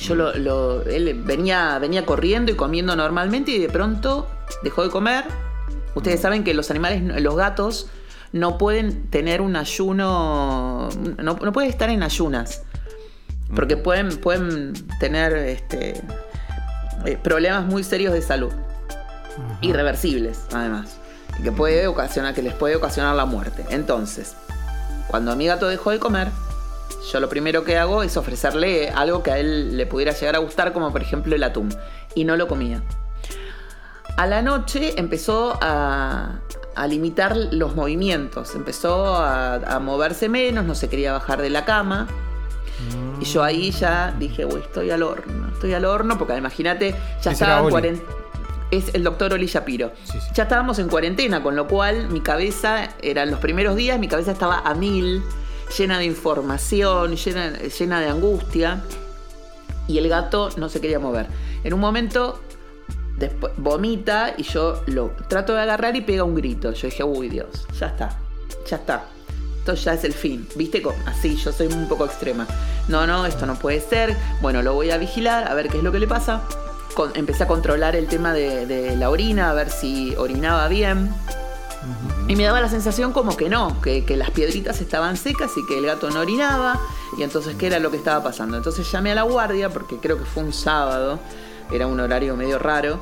Yo 0.00 0.16
lo, 0.16 0.82
él 0.82 1.22
venía, 1.24 1.78
venía 1.78 2.04
corriendo 2.04 2.50
y 2.50 2.56
comiendo 2.56 2.96
normalmente 2.96 3.52
y 3.52 3.60
de 3.60 3.68
pronto 3.68 4.26
dejó 4.64 4.82
de 4.82 4.90
comer. 4.90 5.24
Ustedes 5.94 6.20
saben 6.20 6.42
que 6.42 6.52
los 6.52 6.72
animales, 6.72 7.22
los 7.22 7.36
gatos, 7.36 7.88
no 8.32 8.58
pueden 8.58 9.08
tener 9.08 9.40
un 9.40 9.54
ayuno, 9.54 10.88
no, 11.22 11.38
no 11.40 11.52
pueden 11.52 11.70
estar 11.70 11.90
en 11.90 12.02
ayunas. 12.02 12.64
Porque 13.54 13.76
pueden, 13.76 14.16
pueden 14.18 14.72
tener 14.98 15.34
este, 15.34 16.02
eh, 17.04 17.18
problemas 17.22 17.64
muy 17.64 17.84
serios 17.84 18.12
de 18.12 18.22
salud. 18.22 18.52
Irreversibles, 19.60 20.40
además. 20.52 20.98
Que, 21.42 21.52
puede 21.52 21.86
ocasionar, 21.86 22.34
que 22.34 22.42
les 22.42 22.54
puede 22.54 22.76
ocasionar 22.76 23.14
la 23.14 23.26
muerte. 23.26 23.64
Entonces, 23.70 24.34
cuando 25.08 25.36
mi 25.36 25.46
gato 25.46 25.68
dejó 25.68 25.90
de 25.90 25.98
comer, 25.98 26.28
yo 27.12 27.20
lo 27.20 27.28
primero 27.28 27.62
que 27.64 27.76
hago 27.76 28.02
es 28.02 28.16
ofrecerle 28.16 28.90
algo 28.90 29.22
que 29.22 29.30
a 29.30 29.38
él 29.38 29.76
le 29.76 29.86
pudiera 29.86 30.12
llegar 30.12 30.36
a 30.36 30.38
gustar, 30.38 30.72
como 30.72 30.90
por 30.90 31.02
ejemplo 31.02 31.34
el 31.34 31.42
atún. 31.42 31.74
Y 32.14 32.24
no 32.24 32.36
lo 32.36 32.48
comía. 32.48 32.82
A 34.16 34.26
la 34.26 34.40
noche 34.40 34.94
empezó 34.96 35.58
a, 35.60 36.40
limitar 36.88 37.36
los 37.36 37.76
movimientos, 37.76 38.54
empezó 38.54 39.14
a, 39.14 39.78
moverse 39.80 40.28
menos, 40.28 40.64
no 40.64 40.74
se 40.74 40.88
quería 40.88 41.12
bajar 41.12 41.42
de 41.42 41.50
la 41.50 41.66
cama. 41.66 42.08
Y 43.20 43.24
yo 43.24 43.42
ahí 43.42 43.70
ya 43.70 44.14
dije, 44.18 44.44
uy, 44.44 44.60
estoy 44.60 44.90
al 44.90 45.02
horno, 45.02 45.48
estoy 45.52 45.74
al 45.74 45.84
horno, 45.84 46.18
porque 46.18 46.36
imagínate, 46.36 46.94
ya 47.22 47.32
estaba 47.32 47.60
en 47.60 47.70
cuarentena. 47.70 48.08
Es 48.70 48.94
el 48.94 49.04
doctor 49.04 49.32
Oli 49.32 49.46
Shapiro. 49.46 49.92
Ya 50.34 50.42
estábamos 50.42 50.78
en 50.78 50.88
cuarentena, 50.88 51.42
con 51.42 51.54
lo 51.54 51.68
cual 51.68 52.08
mi 52.08 52.20
cabeza, 52.20 52.88
eran 53.00 53.30
los 53.30 53.38
primeros 53.40 53.76
días, 53.76 53.98
mi 53.98 54.08
cabeza 54.08 54.32
estaba 54.32 54.58
a 54.58 54.74
mil, 54.74 55.22
llena 55.78 55.98
de 55.98 56.04
información, 56.04 57.14
llena, 57.16 57.52
llena 57.58 58.00
de 58.00 58.08
angustia. 58.08 58.82
Y 59.86 59.98
el 59.98 60.08
gato 60.08 60.50
no 60.56 60.68
se 60.68 60.80
quería 60.80 60.98
mover. 60.98 61.28
En 61.62 61.74
un 61.74 61.80
momento 61.80 62.40
después 63.16 63.52
vomita 63.56 64.34
y 64.36 64.42
yo 64.42 64.82
lo 64.86 65.12
trato 65.28 65.54
de 65.54 65.62
agarrar 65.62 65.94
y 65.94 66.00
pega 66.00 66.24
un 66.24 66.34
grito. 66.34 66.72
Yo 66.72 66.88
dije, 66.88 67.04
uy 67.04 67.28
Dios, 67.28 67.66
ya 67.78 67.86
está, 67.86 68.18
ya 68.68 68.76
está 68.76 69.04
esto 69.66 69.74
ya 69.82 69.94
es 69.94 70.04
el 70.04 70.12
fin, 70.12 70.46
¿viste? 70.54 70.80
Así, 71.06 71.34
yo 71.34 71.50
soy 71.50 71.66
un 71.66 71.88
poco 71.88 72.04
extrema. 72.04 72.46
No, 72.86 73.04
no, 73.04 73.26
esto 73.26 73.46
no 73.46 73.56
puede 73.56 73.80
ser. 73.80 74.16
Bueno, 74.40 74.62
lo 74.62 74.74
voy 74.74 74.92
a 74.92 74.96
vigilar, 74.96 75.50
a 75.50 75.54
ver 75.54 75.68
qué 75.68 75.78
es 75.78 75.82
lo 75.82 75.90
que 75.90 75.98
le 75.98 76.06
pasa. 76.06 76.42
empecé 77.14 77.42
a 77.42 77.48
controlar 77.48 77.96
el 77.96 78.06
tema 78.06 78.32
de, 78.32 78.94
la 78.96 79.10
orina, 79.10 79.50
a 79.50 79.54
ver 79.54 79.70
si 79.70 80.14
orinaba 80.14 80.68
bien. 80.68 81.12
Y 82.28 82.36
me 82.36 82.44
daba 82.44 82.60
la 82.60 82.68
sensación 82.68 83.12
como 83.12 83.36
que 83.36 83.48
no, 83.48 83.80
que, 83.80 84.04
las 84.16 84.30
piedritas 84.30 84.80
estaban 84.80 85.16
secas 85.16 85.50
y 85.56 85.66
que 85.66 85.78
el 85.78 85.86
gato 85.86 86.10
no 86.10 86.20
orinaba. 86.20 86.80
Y 87.18 87.24
entonces, 87.24 87.56
¿qué 87.56 87.66
era 87.66 87.80
lo 87.80 87.90
que 87.90 87.96
estaba 87.96 88.22
pasando? 88.22 88.56
Entonces 88.56 88.88
llamé 88.92 89.10
a 89.10 89.14
la 89.16 89.22
guardia, 89.22 89.70
porque 89.70 89.96
creo 89.96 90.16
que 90.16 90.24
fue 90.24 90.44
un 90.44 90.52
sábado, 90.52 91.18
era 91.72 91.88
un 91.88 91.98
horario 91.98 92.36
medio 92.36 92.60
raro. 92.60 93.00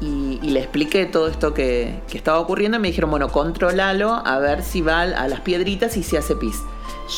Y, 0.00 0.38
le 0.42 0.60
expliqué 0.60 1.06
todo 1.06 1.28
esto 1.28 1.54
que, 1.54 2.02
estaba 2.12 2.38
ocurriendo 2.38 2.78
y 2.78 2.80
me 2.80 2.88
dijeron, 2.88 3.10
bueno, 3.10 3.30
controlalo 3.30 4.22
a 4.24 4.38
ver 4.38 4.62
si 4.62 4.82
va 4.82 5.02
a 5.02 5.28
las 5.28 5.40
piedritas 5.40 5.96
y 5.96 6.02
se 6.02 6.18
hace 6.18 6.36
pis. 6.36 6.56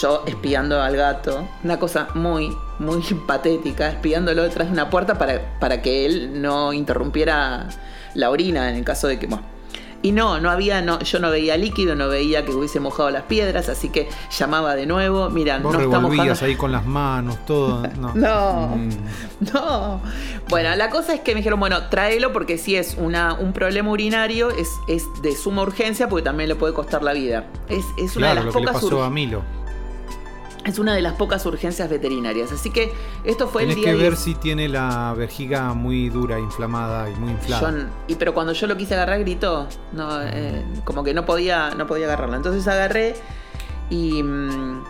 Yo 0.01 0.25
espiando 0.27 0.81
al 0.83 0.97
gato, 0.97 1.47
una 1.63 1.79
cosa 1.79 2.09
muy, 2.15 2.57
muy 2.79 3.03
patética, 3.27 3.89
espiándolo 3.89 4.43
detrás 4.43 4.69
de 4.69 4.73
una 4.73 4.91
puerta 4.91 5.19
para, 5.19 5.59
para 5.59 5.83
que 5.83 6.07
él 6.07 6.41
no 6.41 6.73
interrumpiera 6.73 7.69
la 8.15 8.31
orina 8.31 8.71
en 8.71 8.77
el 8.77 8.85
caso 8.85 9.09
de 9.09 9.19
que, 9.19 9.27
bueno, 9.27 9.56
y 10.07 10.13
no, 10.13 10.39
no 10.39 10.51
había, 10.51 10.83
no, 10.83 11.01
yo 11.01 11.19
no 11.19 11.31
veía 11.31 11.57
líquido, 11.57 11.97
no 11.97 12.07
veía 12.09 12.45
que 12.45 12.53
hubiese 12.53 12.79
mojado 12.79 13.11
las 13.11 13.25
piedras, 13.25 13.69
así 13.69 13.89
que 13.89 14.09
llamaba 14.39 14.77
de 14.77 14.87
nuevo, 14.87 15.31
mira, 15.31 15.59
no 15.59 15.73
está 15.73 15.99
mojando. 15.99 16.35
ahí 16.43 16.55
con 16.55 16.71
las 16.71 16.87
manos, 16.87 17.45
todo. 17.45 17.83
No. 17.99 18.13
no, 18.15 18.77
mm. 18.77 18.91
no. 19.53 20.01
Bueno, 20.49 20.77
la 20.77 20.91
cosa 20.91 21.13
es 21.13 21.23
que 21.23 21.33
me 21.33 21.39
dijeron, 21.39 21.59
bueno, 21.59 21.89
tráelo 21.89 22.33
porque 22.33 22.57
si 22.57 22.77
es 22.77 22.95
una, 22.97 23.35
un 23.35 23.53
problema 23.53 23.91
urinario, 23.91 24.51
es, 24.51 24.69
es 24.87 25.03
de 25.23 25.35
suma 25.35 25.63
urgencia 25.63 26.09
porque 26.09 26.23
también 26.23 26.49
le 26.49 26.55
puede 26.55 26.73
costar 26.73 27.03
la 27.03 27.13
vida. 27.13 27.47
Es, 27.69 27.85
es 27.99 28.17
una 28.17 28.29
de 28.29 28.35
las 28.37 28.45
lo 28.45 28.53
pocas 28.53 28.77
que 28.77 28.85
le 28.85 28.91
pasó 28.91 29.03
a 29.03 29.11
Milo 29.11 29.43
es 30.67 30.79
una 30.79 30.95
de 30.95 31.01
las 31.01 31.15
pocas 31.15 31.47
urgencias 31.47 31.89
veterinarias. 31.89 32.53
Así 32.53 32.71
que 32.71 32.93
esto 33.25 33.47
fue 33.47 33.63
el 33.63 33.75
día. 33.75 33.85
que 33.85 33.95
ver 33.95 34.17
si 34.17 34.35
tiene 34.35 34.69
la 34.69 35.15
vejiga 35.17 35.73
muy 35.75 36.09
dura, 36.09 36.39
inflamada 36.39 37.09
y 37.09 37.15
muy 37.15 37.31
inflada. 37.31 37.89
y 38.09 38.17
pero 38.17 38.35
cuando 38.35 38.53
yo 38.53 38.67
lo 38.67 38.77
quise 38.77 38.95
agarrar 38.95 39.21
gritó, 39.21 39.69
no, 39.93 40.23
eh, 40.23 40.65
como 40.85 41.05
que 41.05 41.15
no 41.15 41.25
podía, 41.25 41.71
no 41.71 41.87
podía 41.87 42.07
agarrarlo. 42.07 42.37
Entonces 42.37 42.67
agarré 42.67 43.15
y, 43.91 44.23
mm, 44.23 44.85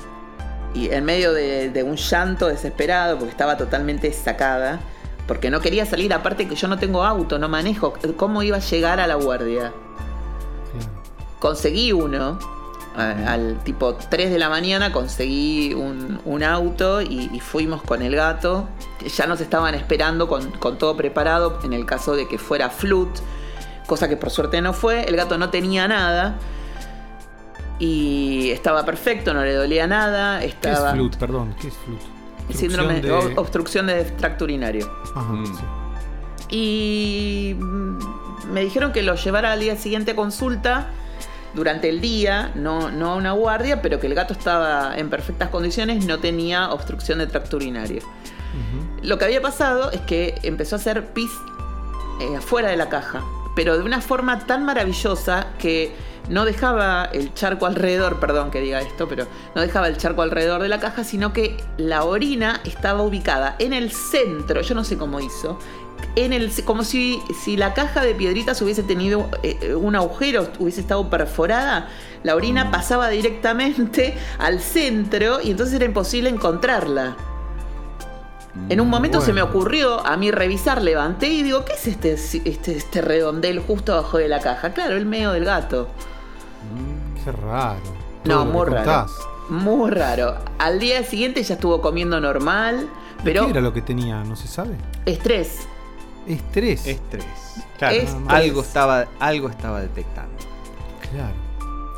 y 0.75 0.89
en 0.91 1.05
medio 1.05 1.33
de, 1.33 1.85
un 1.87 1.97
llanto 1.97 2.49
desesperado, 2.49 3.19
porque 3.19 3.31
estaba 3.31 3.57
totalmente 3.59 4.11
sacada, 4.13 4.81
porque 5.27 5.51
no 5.51 5.61
quería 5.61 5.85
salir, 5.85 6.15
aparte 6.15 6.49
que 6.49 6.55
yo 6.55 6.69
no 6.69 6.79
tengo 6.79 7.05
auto, 7.05 7.39
no 7.39 7.49
manejo, 7.49 7.95
¿cómo 8.17 8.43
iba 8.43 8.57
a 8.57 8.61
llegar 8.61 8.99
a 9.01 9.07
la 9.07 9.17
guardia? 9.17 9.73
Conseguí 11.39 11.93
uno 11.93 12.56
al 12.97 13.59
tipo 13.63 13.95
3 13.95 14.31
de 14.31 14.39
la 14.39 14.49
mañana 14.49 14.93
conseguí 14.93 15.75
un, 15.75 16.43
auto 16.43 17.03
y, 17.03 17.41
fuimos 17.41 17.83
con 17.83 18.03
el 18.03 18.17
gato. 18.17 18.69
Ya 19.17 19.27
nos 19.27 19.41
estaban 19.41 19.75
esperando 19.75 20.29
con, 20.29 20.53
todo 20.79 20.97
preparado 20.97 21.59
en 21.63 21.73
el 21.73 21.85
caso 21.85 22.17
de 22.17 22.27
que 22.27 22.39
fuera 22.39 22.71
flut, 22.71 23.11
cosa 23.87 24.09
que 24.09 24.17
por 24.17 24.31
suerte 24.31 24.61
no 24.61 24.73
fue. 24.73 25.05
El 25.05 25.17
gato 25.17 25.37
no 25.39 25.51
tenía 25.51 25.87
nada 25.89 26.39
y 27.79 28.51
estaba 28.51 28.85
perfecto, 28.85 29.35
no 29.35 29.45
le 29.45 29.55
dolía 29.55 29.87
nada. 29.87 30.43
Estaba... 30.43 30.77
¿Qué 30.77 30.87
es 30.87 30.93
flut? 30.95 31.17
Perdón, 31.17 31.55
¿qué 31.61 31.69
es 31.69 31.75
flut? 31.75 32.01
Síndrome 32.51 33.01
de 33.01 33.13
obstrucción 33.13 33.89
de 33.89 34.05
tracto 34.05 34.45
urinario. 34.45 34.91
Mm. 35.15 35.45
Y 36.49 37.57
mm, 37.59 37.99
me 38.53 38.61
dijeron 38.63 38.93
que 38.93 39.03
lo 39.03 39.17
llevara 39.17 39.53
al 39.53 39.61
día 39.61 39.77
siguiente 39.77 40.13
a 40.13 40.17
consulta 40.17 40.89
durante 41.57 41.89
el 41.89 42.01
día, 42.01 42.53
no, 42.55 42.93
no 42.93 43.13
a 43.13 43.15
una 43.17 43.33
guardia, 43.33 43.83
pero 43.83 43.99
que 43.99 44.07
el 44.07 44.15
gato 44.15 44.35
estaba 44.35 44.97
en 44.97 45.09
perfectas 45.11 45.49
condiciones, 45.49 46.07
no 46.07 46.19
tenía 46.21 46.71
obstrucción 46.71 47.19
de 47.19 47.27
tracto 47.27 47.57
urinario. 47.57 48.03
Lo 49.03 49.19
que 49.19 49.25
había 49.25 49.43
pasado 49.43 49.91
es 49.91 50.01
que 50.03 50.39
empezó 50.43 50.77
a 50.77 50.79
hacer 50.79 51.13
pis 51.13 51.31
eh, 52.21 52.37
afuera 52.37 52.69
de 52.69 52.77
la 52.77 52.89
caja, 52.89 53.25
pero 53.55 53.77
de 53.77 53.85
una 53.85 54.01
forma 54.01 54.47
tan 54.47 54.65
maravillosa 54.65 55.49
que 55.59 55.95
no 56.29 56.45
dejaba 56.45 57.05
el 57.13 57.33
charco 57.35 57.67
alrededor, 57.67 58.19
perdón 58.19 58.51
que 58.51 58.61
diga 58.61 58.81
esto, 58.81 59.09
pero 59.09 59.27
no 59.55 59.63
dejaba 59.63 59.89
el 59.89 59.97
charco 59.97 60.23
alrededor 60.23 60.63
de 60.63 60.69
la 60.69 60.81
caja, 60.81 61.05
sino 61.05 61.33
que 61.33 61.57
la 61.77 62.05
orina 62.05 62.61
estaba 62.65 63.03
ubicada 63.03 63.57
en 63.59 63.73
el 63.73 63.91
centro, 63.93 64.61
yo 64.61 64.75
no 64.75 64.85
sé 64.85 64.97
cómo 64.97 65.21
hizo, 65.21 65.59
en 66.17 66.33
el, 66.33 66.51
como 66.65 66.83
si, 66.83 67.23
si 67.45 67.57
la 67.57 67.75
caja 67.75 68.03
de 68.03 68.15
piedritas 68.15 68.61
hubiese 68.63 68.83
tenido 68.83 69.29
eh, 69.43 69.75
un 69.75 69.95
agujero, 69.97 70.49
hubiese 70.59 70.81
estado 70.81 71.09
perforada, 71.11 71.89
la 72.23 72.35
orina 72.35 72.65
mm. 72.65 72.71
pasaba 72.71 73.09
directamente 73.09 74.17
al 74.39 74.61
centro 74.61 75.41
y 75.43 75.51
entonces 75.51 75.75
era 75.77 75.85
imposible 75.85 76.31
encontrarla. 76.31 77.17
En 78.71 78.81
un 78.81 78.89
momento 78.89 79.21
se 79.21 79.35
me 79.35 79.43
ocurrió 79.43 80.05
a 80.07 80.17
mí 80.17 80.31
revisar, 80.31 80.81
levanté 80.81 81.29
y 81.29 81.43
digo, 81.43 81.67
¿qué 81.67 81.75
es 81.75 81.87
este, 81.87 82.15
este, 82.15 82.75
este 82.75 83.03
redondel 83.03 83.61
justo 83.61 83.93
abajo 83.93 84.17
de 84.17 84.29
la 84.29 84.41
caja? 84.41 84.73
Claro, 84.73 84.97
el 84.97 85.05
medio 85.05 85.33
del 85.33 85.45
gato. 85.45 85.89
Mm, 86.75 87.23
qué 87.23 87.33
raro. 87.33 87.83
No, 88.25 88.47
muy 88.47 88.65
raro. 88.65 89.07
Muy 89.51 89.91
raro. 89.91 90.37
Al 90.59 90.81
día 90.81 91.05
siguiente 91.05 91.43
ya 91.43 91.55
estuvo 91.55 91.83
comiendo 91.83 92.19
normal, 92.19 92.89
pero... 93.23 93.45
¿Qué 93.45 93.51
era 93.51 93.61
lo 93.61 93.75
que 93.75 93.83
tenía? 93.83 94.25
¿No 94.25 94.35
se 94.37 94.49
sabe? 94.49 94.77
Estrés. 95.05 95.69
Estrés. 96.27 96.87
Estrés. 96.87 97.25
Claro, 97.79 97.97
algo 98.29 98.61
estaba, 98.63 99.07
algo 99.21 99.49
estaba 99.49 99.81
detectando. 99.81 100.35
Claro. 101.13 101.47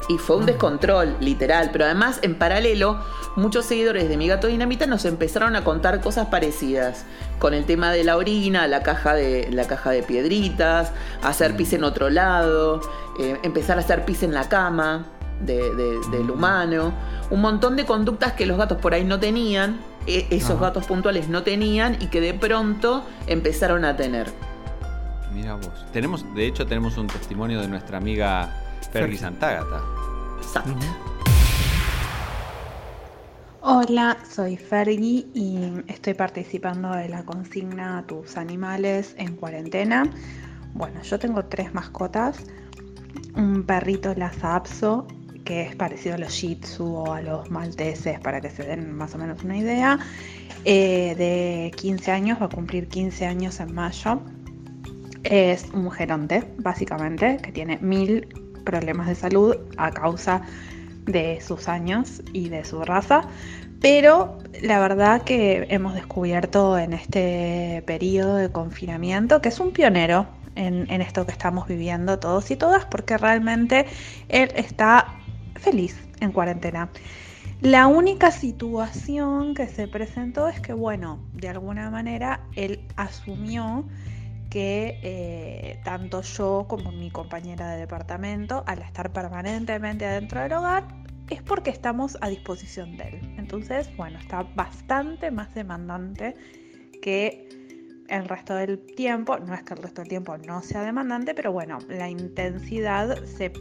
Y 0.09 0.17
fue 0.17 0.37
un 0.37 0.47
descontrol, 0.47 1.17
literal. 1.21 1.69
Pero 1.71 1.85
además, 1.85 2.19
en 2.23 2.35
paralelo, 2.37 2.99
muchos 3.37 3.67
seguidores 3.67 4.09
de 4.09 4.17
Mi 4.17 4.27
Gato 4.27 4.47
Dinamita 4.47 4.87
nos 4.87 5.05
empezaron 5.05 5.55
a 5.55 5.65
contar 5.65 6.01
cosas 6.01 6.29
parecidas. 6.29 7.05
Con 7.39 7.55
el 7.55 7.67
tema 7.67 7.93
de 7.93 8.05
la 8.05 8.17
orina, 8.17 8.67
la 8.67 8.83
caja 8.83 9.15
de, 9.15 9.51
la 9.53 9.67
caja 9.67 9.91
de 9.91 10.03
piedritas, 10.03 10.93
hacer 11.23 11.57
pis 11.57 11.75
en 11.75 11.85
otro 11.85 12.11
lado, 12.11 12.81
eh, 13.21 13.39
empezar 13.43 13.77
a 13.77 13.81
hacer 13.81 14.05
pis 14.05 14.23
en 14.23 14.33
la 14.33 14.49
cama 14.49 15.05
del 15.41 16.01
mm. 16.25 16.31
humano. 16.31 16.93
Un 17.31 17.43
montón 17.43 17.77
de 17.77 17.85
conductas 17.85 18.33
que 18.33 18.47
los 18.47 18.57
gatos 18.57 18.79
por 18.79 18.95
ahí 18.95 19.05
no 19.05 19.21
tenían 19.21 19.79
e, 20.09 20.27
esos 20.31 20.59
gatos 20.59 20.87
puntuales 20.87 21.29
no 21.29 21.43
tenían 21.43 21.99
y 22.01 22.07
que 22.07 22.21
de 22.21 22.35
pronto 22.35 23.05
empezaron 23.27 23.85
a 23.85 23.97
tener. 23.97 24.27
Mira 25.33 25.55
vos. 25.55 25.87
Tenemos, 25.93 26.25
de 26.35 26.47
hecho, 26.47 26.67
tenemos 26.67 26.97
un 26.97 27.07
testimonio 27.07 27.61
de 27.61 27.69
nuestra 27.69 27.99
amiga 27.99 28.51
Fergie 28.91 29.19
Santagata. 29.19 29.83
Exacto. 30.41 30.75
Hola, 33.61 34.17
soy 34.29 34.57
Fergie 34.57 35.27
y 35.35 35.83
estoy 35.89 36.15
participando 36.15 36.91
de 36.93 37.09
la 37.09 37.25
consigna 37.25 38.03
Tus 38.07 38.39
animales 38.39 39.15
en 39.19 39.37
cuarentena. 39.37 40.05
Bueno, 40.73 41.03
yo 41.03 41.19
tengo 41.19 41.45
tres 41.45 41.75
mascotas. 41.75 42.45
Un 43.37 43.65
perrito 43.65 44.15
Lhasa 44.15 44.57
Apso 44.57 45.07
que 45.49 45.63
es 45.63 45.75
parecido 45.75 46.17
a 46.17 46.19
los 46.19 46.31
Shih 46.31 46.57
Tzu 46.57 46.85
o 46.85 47.15
a 47.15 47.23
los 47.23 47.51
malteses, 47.51 48.21
para 48.21 48.39
que 48.43 48.51
se 48.51 48.65
den 48.65 48.93
más 48.93 49.15
o 49.15 49.19
menos 49.19 49.43
una 49.45 49.57
idea. 49.57 49.99
Eh, 50.67 51.15
de 51.17 51.71
15 51.75 52.13
años, 52.13 52.39
va 52.39 52.47
a 52.47 52.49
cumplir 52.51 52.87
15 52.87 53.25
años 53.25 53.59
en 53.59 53.75
mayo. 53.75 54.21
Es 55.25 55.71
un 55.73 55.91
geronte, 55.91 56.45
básicamente, 56.59 57.39
que 57.39 57.51
tiene 57.51 57.79
mil 57.79 58.29
problemas 58.67 59.07
de 59.07 59.15
salud 59.15 59.57
a 59.79 59.91
causa 59.91 60.43
de 61.07 61.41
sus 61.41 61.67
años 61.67 62.21
y 62.35 62.51
de 62.51 62.67
su 62.67 62.85
raza. 62.85 63.23
Pero 63.81 64.37
la 64.61 64.79
verdad 64.81 65.23
que 65.23 65.67
hemos 65.71 65.95
descubierto 65.95 66.79
en 66.79 66.93
este 66.93 67.83
periodo 67.87 68.37
de 68.37 68.53
confinamiento 68.53 69.41
que 69.41 69.49
es 69.49 69.61
un 69.61 69.71
pionero 69.71 70.27
en, 70.57 70.91
en, 70.91 71.01
esto 71.01 71.25
que 71.25 71.33
estamos 71.33 71.67
viviendo 71.67 72.19
todos 72.19 72.51
y 72.51 72.57
todas, 72.57 72.85
porque 72.85 73.17
realmente 73.17 73.87
él 74.29 74.51
está 74.57 75.15
feliz 75.59 75.97
en 76.21 76.33
cuarentena. 76.33 76.91
La 77.61 77.89
única 77.89 78.31
situación 78.31 79.55
que 79.55 79.67
se 79.67 79.89
presentó 79.89 80.49
es 80.49 80.61
que, 80.61 80.73
bueno, 80.73 81.19
de 81.35 81.49
alguna 81.49 81.91
manera 81.91 82.47
él 82.55 82.81
asumió 82.95 83.85
que 84.49 84.99
eh, 85.03 85.81
tanto 85.85 86.23
yo 86.23 86.67
como 86.69 86.93
mi 86.93 87.11
compañera 87.11 87.71
de 87.73 87.79
departamento, 87.79 88.63
al 88.67 88.81
estar 88.81 89.13
permanentemente 89.13 90.07
adentro 90.07 90.41
del 90.41 90.53
hogar, 90.53 90.87
es 91.31 91.43
porque 91.43 91.71
estamos 91.71 92.17
a 92.21 92.29
disposición 92.29 92.97
de 92.97 93.09
él. 93.09 93.35
Entonces, 93.37 93.95
bueno, 93.97 94.19
está 94.19 94.45
bastante 94.55 95.31
más 95.31 95.53
demandante 95.55 96.35
que 97.03 97.49
el 98.09 98.27
resto 98.29 98.55
del 98.55 98.79
tiempo. 98.95 99.39
No 99.39 99.55
es 99.55 99.63
que 99.63 99.75
el 99.75 99.83
resto 99.83 100.03
del 100.03 100.09
tiempo 100.09 100.39
no 100.39 100.63
sea 100.63 100.83
demandante, 100.83 101.35
pero 101.35 101.53
bueno, 101.53 101.79
la 101.89 102.09
intensidad 102.09 103.25
se 103.25 103.53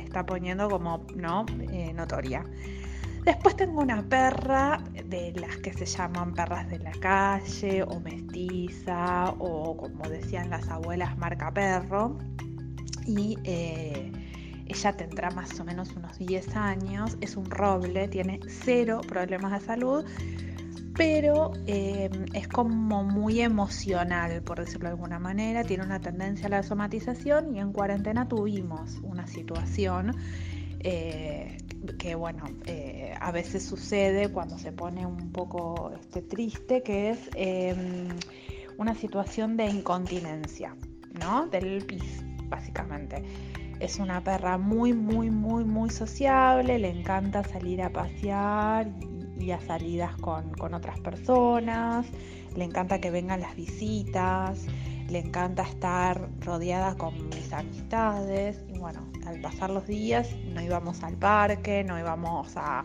está 0.00 0.24
poniendo 0.24 0.68
como 0.68 1.06
no 1.14 1.46
eh, 1.72 1.92
notoria. 1.92 2.44
Después 3.24 3.56
tengo 3.56 3.80
una 3.80 4.02
perra 4.08 4.78
de 5.04 5.32
las 5.32 5.56
que 5.56 5.72
se 5.72 5.84
llaman 5.84 6.32
perras 6.32 6.68
de 6.68 6.78
la 6.78 6.92
calle 6.92 7.82
o 7.82 7.98
mestiza 7.98 9.34
o 9.38 9.76
como 9.76 10.08
decían 10.08 10.48
las 10.50 10.68
abuelas 10.68 11.18
marca 11.18 11.52
perro. 11.52 12.16
Y 13.04 13.36
eh, 13.44 14.12
ella 14.66 14.96
tendrá 14.96 15.30
más 15.30 15.58
o 15.58 15.64
menos 15.64 15.90
unos 15.96 16.18
10 16.18 16.56
años, 16.56 17.16
es 17.20 17.36
un 17.36 17.46
roble, 17.46 18.08
tiene 18.08 18.40
cero 18.46 19.00
problemas 19.08 19.60
de 19.60 19.66
salud 19.66 20.04
pero 20.96 21.52
em, 21.66 22.26
es 22.32 22.48
como 22.48 23.04
muy 23.04 23.40
emocional, 23.40 24.42
por 24.42 24.60
decirlo 24.60 24.88
de 24.88 24.94
alguna 24.94 25.18
manera, 25.18 25.64
tiene 25.64 25.84
una 25.84 26.00
tendencia 26.00 26.46
a 26.46 26.50
la 26.50 26.62
somatización 26.62 27.54
y 27.54 27.60
en 27.60 27.72
cuarentena 27.72 28.28
tuvimos 28.28 28.98
una 29.02 29.26
situación 29.26 30.16
eh, 30.80 31.58
que, 31.98 32.14
bueno, 32.14 32.44
eh, 32.66 33.14
a 33.20 33.30
veces 33.32 33.64
sucede 33.64 34.30
cuando 34.30 34.58
se 34.58 34.72
pone 34.72 35.06
un 35.06 35.32
poco 35.32 35.92
este, 36.00 36.22
triste, 36.22 36.82
que 36.82 37.10
es 37.10 37.30
em, 37.34 38.08
una 38.78 38.94
situación 38.94 39.56
de 39.56 39.66
incontinencia. 39.66 40.74
¿no? 41.20 41.46
Del 41.46 41.84
pis, 41.84 42.24
básicamente. 42.48 43.22
Es 43.80 43.98
una 43.98 44.22
perra 44.22 44.56
muy, 44.56 44.92
muy, 44.92 45.30
muy, 45.30 45.64
muy 45.64 45.90
sociable, 45.90 46.78
le 46.78 46.88
encanta 46.88 47.44
salir 47.44 47.82
a 47.82 47.90
pasear 47.90 48.90
a 49.52 49.60
salidas 49.60 50.16
con, 50.16 50.50
con 50.54 50.74
otras 50.74 50.98
personas, 51.00 52.06
le 52.56 52.64
encanta 52.64 53.00
que 53.00 53.10
vengan 53.10 53.40
las 53.40 53.54
visitas, 53.54 54.66
le 55.08 55.20
encanta 55.20 55.62
estar 55.62 56.28
rodeada 56.40 56.96
con 56.96 57.28
mis 57.28 57.52
amistades 57.52 58.64
y 58.68 58.78
bueno, 58.78 59.06
al 59.26 59.40
pasar 59.40 59.70
los 59.70 59.86
días 59.86 60.34
no 60.52 60.60
íbamos 60.60 61.02
al 61.02 61.16
parque, 61.16 61.84
no 61.84 61.98
íbamos 61.98 62.56
a 62.56 62.84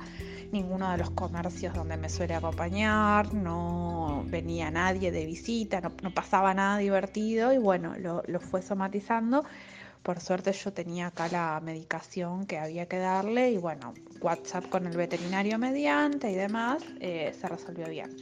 ninguno 0.52 0.92
de 0.92 0.98
los 0.98 1.12
comercios 1.12 1.74
donde 1.74 1.98
me 1.98 2.10
suele 2.10 2.36
acompañar, 2.36 3.34
no 3.34 4.24
venía 4.28 4.70
nadie 4.70 5.12
de 5.12 5.26
visita, 5.26 5.82
no, 5.82 6.14
pasaba 6.14 6.54
nada 6.54 6.78
divertido 6.78 7.54
y 7.54 7.58
bueno, 7.58 7.96
lo, 7.98 8.40
fue 8.40 8.62
somatizando. 8.62 9.46
Por 10.04 10.20
suerte 10.20 10.52
yo 10.52 10.74
tenía 10.74 11.08
acá 11.08 11.28
la 11.28 11.60
medicación 11.64 12.46
que 12.46 12.58
había 12.58 12.88
que 12.88 12.98
darle 12.98 13.52
y 13.52 13.58
bueno, 13.58 13.94
WhatsApp 14.20 14.68
con 14.70 14.88
el 14.88 14.98
veterinario 14.98 15.60
mediante 15.60 16.32
y 16.32 16.36
demás, 16.36 16.84
eh, 17.00 17.36
se 17.40 17.48
resolvió 17.48 17.88
bien. 17.88 18.16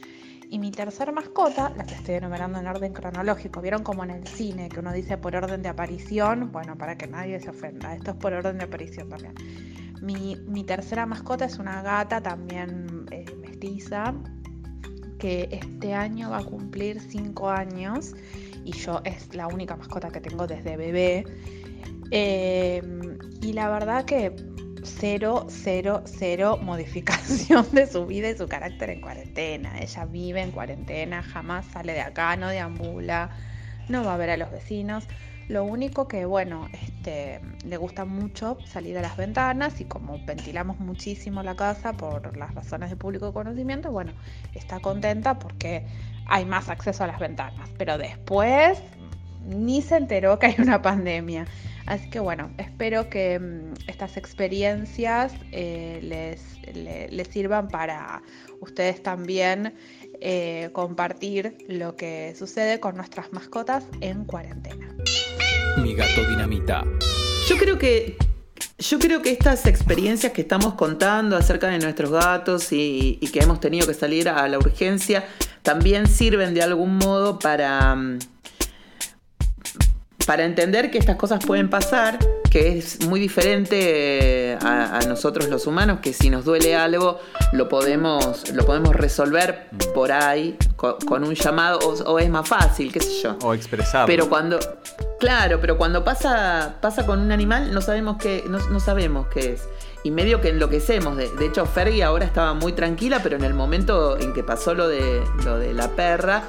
Y 0.50 0.58
mi 0.58 0.72
tercera 0.72 1.12
mascota, 1.12 1.72
la 1.76 1.84
que 1.84 1.94
estoy 1.94 2.16
enumerando 2.16 2.58
en 2.58 2.66
orden 2.66 2.92
cronológico, 2.92 3.62
vieron 3.62 3.82
como 3.82 4.04
en 4.04 4.10
el 4.10 4.26
cine 4.26 4.68
que 4.68 4.80
uno 4.80 4.92
dice 4.92 5.16
por 5.16 5.34
orden 5.36 5.62
de 5.62 5.68
aparición, 5.68 6.50
bueno, 6.50 6.76
para 6.76 6.98
que 6.98 7.06
nadie 7.06 7.38
se 7.40 7.50
ofenda, 7.50 7.94
esto 7.94 8.10
es 8.10 8.16
por 8.16 8.32
orden 8.32 8.58
de 8.58 8.64
aparición 8.64 9.08
también. 9.08 9.34
Mi, 10.02 10.64
tercera 10.64 11.06
mascota 11.06 11.44
es 11.44 11.58
una 11.58 11.82
gata 11.82 12.20
también 12.20 13.06
eh, 13.10 13.24
mestiza, 13.40 14.14
que 15.18 15.48
este 15.52 15.94
año 15.94 16.30
va 16.30 16.38
a 16.38 16.44
cumplir 16.44 17.00
5 17.00 17.48
años 17.48 18.14
y 18.64 18.72
yo 18.72 19.00
es 19.04 19.34
la 19.34 19.46
única 19.46 19.76
mascota 19.76 20.10
que 20.10 20.20
tengo 20.20 20.46
desde 20.46 20.76
bebé. 20.76 21.24
Eh, 22.10 22.82
y 23.40 23.52
la 23.52 23.68
verdad 23.68 24.04
que 24.04 24.34
cero, 24.82 25.46
cero, 25.48 26.02
cero 26.06 26.58
modificación 26.62 27.66
de 27.72 27.86
su 27.86 28.06
vida 28.06 28.30
y 28.30 28.36
su 28.36 28.48
carácter 28.48 28.90
en 28.90 29.00
cuarentena. 29.00 29.78
Ella 29.80 30.04
vive 30.04 30.42
en 30.42 30.50
cuarentena, 30.50 31.22
jamás 31.22 31.66
sale 31.66 31.92
de 31.92 32.00
acá, 32.00 32.36
no 32.36 32.48
deambula, 32.48 33.30
no 33.88 34.04
va 34.04 34.14
a 34.14 34.16
ver 34.16 34.30
a 34.30 34.36
los 34.36 34.50
vecinos. 34.50 35.06
Lo 35.48 35.64
único 35.64 36.06
que, 36.06 36.26
bueno, 36.26 36.68
este, 36.72 37.40
le 37.64 37.76
gusta 37.76 38.04
mucho 38.04 38.56
salir 38.66 38.96
a 38.98 39.02
las 39.02 39.16
ventanas 39.16 39.80
y 39.80 39.84
como 39.84 40.24
ventilamos 40.24 40.78
muchísimo 40.78 41.42
la 41.42 41.56
casa 41.56 41.92
por 41.92 42.36
las 42.36 42.54
razones 42.54 42.88
de 42.88 42.94
público 42.94 43.32
conocimiento, 43.32 43.90
bueno, 43.90 44.12
está 44.54 44.78
contenta 44.78 45.40
porque 45.40 45.86
hay 46.26 46.44
más 46.44 46.68
acceso 46.68 47.02
a 47.02 47.08
las 47.08 47.18
ventanas. 47.18 47.68
Pero 47.76 47.98
después 47.98 48.80
ni 49.44 49.82
se 49.82 49.96
enteró 49.96 50.38
que 50.38 50.46
hay 50.46 50.54
una 50.58 50.82
pandemia. 50.82 51.46
Así 51.90 52.08
que 52.08 52.20
bueno, 52.20 52.52
espero 52.56 53.10
que 53.10 53.40
mm, 53.40 53.74
estas 53.88 54.16
experiencias 54.16 55.32
eh, 55.50 55.98
les, 56.04 56.40
les, 56.72 57.26
sirvan 57.26 57.66
para 57.66 58.22
ustedes 58.60 59.02
también 59.02 59.74
eh, 60.20 60.70
compartir 60.72 61.58
lo 61.66 61.96
que 61.96 62.32
sucede 62.38 62.78
con 62.78 62.94
nuestras 62.94 63.32
mascotas 63.32 63.86
en 64.00 64.24
cuarentena. 64.24 64.94
Mi 65.82 65.96
gato 65.96 66.30
dinamita. 66.30 66.84
Yo 67.48 67.56
creo 67.56 67.76
que 67.76 68.16
yo 68.78 69.00
creo 69.00 69.20
que 69.20 69.32
estas 69.32 69.66
experiencias 69.66 70.32
que 70.32 70.42
estamos 70.42 70.74
contando 70.74 71.36
acerca 71.36 71.66
de 71.70 71.80
nuestros 71.80 72.12
gatos 72.12 72.72
y, 72.72 73.18
y, 73.20 73.32
que 73.32 73.40
hemos 73.40 73.58
tenido 73.58 73.88
que 73.88 73.94
salir 73.94 74.28
a 74.28 74.46
la 74.46 74.58
urgencia 74.58 75.24
también 75.62 76.06
sirven 76.06 76.54
de 76.54 76.62
algún 76.62 76.98
modo 76.98 77.40
para, 77.40 77.96
mm, 77.96 78.18
para 80.30 80.44
entender 80.44 80.92
que 80.92 80.98
estas 80.98 81.16
cosas 81.16 81.44
pueden 81.44 81.68
pasar, 81.68 82.16
que 82.52 82.78
es 82.78 83.04
muy 83.04 83.18
diferente 83.18 84.56
a, 84.62 85.00
nosotros 85.08 85.48
los 85.48 85.66
humanos, 85.66 85.98
que 86.00 86.12
si 86.12 86.30
nos 86.30 86.44
duele 86.44 86.76
algo 86.76 87.18
lo 87.52 87.68
podemos, 87.68 88.48
lo 88.52 88.64
podemos 88.64 88.94
resolver 88.94 89.66
por 89.92 90.12
ahí 90.12 90.56
con, 90.76 91.24
un 91.24 91.34
llamado 91.34 91.80
o, 91.80 92.18
es 92.20 92.30
más 92.30 92.48
fácil, 92.48 92.92
qué 92.92 93.00
sé 93.00 93.22
yo. 93.24 93.38
O 93.42 93.54
expresarlo. 93.54 94.06
Pero 94.06 94.28
cuando, 94.28 94.60
claro, 95.18 95.60
pero 95.60 95.76
cuando 95.76 96.04
pasa, 96.04 96.76
pasa 96.80 97.04
con 97.04 97.18
un 97.18 97.32
animal 97.32 97.74
no 97.74 97.80
sabemos 97.80 98.16
qué, 98.18 98.44
no, 98.46 98.78
sabemos 98.78 99.26
qué 99.34 99.54
es 99.54 99.68
y 100.04 100.12
medio 100.12 100.40
que 100.40 100.50
enloquecemos. 100.50 101.16
De, 101.16 101.28
de, 101.28 101.46
hecho, 101.46 101.66
Fergie 101.66 102.04
ahora 102.04 102.24
estaba 102.24 102.54
muy 102.54 102.72
tranquila, 102.72 103.18
pero 103.20 103.34
en 103.34 103.42
el 103.42 103.54
momento 103.54 104.16
en 104.16 104.32
que 104.32 104.44
pasó 104.44 104.74
lo 104.74 104.86
de, 104.86 105.24
lo 105.44 105.58
de 105.58 105.74
la 105.74 105.88
perra, 105.88 106.44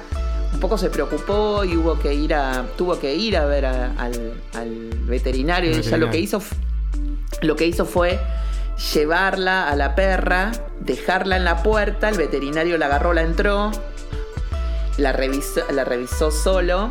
un 0.52 0.60
poco 0.60 0.78
se 0.78 0.90
preocupó 0.90 1.64
y 1.64 1.76
hubo 1.76 1.98
que 1.98 2.14
ir 2.14 2.34
a, 2.34 2.66
tuvo 2.76 2.98
que 2.98 3.14
ir 3.14 3.36
a 3.36 3.46
ver 3.46 3.66
al, 3.66 4.34
veterinario. 5.06 5.70
y 5.70 5.74
ella 5.74 5.96
lo 5.96 6.10
que 6.10 6.18
hizo 6.18 6.40
lo 7.40 7.56
que 7.56 7.66
hizo 7.66 7.84
fue 7.84 8.20
llevarla 8.94 9.68
a 9.68 9.76
la 9.76 9.94
perra, 9.94 10.52
dejarla 10.80 11.36
en 11.36 11.44
la 11.44 11.62
puerta, 11.62 12.08
el 12.08 12.16
veterinario 12.16 12.78
la 12.78 12.86
agarró, 12.86 13.12
la 13.12 13.22
entró, 13.22 13.70
la 14.98 15.12
revisó, 15.12 15.60
la 15.72 15.84
revisó 15.84 16.30
solo 16.30 16.88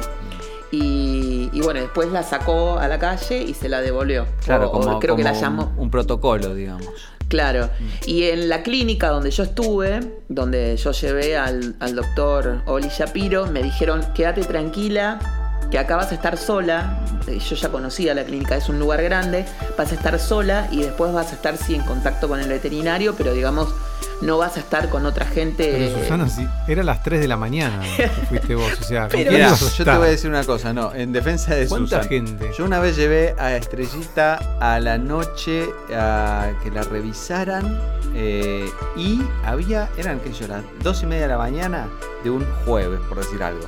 y, 0.72 1.49
bueno, 1.62 1.82
después 1.82 2.12
la 2.12 2.24
sacó 2.24 2.80
a 2.80 2.88
la 2.88 2.97
calle 2.97 3.43
y 3.43 3.53
se 3.53 3.68
la 3.68 3.82
devolvió. 3.82 4.26
Claro, 4.43 4.72
creo 4.99 5.16
que 5.16 5.24
la 5.24 5.34
llamó. 5.34 5.74
Un 5.78 5.91
protocolo, 5.91 6.53
digamos. 6.53 6.88
Claro. 7.32 7.70
Y 8.06 8.24
en 8.24 8.50
la 8.50 8.62
clínica 8.62 9.08
donde 9.08 9.32
yo 9.32 9.44
estuve, 9.44 10.02
donde 10.28 10.76
yo 10.76 10.92
llevé 10.92 11.38
al, 11.38 11.78
doctor 11.96 12.62
Oli 12.66 12.90
Shapiro, 12.90 13.48
me 13.48 13.64
dijeron, 13.64 14.02
quédate 14.14 14.44
tranquila, 14.44 15.41
que 15.72 15.80
acá 15.80 15.95
vas 15.95 16.11
a 16.11 16.15
estar 16.15 16.38
sola. 16.38 16.99
Eh, 17.28 17.39
yo 17.39 17.55
ya 17.55 17.69
conocía 17.69 18.13
la 18.13 18.24
clínica, 18.24 18.55
es 18.57 18.69
un 18.69 18.78
lugar 18.78 19.01
grande, 19.01 19.45
vas 19.78 19.91
a 19.91 19.95
estar 19.95 20.19
sola 20.19 20.67
y 20.72 20.82
después 20.82 21.13
vas 21.13 21.32
a 21.32 21.36
estar 21.36 21.57
sí 21.57 21.76
en 21.76 21.84
contacto 21.84 22.28
con 22.28 22.39
el 22.39 22.49
veterinario, 22.49 23.15
pero 23.15 23.34
digamos 23.34 23.74
no 24.22 24.38
vas 24.38 24.57
a 24.57 24.59
estar 24.59 24.89
con 24.89 25.05
otra 25.05 25.26
gente. 25.26 25.72
Pero 25.72 25.99
Susana, 25.99 26.30
sí, 26.30 26.47
era 26.67 26.84
las 26.84 27.03
3 27.03 27.19
de 27.19 27.28
la 27.28 27.38
mañana 27.38 27.82
que 27.97 28.07
fuiste 28.07 28.55
vos. 28.55 28.72
O 28.80 28.84
sea, 28.84 29.07
Pero, 29.07 29.32
yo 29.32 29.86
te 29.86 29.97
voy 29.97 30.07
a 30.07 30.11
decir 30.11 30.30
una 30.30 30.43
cosa, 30.43 30.74
no, 30.74 30.93
en 30.93 31.11
defensa 31.11 31.55
de 31.55 31.67
¿Cuánta 31.67 32.03
gente? 32.03 32.51
Yo 32.57 32.65
una 32.65 32.80
vez 32.80 32.95
llevé 32.95 33.36
a 33.38 33.55
Estrellita 33.55 34.36
a 34.59 34.80
la 34.80 34.97
noche 34.97 35.65
a 35.93 36.51
que 36.63 36.72
la 36.72 36.84
revisaran 36.84 37.80
eh, 38.13 38.69
y 38.95 39.22
había, 39.43 39.89
eran, 39.97 40.22
sé 40.24 40.34
yo, 40.34 40.47
las 40.47 40.63
2 40.84 41.03
y 41.03 41.05
media 41.07 41.24
de 41.24 41.28
la 41.30 41.38
mañana 41.38 41.88
de 42.24 42.30
un 42.30 42.45
jueves, 42.65 42.99
por 43.07 43.17
decir 43.17 43.41
algo, 43.41 43.67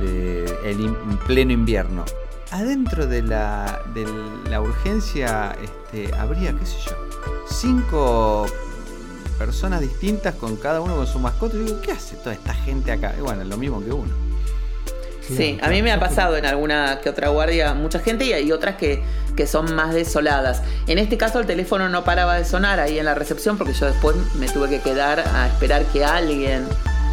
de 0.00 0.44
el 0.64 0.96
pleno 1.26 1.52
invierno. 1.52 2.04
Adentro 2.50 3.06
de 3.06 3.22
la, 3.22 3.82
de 3.92 4.06
la 4.48 4.60
urgencia 4.60 5.56
este, 5.62 6.14
habría, 6.14 6.52
qué 6.52 6.64
sé 6.64 6.76
yo, 6.86 6.92
cinco 7.48 8.46
personas 9.38 9.80
distintas 9.80 10.34
con 10.34 10.56
cada 10.56 10.80
uno 10.80 10.96
con 10.96 11.06
su 11.06 11.18
mascota. 11.18 11.56
Y 11.56 11.60
digo, 11.60 11.80
¿qué 11.80 11.92
hace 11.92 12.16
toda 12.16 12.34
esta 12.34 12.54
gente 12.54 12.92
acá? 12.92 13.14
Y 13.18 13.20
bueno, 13.20 13.44
lo 13.44 13.56
mismo 13.56 13.84
que 13.84 13.92
uno. 13.92 14.26
Sí, 15.34 15.58
a 15.60 15.68
mí 15.68 15.82
me 15.82 15.90
ha 15.90 15.98
pasado 15.98 16.36
en 16.36 16.46
alguna 16.46 17.00
que 17.00 17.10
otra 17.10 17.30
guardia 17.30 17.74
mucha 17.74 17.98
gente 17.98 18.24
y 18.24 18.32
hay 18.32 18.52
otras 18.52 18.76
que, 18.76 19.02
que, 19.36 19.46
son 19.46 19.74
más 19.74 19.92
desoladas. 19.92 20.62
En 20.86 20.98
este 20.98 21.16
caso 21.16 21.40
el 21.40 21.46
teléfono 21.46 21.88
no 21.88 22.04
paraba 22.04 22.36
de 22.36 22.44
sonar 22.44 22.78
ahí 22.78 22.98
en 22.98 23.06
la 23.06 23.14
recepción 23.14 23.58
porque 23.58 23.72
yo 23.72 23.86
después 23.86 24.14
me 24.36 24.48
tuve 24.48 24.68
que 24.68 24.80
quedar 24.80 25.20
a 25.20 25.48
esperar 25.48 25.84
que 25.86 26.04
alguien, 26.04 26.64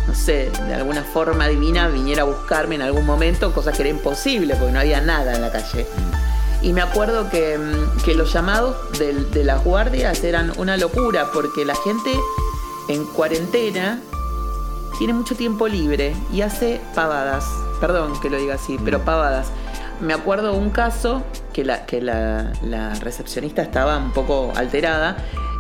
no 0.07 0.15
sé, 0.15 0.51
de 0.67 0.73
alguna 0.73 1.03
forma 1.03 1.47
divina 1.47 1.87
viniera 1.87 2.23
a 2.23 2.25
buscarme 2.25 2.75
en 2.75 2.81
algún 2.81 3.05
momento, 3.05 3.53
cosa 3.53 3.71
que 3.71 3.83
era 3.83 3.89
imposible 3.89 4.55
porque 4.55 4.73
no 4.73 4.79
había 4.79 5.01
nada 5.01 5.33
en 5.33 5.41
la 5.41 5.51
calle. 5.51 5.83
Mm. 5.83 6.33
Y 6.65 6.71
me 6.71 6.81
acuerdo 6.81 7.29
que, 7.29 7.57
mm, 7.57 8.09
los 8.15 8.31
llamados 8.31 8.75
de, 8.97 9.43
las 9.43 9.63
guardias 9.63 10.23
eran 10.23 10.53
una 10.57 10.77
locura 10.77 11.29
porque 11.33 11.65
la 11.65 11.75
gente 11.75 12.11
en 12.87 13.05
cuarentena 13.05 13.99
tiene 14.97 15.13
mucho 15.13 15.35
tiempo 15.35 15.67
libre 15.67 16.15
y 16.31 16.41
hace 16.41 16.79
pavadas. 16.95 17.45
Perdón 17.81 18.19
que 18.21 18.29
lo 18.29 18.37
diga 18.37 18.55
así, 18.55 18.77
pero 18.83 18.99
mm. 18.99 19.01
pavadas. 19.03 19.47
Me 19.99 20.13
acuerdo 20.13 20.53
un 20.53 20.69
caso 20.69 21.23
que 21.53 21.63
la, 21.63 21.85
que 21.85 22.01
la, 22.01 22.51
recepcionista 23.01 23.61
estaba 23.61 23.97
un 23.97 24.11
poco 24.11 24.51
alterada. 24.55 25.17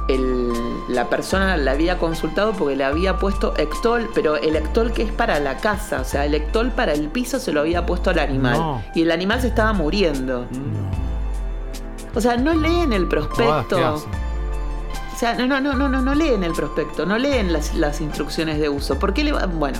La 0.07 1.09
persona 1.09 1.55
la 1.57 1.71
había 1.71 1.97
consultado 1.97 2.53
porque 2.53 2.75
le 2.75 2.83
había 2.83 3.17
puesto 3.17 3.53
Ectol, 3.57 4.09
pero 4.13 4.35
el 4.35 4.55
Ectol 4.55 4.91
que 4.91 5.03
es 5.03 5.11
para 5.11 5.39
la 5.39 5.57
casa, 5.57 6.01
o 6.01 6.03
sea, 6.03 6.25
el 6.25 6.35
Ectol 6.35 6.71
para 6.71 6.93
el 6.93 7.07
piso 7.07 7.39
se 7.39 7.51
lo 7.51 7.61
había 7.61 7.85
puesto 7.85 8.09
al 8.09 8.19
animal. 8.19 8.83
Y 8.93 9.03
el 9.03 9.11
animal 9.11 9.41
se 9.41 9.47
estaba 9.47 9.73
muriendo. 9.73 10.45
O 12.15 12.21
sea, 12.21 12.37
no 12.37 12.53
leen 12.53 12.93
el 12.93 13.07
prospecto. 13.07 13.95
O 13.95 15.15
sea, 15.17 15.35
no, 15.35 15.47
no, 15.47 15.61
no, 15.61 15.73
no, 15.87 16.01
no 16.01 16.15
leen 16.15 16.43
el 16.43 16.53
prospecto, 16.53 17.05
no 17.05 17.17
leen 17.17 17.53
las, 17.53 18.01
instrucciones 18.01 18.59
de 18.59 18.67
uso. 18.67 18.99
¿Por 18.99 19.13
qué 19.13 19.23
le 19.23 19.31
va? 19.31 19.45
Bueno, 19.45 19.79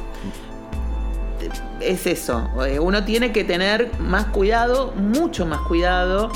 es 1.82 2.08
eso. 2.08 2.50
Eh, 2.66 2.80
uno 2.80 3.04
tiene 3.04 3.34
que 3.34 3.44
tener 3.44 3.92
más 4.00 4.26
cuidado, 4.28 4.94
mucho 4.96 5.46
más 5.46 5.60
cuidado 5.62 6.32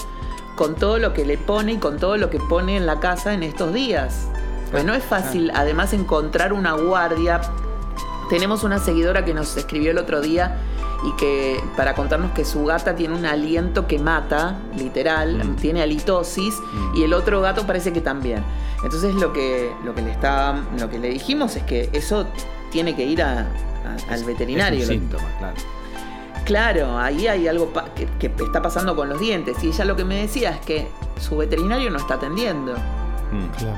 con 0.57 0.75
todo 0.75 0.97
lo 0.97 1.13
que 1.13 1.23
le 1.25 1.37
pone 1.37 1.73
y 1.73 1.77
con 1.77 1.97
todo 1.97 2.17
lo 2.17 2.29
que 2.29 2.39
pone 2.39 2.75
en 2.75 2.85
la 2.85 2.99
casa 2.99 3.33
en 3.33 3.43
estos 3.43 3.73
días. 3.73 4.27
Pues 4.71 4.83
no 4.83 4.93
es 4.93 5.03
fácil, 5.03 5.49
además, 5.55 5.93
encontrar 5.93 6.51
una 6.51 6.73
guardia. 6.73 7.39
Tenemos 8.29 8.65
una 8.65 8.79
seguidora 8.79 9.23
que 9.23 9.33
nos 9.33 9.55
escribió 9.55 9.91
el 9.91 9.97
otro 9.97 10.19
día 10.19 10.57
y 11.05 11.15
que 11.15 11.57
para 11.77 11.93
contarnos 11.95 12.31
que 12.31 12.43
su 12.43 12.65
gata 12.65 12.95
tiene 12.95 13.15
un 13.15 13.25
aliento 13.25 13.87
que 13.87 13.99
mata, 13.99 14.57
literal, 14.75 15.37
Mm. 15.37 15.55
tiene 15.55 15.81
halitosis 15.81 16.55
Mm. 16.59 16.95
y 16.97 17.03
el 17.03 17.13
otro 17.13 17.39
gato 17.39 17.65
parece 17.65 17.93
que 17.93 18.01
también. 18.01 18.43
Entonces 18.83 19.15
lo 19.15 19.31
que, 19.31 19.71
lo 19.85 19.95
que 19.95 20.01
le 20.01 20.11
está, 20.11 20.55
lo 20.77 20.89
que 20.89 20.99
le 20.99 21.09
dijimos 21.09 21.55
es 21.55 21.63
que 21.63 21.89
eso 21.93 22.25
tiene 22.71 22.95
que 22.95 23.05
ir 23.05 23.21
a- 23.23 23.41
a- 23.41 24.13
al 24.13 24.23
veterinario. 24.25 24.79
Es 24.83 24.89
un 24.89 24.95
síntoma, 24.95 25.29
claro. 25.37 25.55
Claro, 26.47 26.97
ahí 26.97 27.27
hay 27.27 27.47
algo 27.47 27.71
que, 27.93 28.05
que 28.17 28.33
está 28.43 28.61
pasando 28.61 28.95
con 28.95 29.09
los 29.09 29.19
dientes. 29.19 29.61
Y 29.63 29.67
ella 29.67 29.83
lo 29.85 29.95
que 29.97 30.05
me 30.05 30.15
decía 30.21 30.51
es 30.51 30.59
que 30.61 30.87
su 31.19 31.35
veterinario 31.37 31.91
no 31.91 31.97
está 31.97 32.13
atendiendo. 32.15 32.73
Mm. 33.31 33.47
Claro. 33.57 33.77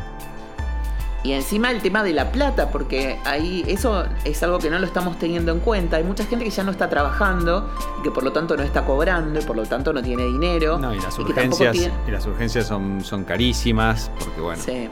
Y 1.22 1.34
encima 1.34 1.70
el 1.72 1.82
tema 1.82 2.01
de 2.01 2.13
la 2.13 2.32
plata, 2.32 2.70
porque 2.70 3.20
ahí 3.26 3.65
eso 3.67 4.05
es 4.24 4.41
algo 4.41 4.57
que 4.59 4.70
no 4.70 4.80
lo 4.80 4.86
estamos 4.86 5.17
teniendo 5.20 5.51
en 5.51 5.59
cuenta. 5.59 5.97
Hay 5.97 6.03
mucha 6.05 6.24
gente 6.26 6.45
que 6.45 6.51
ya 6.51 6.63
no 6.63 6.72
está 6.72 6.88
trabajando 6.89 7.70
y 7.99 8.03
que 8.03 8.11
por 8.11 8.24
lo 8.24 8.32
tanto 8.32 8.55
no 8.55 8.63
está 8.63 8.86
cobrando 8.86 9.38
y 9.39 9.43
por 9.43 9.57
lo 9.57 9.63
tanto 9.65 9.91
no 9.91 10.01
tiene 10.01 10.24
dinero. 10.26 10.78
No, 10.80 10.93
y 10.93 10.99
las 11.01 11.20
urgencias, 11.20 11.74
tiene- 11.74 11.93
y 12.07 12.11
las 12.11 12.26
urgencias 12.26 12.67
son, 12.67 13.03
son 13.03 13.26
carísimas, 13.26 14.11
porque 14.17 14.39
bueno. 14.39 14.61
Sí. 14.63 14.88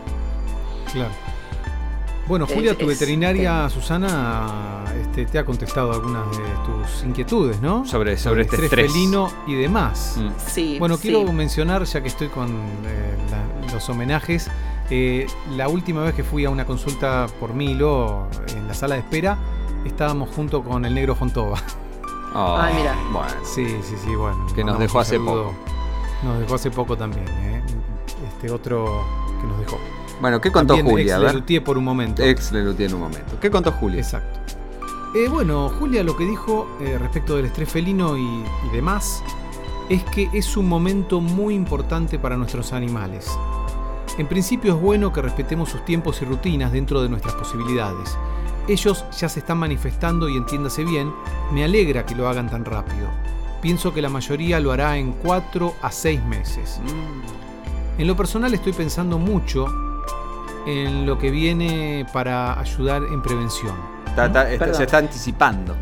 Claro. 0.92 1.12
Bueno, 2.28 2.46
Es- 2.46 2.54
Julia, 2.54 2.78
tu 2.78 2.90
es- 2.90 3.00
veterinaria 3.00 3.70
Susana 3.70 4.84
este, 5.02 5.26
te 5.26 5.40
ha 5.40 5.46
contestado 5.46 5.94
algunas 5.94 6.30
de 6.32 6.44
tus 6.66 7.04
inquietudes, 7.04 7.62
¿no? 7.62 7.86
Sobre- 7.86 8.18
sobre 8.18 8.42
este 8.44 8.64
estrés. 8.66 8.92
felino 8.92 9.30
y 9.48 9.56
demás. 9.56 10.18
Mm. 10.20 10.30
Sí. 10.46 10.76
Bueno, 10.80 10.96
sí. 10.98 11.04
quiero 11.10 11.32
mencionar, 11.32 11.84
ya 11.84 12.02
que 12.02 12.08
estoy 12.08 12.28
con 12.28 12.50
eh, 12.50 13.18
la- 13.32 13.74
los 13.74 13.90
homenajes, 13.90 14.50
eh, 14.90 15.28
la 15.56 15.70
última 15.70 16.02
vez 16.04 16.14
que 16.16 16.24
fui 16.24 16.44
a 16.46 16.50
una 16.50 16.66
consulta 16.66 17.28
por 17.40 17.54
Milo 17.54 18.28
en 18.56 18.68
la 18.68 18.74
sala 18.74 18.96
de 18.96 19.02
espera, 19.02 19.38
estábamos 19.86 20.30
junto 20.36 20.64
con 20.64 20.84
el 20.86 20.94
negro 20.94 21.16
Fontova. 21.16 21.58
Oh, 22.36 22.58
Ay, 22.60 22.74
mira. 22.76 22.94
Bueno, 23.12 23.30
Sí, 23.44 23.66
sí, 23.84 23.96
sí, 24.04 24.14
bueno. 24.16 24.46
Que 24.54 24.64
nos 24.64 24.78
dejó 24.78 25.00
hace 25.00 25.16
saludo. 25.16 25.46
poco. 25.46 25.56
Nos 26.24 26.40
dejó 26.40 26.56
hace 26.56 26.72
poco 26.72 26.98
también, 26.98 27.26
¿eh? 27.28 27.62
Este 28.28 28.52
otro 28.52 29.04
que 29.42 29.48
nos 29.48 29.60
dejó. 29.60 29.80
Bueno, 30.22 30.42
¿qué 30.42 30.52
contó 30.52 30.76
También 30.76 30.96
Julia? 30.96 31.16
Ex. 31.18 31.26
Lelutier 31.26 31.64
por 31.64 31.78
un 31.78 31.84
momento. 31.84 32.24
Ex 32.24 32.52
Lelutier 32.52 32.90
en 32.90 32.96
un 32.96 33.02
momento. 33.02 33.40
¿Qué 33.40 33.52
contó 33.52 33.72
Julia? 33.72 34.02
Exacto. 34.02 34.40
Eh, 35.16 35.28
bueno, 35.30 35.70
Julia 35.70 36.04
lo 36.04 36.18
que 36.18 36.26
dijo 36.26 36.68
eh, 36.82 36.98
respecto 36.98 37.36
del 37.36 37.46
estrés 37.46 37.70
felino 37.70 38.18
y, 38.18 38.22
y 38.22 38.76
demás 38.76 39.24
es 39.90 40.04
que 40.04 40.30
es 40.34 40.58
un 40.58 40.68
momento 40.68 41.22
muy 41.22 41.56
importante 41.56 42.20
para 42.20 42.36
nuestros 42.36 42.74
animales. 42.74 43.30
En 44.18 44.28
principio 44.28 44.76
es 44.76 44.82
bueno 44.82 45.14
que 45.14 45.22
respetemos 45.22 45.70
sus 45.70 45.86
tiempos 45.86 46.22
y 46.22 46.26
rutinas 46.26 46.72
dentro 46.72 47.02
de 47.02 47.10
nuestras 47.10 47.36
posibilidades. 47.36 48.18
Ellos 48.68 49.06
ya 49.18 49.30
se 49.30 49.40
están 49.40 49.60
manifestando 49.60 50.28
y 50.28 50.36
entiéndase 50.36 50.84
bien, 50.84 51.14
me 51.52 51.64
alegra 51.64 52.06
que 52.06 52.16
lo 52.16 52.28
hagan 52.28 52.50
tan 52.50 52.66
rápido. 52.66 53.08
Pienso 53.62 53.94
que 53.94 54.02
la 54.02 54.10
mayoría 54.10 54.60
lo 54.60 54.72
hará 54.72 54.98
en 54.98 55.14
4 55.14 55.74
a 55.82 55.92
6 55.92 56.24
meses. 56.26 56.82
Mm. 56.84 58.02
En 58.02 58.08
lo 58.08 58.16
personal 58.16 58.54
estoy 58.54 58.74
pensando 58.74 59.18
mucho 59.18 59.68
en 60.68 61.06
lo 61.06 61.18
que 61.18 61.32
viene 61.32 62.06
para 62.14 62.60
ayudar 62.60 63.02
en 63.04 63.22
prevención. 63.22 63.74
Está- 64.08 64.26
está- 64.28 64.44
está- 64.52 64.60
Perdón. 64.60 64.76
se 64.76 64.84
está 64.84 64.98
anticipando. 65.00 65.74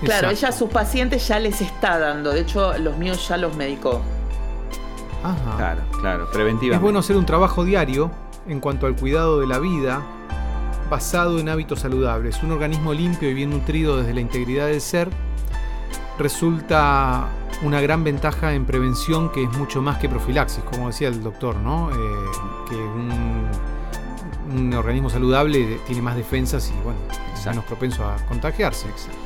Claro, 0.00 0.28
Exacto. 0.28 0.30
ella 0.30 0.48
a 0.48 0.52
sus 0.52 0.68
pacientes 0.70 1.26
ya 1.28 1.38
les 1.38 1.60
está 1.60 1.98
dando. 1.98 2.30
De 2.32 2.40
hecho, 2.40 2.76
los 2.78 2.96
míos 2.98 3.26
ya 3.28 3.36
los 3.36 3.56
medicó. 3.56 4.02
Ajá. 5.22 5.56
Claro, 5.56 5.80
claro, 6.00 6.28
preventivamente. 6.32 6.74
Es 6.76 6.82
bueno 6.82 6.98
hacer 6.98 7.16
un 7.16 7.24
trabajo 7.24 7.64
diario 7.64 8.10
en 8.48 8.58
cuanto 8.60 8.86
al 8.86 8.96
cuidado 8.96 9.38
de 9.40 9.46
la 9.46 9.58
vida 9.60 10.02
basado 10.90 11.38
en 11.38 11.48
hábitos 11.48 11.80
saludables. 11.80 12.42
Un 12.42 12.50
organismo 12.50 12.92
limpio 12.92 13.30
y 13.30 13.34
bien 13.34 13.50
nutrido 13.50 13.96
desde 13.98 14.12
la 14.12 14.20
integridad 14.20 14.66
del 14.66 14.80
ser 14.80 15.08
resulta 16.18 17.26
una 17.62 17.80
gran 17.80 18.02
ventaja 18.04 18.52
en 18.54 18.64
prevención 18.66 19.30
que 19.30 19.44
es 19.44 19.56
mucho 19.56 19.80
más 19.80 19.98
que 19.98 20.08
profilaxis, 20.08 20.64
como 20.64 20.88
decía 20.88 21.08
el 21.08 21.22
doctor, 21.22 21.56
¿no? 21.56 21.90
Eh, 21.90 21.94
que 22.68 22.74
un, 22.74 23.46
un 24.50 24.72
organismo 24.74 25.10
saludable 25.10 25.78
tiene 25.86 26.02
más 26.02 26.16
defensas 26.16 26.70
y 26.70 26.82
bueno, 26.82 26.98
es 27.34 27.46
menos 27.46 27.64
propenso 27.64 28.04
a 28.04 28.16
contagiarse. 28.28 28.88
Exacto. 28.88 29.18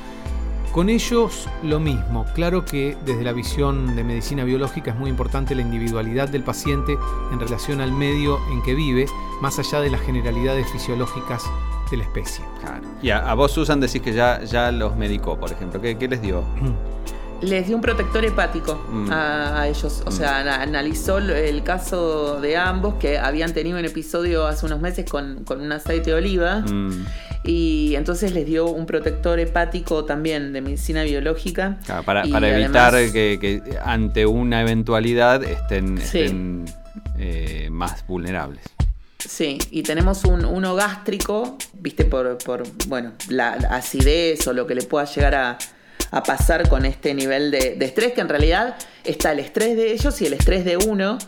Con 0.72 0.90
ellos 0.90 1.48
lo 1.62 1.80
mismo, 1.80 2.26
claro 2.34 2.66
que 2.66 2.98
desde 3.06 3.24
la 3.24 3.32
visión 3.32 3.96
de 3.96 4.04
medicina 4.04 4.44
biológica 4.44 4.90
es 4.90 4.96
muy 4.98 5.08
importante 5.08 5.54
la 5.54 5.62
individualidad 5.62 6.28
del 6.28 6.42
paciente 6.42 6.98
en 7.32 7.40
relación 7.40 7.80
al 7.80 7.92
medio 7.92 8.38
en 8.52 8.62
que 8.62 8.74
vive, 8.74 9.06
más 9.40 9.58
allá 9.58 9.80
de 9.80 9.88
las 9.88 10.02
generalidades 10.02 10.70
fisiológicas 10.70 11.44
de 11.90 11.96
la 11.96 12.02
especie. 12.02 12.44
Claro. 12.60 12.82
Y 13.00 13.08
a, 13.08 13.30
a 13.30 13.32
vos, 13.32 13.52
Susan, 13.52 13.80
decís 13.80 14.02
que 14.02 14.12
ya, 14.12 14.44
ya 14.44 14.70
los 14.70 14.96
medicó, 14.96 15.38
por 15.38 15.50
ejemplo. 15.50 15.80
¿Qué, 15.80 15.96
qué 15.96 16.08
les 16.08 16.20
dio? 16.20 16.44
Les 17.42 17.66
dio 17.66 17.76
un 17.76 17.82
protector 17.82 18.24
hepático 18.24 18.74
Mm. 18.90 19.10
a, 19.12 19.60
a 19.62 19.68
ellos. 19.68 20.02
O 20.06 20.10
Mm. 20.10 20.12
sea, 20.12 20.38
ana- 20.38 20.62
analizó 20.62 21.18
el 21.18 21.62
caso 21.62 22.40
de 22.40 22.56
ambos 22.56 22.94
que 22.94 23.18
habían 23.18 23.52
tenido 23.52 23.78
un 23.78 23.84
episodio 23.84 24.46
hace 24.46 24.64
unos 24.66 24.80
meses 24.80 25.04
con, 25.08 25.44
con 25.44 25.60
un 25.60 25.70
aceite 25.72 26.10
de 26.10 26.16
oliva. 26.16 26.60
Mm, 26.60 27.04
Y 27.48 27.94
entonces 27.94 28.32
les 28.32 28.44
dio 28.44 28.66
un 28.66 28.86
protector 28.86 29.38
hepático 29.38 30.04
también 30.04 30.52
de 30.52 30.60
medicina 30.62 31.04
biológica. 31.04 31.78
claro, 31.86 32.02
para 32.02 32.26
Y 32.26 32.32
para 32.32 32.48
evitar 32.48 32.92
además- 32.94 33.12
que, 33.12 33.38
que 33.40 33.62
ante 33.84 34.26
una 34.26 34.62
eventualidad 34.62 35.44
estén, 35.44 35.96
Sí. 35.98 36.64
eh, 37.18 37.68
más 37.70 38.04
vulnerables. 38.08 38.64
Sí, 39.18 39.58
y 39.70 39.82
tenemos 39.82 40.24
un, 40.24 40.44
uno 40.44 40.74
gástrico, 40.74 41.56
viste, 41.74 42.04
por, 42.04 42.36
por 42.38 42.64
bueno, 42.88 43.12
la, 43.28 43.56
la 43.56 43.68
acidez 43.76 44.46
o 44.48 44.52
lo 44.52 44.66
que 44.66 44.74
le 44.74 44.82
pueda 44.82 45.04
llegar 45.04 45.34
a, 45.34 45.58
a 46.10 46.22
pasar 46.22 46.68
con 46.68 46.84
este 46.84 47.14
nivel 47.14 47.50
de, 47.50 47.76
de 47.78 47.84
estrés, 47.84 48.12
que 48.12 48.20
en 48.20 48.28
realidad 48.28 48.76
está 49.04 49.32
el 49.32 49.40
estrés 49.40 49.76
de 49.76 49.92
ellos 49.92 50.20
y 50.22 50.26
el 50.26 50.32
estrés 50.34 50.64
de 50.64 50.76
uno, 50.76 51.18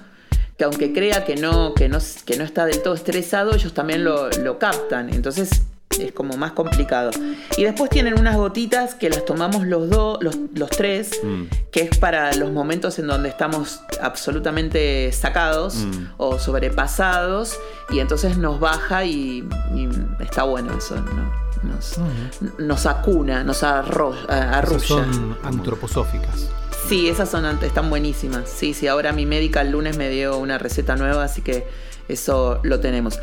que 0.56 0.64
aunque 0.64 0.92
crea 0.92 1.24
que 1.24 1.36
no, 1.36 1.74
que 1.74 1.88
no, 1.88 1.98
que 2.24 2.36
no 2.36 2.44
está 2.44 2.64
del 2.64 2.82
todo 2.82 2.94
estresado, 2.94 3.54
ellos 3.54 3.74
también 3.74 4.04
lo, 4.04 4.28
lo 4.30 4.58
captan. 4.58 5.08
Entonces 5.12 5.62
es 6.00 6.12
como 6.12 6.36
más 6.36 6.52
complicado. 6.52 7.10
Y 7.56 7.64
después 7.64 7.90
tienen 7.90 8.18
unas 8.20 8.36
gotitas 8.36 8.94
que 8.94 9.08
las 9.10 9.24
tomamos 9.24 9.66
los 9.66 9.90
dos, 9.90 10.18
los, 10.22 10.36
los 10.54 10.70
tres, 10.70 11.10
Mm. 11.24 11.44
que 11.72 11.80
es 11.82 11.98
para 11.98 12.32
los 12.34 12.52
momentos 12.52 12.98
en 13.00 13.08
donde 13.08 13.28
estamos 13.28 13.80
absolutamente 14.00 15.10
sacados 15.12 15.74
Mm. 15.76 16.04
o 16.18 16.38
sobrepasados 16.38 17.58
y 17.90 17.98
entonces 18.00 18.36
nos 18.38 18.60
baja 18.60 19.04
y, 19.04 19.48
y 19.74 19.88
está 20.20 20.44
bueno 20.44 20.76
eso, 20.78 20.94
¿no? 20.96 21.47
Nos, 21.62 21.98
nos 22.58 22.86
acuna, 22.86 23.42
nos 23.44 23.62
arro- 23.62 24.14
a- 24.28 24.36
Esas 24.38 24.54
arrulla. 24.56 24.86
son 24.86 25.36
antroposóficas. 25.42 26.48
Sí, 26.88 27.08
esas 27.08 27.28
son 27.28 27.44
están 27.66 27.90
buenísimas. 27.90 28.48
Sí, 28.48 28.72
sí, 28.74 28.86
ahora 28.86 29.12
mi 29.12 29.26
médica 29.26 29.60
el 29.60 29.70
lunes 29.72 29.96
me 29.98 30.08
dio 30.08 30.38
una 30.38 30.58
receta 30.58 30.96
nueva, 30.96 31.24
así 31.24 31.42
que 31.42 31.66
eso 32.08 32.60
lo 32.62 32.80
tenemos. 32.80 33.18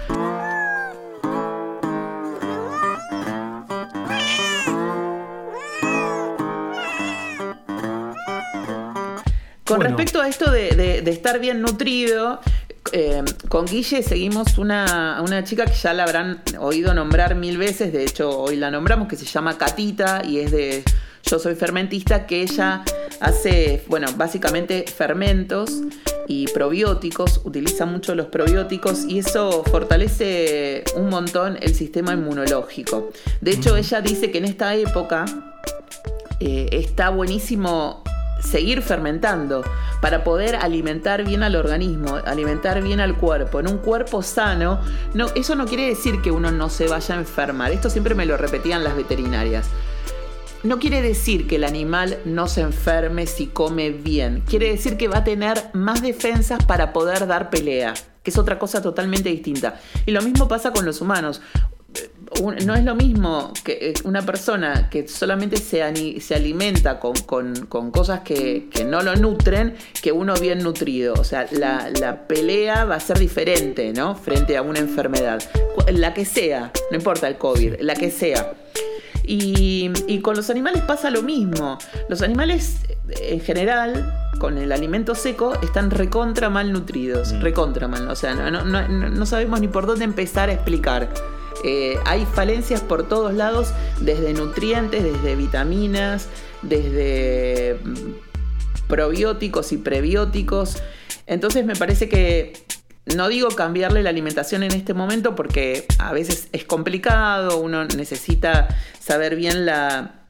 Con 9.65 9.77
Bueno. 9.77 9.97
respecto 9.97 10.21
a 10.21 10.27
esto 10.27 10.51
de, 10.51 10.69
de- 10.75 11.01
de 11.01 11.11
estar 11.11 11.39
bien 11.39 11.59
nutrido, 11.61 12.39
eh, 12.91 13.23
con 13.49 13.65
Guille 13.65 14.03
seguimos 14.03 14.57
una, 14.57 15.21
una 15.23 15.43
chica 15.43 15.65
que 15.65 15.73
ya 15.73 15.93
la 15.93 16.03
habrán 16.03 16.41
oído 16.59 16.93
nombrar 16.93 17.35
mil 17.35 17.57
veces, 17.57 17.91
de 17.91 18.03
hecho 18.03 18.39
hoy 18.39 18.55
la 18.55 18.71
nombramos, 18.71 19.07
que 19.07 19.15
se 19.15 19.25
llama 19.25 19.57
Catita 19.57 20.21
y 20.25 20.39
es 20.39 20.51
de 20.51 20.83
Yo 21.23 21.39
Soy 21.39 21.55
Fermentista, 21.55 22.25
que 22.25 22.41
ella 22.41 22.83
hace, 23.19 23.83
bueno, 23.87 24.07
básicamente 24.15 24.85
fermentos 24.87 25.81
y 26.27 26.47
probióticos, 26.47 27.41
utiliza 27.43 27.85
mucho 27.85 28.15
los 28.15 28.27
probióticos 28.27 29.05
y 29.05 29.19
eso 29.19 29.63
fortalece 29.63 30.83
un 30.95 31.09
montón 31.09 31.57
el 31.61 31.75
sistema 31.75 32.13
inmunológico. 32.13 33.11
De 33.41 33.51
hecho, 33.51 33.75
ella 33.75 34.01
dice 34.01 34.31
que 34.31 34.39
en 34.39 34.45
esta 34.45 34.75
época 34.75 35.25
eh, 36.39 36.69
está 36.71 37.09
buenísimo 37.09 38.03
seguir 38.45 38.81
fermentando 38.81 39.63
para 40.01 40.23
poder 40.23 40.55
alimentar 40.55 41.23
bien 41.25 41.43
al 41.43 41.55
organismo, 41.55 42.15
alimentar 42.25 42.81
bien 42.81 42.99
al 42.99 43.17
cuerpo. 43.17 43.59
En 43.59 43.67
un 43.67 43.79
cuerpo 43.79 44.21
sano, 44.21 44.79
no, 45.13 45.27
eso 45.35 45.55
no 45.55 45.65
quiere 45.65 45.87
decir 45.87 46.21
que 46.21 46.31
uno 46.31 46.51
no 46.51 46.69
se 46.69 46.87
vaya 46.87 47.15
a 47.15 47.17
enfermar. 47.17 47.71
Esto 47.71 47.89
siempre 47.89 48.15
me 48.15 48.25
lo 48.25 48.37
repetían 48.37 48.83
las 48.83 48.95
veterinarias. 48.95 49.67
No 50.63 50.79
quiere 50.79 51.01
decir 51.01 51.47
que 51.47 51.57
el 51.57 51.63
animal 51.63 52.17
no 52.25 52.47
se 52.47 52.61
enferme 52.61 53.27
si 53.27 53.47
come 53.47 53.91
bien. 53.91 54.41
Quiere 54.47 54.69
decir 54.69 54.97
que 54.97 55.07
va 55.07 55.19
a 55.19 55.23
tener 55.23 55.61
más 55.73 56.01
defensas 56.01 56.65
para 56.65 56.91
poder 56.91 57.27
dar 57.27 57.51
pelea, 57.51 57.93
que 58.23 58.31
es 58.31 58.37
otra 58.39 58.57
cosa 58.57 58.81
totalmente 58.81 59.29
distinta. 59.29 59.79
Y 60.07 60.11
lo 60.11 60.23
mismo 60.23 60.47
pasa 60.47 60.71
con 60.71 60.83
los 60.83 61.01
humanos. 61.01 61.41
Un- 62.41 62.57
No 62.65 62.75
es 62.75 62.83
lo 62.83 62.95
mismo 62.95 63.53
que 63.63 63.73
eh, 63.89 63.93
una 64.03 64.21
persona 64.23 64.89
que 64.89 65.07
solamente 65.07 65.57
se, 65.57 65.81
alimenta 65.83 66.99
con, 66.99 67.13
con- 67.25 67.65
con 67.67 67.91
cosas 67.91 68.21
que, 68.21 68.67
que 68.71 68.83
no 68.83 69.01
lo 69.01 69.15
nutren 69.15 69.75
que 70.01 70.11
uno 70.11 70.33
bien 70.35 70.59
nutrido. 70.63 71.13
O 71.13 71.23
sea, 71.23 71.47
la, 71.51 71.89
la 71.99 72.27
pelea 72.27 72.85
va 72.85 72.95
a 72.95 72.99
ser 72.99 73.19
diferente, 73.19 73.93
¿no? 73.93 74.15
Frente 74.15 74.57
a 74.57 74.61
una 74.61 74.79
enfermedad. 74.79 75.41
La 75.91 76.13
que 76.13 76.25
sea, 76.25 76.71
no 76.91 76.97
importa 76.97 77.27
el 77.27 77.37
COVID, 77.37 77.75
la 77.81 77.93
que 77.95 78.09
sea. 78.11 78.53
Y, 79.27 80.19
con 80.21 80.35
los 80.35 80.49
animales 80.49 80.83
pasa 80.83 81.09
lo 81.09 81.21
mismo. 81.23 81.77
Los 82.09 82.21
animales 82.21 82.77
en 83.21 83.39
general, 83.39 84.13
con 84.39 84.57
el 84.57 84.71
alimento 84.71 85.15
seco, 85.15 85.53
están 85.63 85.89
recontra 85.91 86.49
mal 86.49 86.71
nutridos. 86.71 87.33
Mm. 87.33 87.41
Recontra 87.41 87.87
mal. 87.87 88.07
O 88.09 88.15
sea, 88.15 88.33
no, 88.35 89.25
sabemos 89.25 89.59
ni 89.61 89.67
por 89.67 89.85
dónde 89.87 90.05
empezar 90.05 90.49
a 90.49 90.53
explicar. 90.53 91.09
Eh, 91.63 91.97
hay 92.05 92.25
falencias 92.25 92.81
por 92.81 93.07
todos 93.07 93.33
lados, 93.33 93.73
desde 94.01 94.33
nutrientes, 94.33 95.03
desde 95.03 95.35
vitaminas, 95.35 96.27
desde 96.61 97.79
mm, 97.83 98.87
probióticos 98.87 99.71
y 99.71 99.77
prebióticos. 99.77 100.81
Entonces 101.27 101.65
me 101.65 101.75
parece 101.75 102.09
que 102.09 102.53
no 103.15 103.29
digo 103.29 103.49
cambiarle 103.49 104.03
la 104.03 104.09
alimentación 104.09 104.63
en 104.63 104.71
este 104.71 104.93
momento 104.93 105.35
porque 105.35 105.85
a 105.99 106.11
veces 106.11 106.49
es 106.51 106.65
complicado, 106.65 107.59
uno 107.59 107.85
necesita 107.85 108.67
saber 108.99 109.35
bien 109.35 109.65
la, 109.65 110.24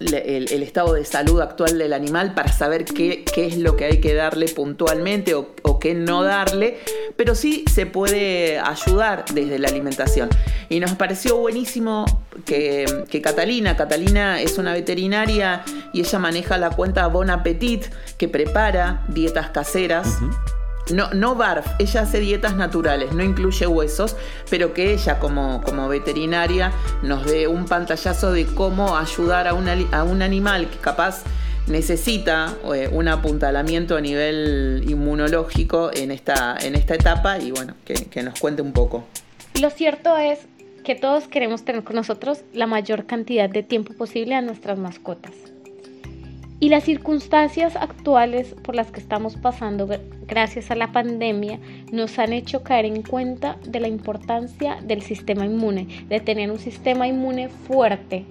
el, 0.00 0.62
estado 0.62 0.94
de 0.94 1.04
salud 1.04 1.40
actual 1.40 1.78
del 1.78 1.92
animal 1.92 2.34
para 2.34 2.52
saber 2.52 2.84
qué, 2.84 3.24
es 3.36 3.58
lo 3.58 3.76
que 3.76 3.84
hay 3.86 4.00
que 4.00 4.14
darle 4.14 4.46
puntualmente 4.48 5.34
o, 5.34 5.78
qué 5.78 5.94
no 5.94 6.22
darle, 6.22 6.78
pero 7.16 7.34
sí 7.34 7.64
se 7.72 7.86
puede 7.86 8.58
ayudar 8.58 9.24
desde 9.32 9.58
la 9.58 9.68
alimentación. 9.68 10.28
Y 10.68 10.80
nos 10.80 10.92
pareció 10.92 11.36
buenísimo 11.38 12.04
que, 12.46 12.86
Catalina, 13.22 13.76
Catalina 13.76 14.40
es 14.40 14.58
una 14.58 14.72
veterinaria 14.72 15.64
y 15.92 16.00
ella 16.00 16.18
maneja 16.18 16.56
la 16.58 16.70
cuenta 16.70 17.06
Bon 17.08 17.30
Appetit, 17.30 17.84
que 18.16 18.28
prepara 18.28 19.04
dietas 19.08 19.50
caseras. 19.50 20.18
No, 20.90 21.10
no 21.14 21.36
barf, 21.36 21.66
ella 21.78 22.02
hace 22.02 22.18
dietas 22.18 22.56
naturales, 22.56 23.12
no 23.12 23.22
incluye 23.22 23.66
huesos, 23.66 24.16
pero 24.50 24.74
que 24.74 24.92
ella 24.92 25.20
como, 25.20 25.62
como 25.62 25.88
veterinaria 25.88 26.72
nos 27.02 27.24
dé 27.24 27.46
un 27.46 27.66
pantallazo 27.66 28.32
de 28.32 28.46
cómo 28.46 28.96
ayudar 28.96 29.46
a, 29.46 29.50
a 29.50 30.04
un 30.04 30.22
animal 30.22 30.68
que 30.68 30.78
capaz 30.78 31.22
necesita 31.66 32.56
eh, 32.74 32.88
un 32.92 33.08
apuntalamiento 33.08 33.96
a 33.96 34.00
nivel 34.00 34.84
inmunológico 34.88 35.90
en 35.94 36.10
esta, 36.10 36.56
en 36.60 36.74
esta 36.74 36.94
etapa 36.94 37.38
y 37.38 37.52
bueno, 37.52 37.74
que, 37.84 37.94
que 37.94 38.22
nos 38.22 38.38
cuente 38.40 38.62
un 38.62 38.72
poco. 38.72 39.04
Lo 39.60 39.70
cierto 39.70 40.16
es 40.16 40.40
que 40.84 40.94
todos 40.96 41.28
queremos 41.28 41.64
tener 41.64 41.84
con 41.84 41.96
nosotros 41.96 42.42
la 42.52 42.66
mayor 42.66 43.06
cantidad 43.06 43.48
de 43.48 43.62
tiempo 43.62 43.94
posible 43.94 44.34
a 44.34 44.40
nuestras 44.40 44.78
mascotas. 44.78 45.51
Y 46.62 46.68
las 46.68 46.84
circunstancias 46.84 47.74
actuales 47.74 48.54
por 48.62 48.76
las 48.76 48.92
que 48.92 49.00
estamos 49.00 49.34
pasando 49.34 49.88
gracias 50.28 50.70
a 50.70 50.76
la 50.76 50.92
pandemia 50.92 51.58
nos 51.90 52.20
han 52.20 52.32
hecho 52.32 52.62
caer 52.62 52.84
en 52.84 53.02
cuenta 53.02 53.58
de 53.66 53.80
la 53.80 53.88
importancia 53.88 54.78
del 54.80 55.02
sistema 55.02 55.44
inmune, 55.44 55.88
de 56.08 56.20
tener 56.20 56.52
un 56.52 56.60
sistema 56.60 57.08
inmune 57.08 57.48
fuerte, 57.48 58.26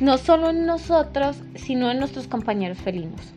no 0.00 0.18
solo 0.18 0.50
en 0.50 0.66
nosotros, 0.66 1.40
sino 1.54 1.88
en 1.92 2.00
nuestros 2.00 2.26
compañeros 2.26 2.78
felinos. 2.78 3.32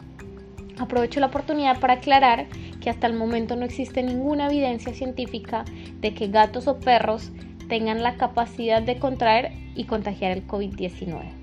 Aprovecho 0.80 1.20
la 1.20 1.28
oportunidad 1.28 1.80
para 1.80 1.94
aclarar 1.94 2.48
que 2.82 2.89
hasta 2.89 3.06
el 3.06 3.14
momento 3.14 3.56
no 3.56 3.66
existe 3.66 4.02
ninguna 4.02 4.48
evidencia 4.48 4.92
científica 4.96 5.66
de 6.00 6.16
que 6.16 6.30
gatos 6.30 6.68
o 6.68 6.80
perros 6.80 7.30
tengan 7.70 8.02
la 8.02 8.16
capacidad 8.16 8.82
de 8.82 8.98
contraer 8.98 9.52
y 9.76 9.84
contagiar 9.84 10.32
el 10.32 10.48
COVID-19. 10.48 11.41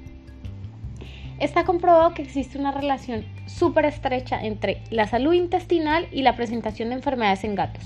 Está 1.39 1.64
comprobado 1.64 2.14
que 2.14 2.22
existe 2.22 2.59
una 2.59 2.72
relación 2.72 3.24
súper 3.47 3.84
estrecha 3.84 4.45
entre 4.45 4.82
la 4.91 5.07
salud 5.07 5.34
intestinal 5.34 6.09
y 6.11 6.22
la 6.22 6.34
presentación 6.34 6.89
de 6.89 6.97
enfermedades 6.97 7.45
en 7.45 7.55
gatos. 7.55 7.84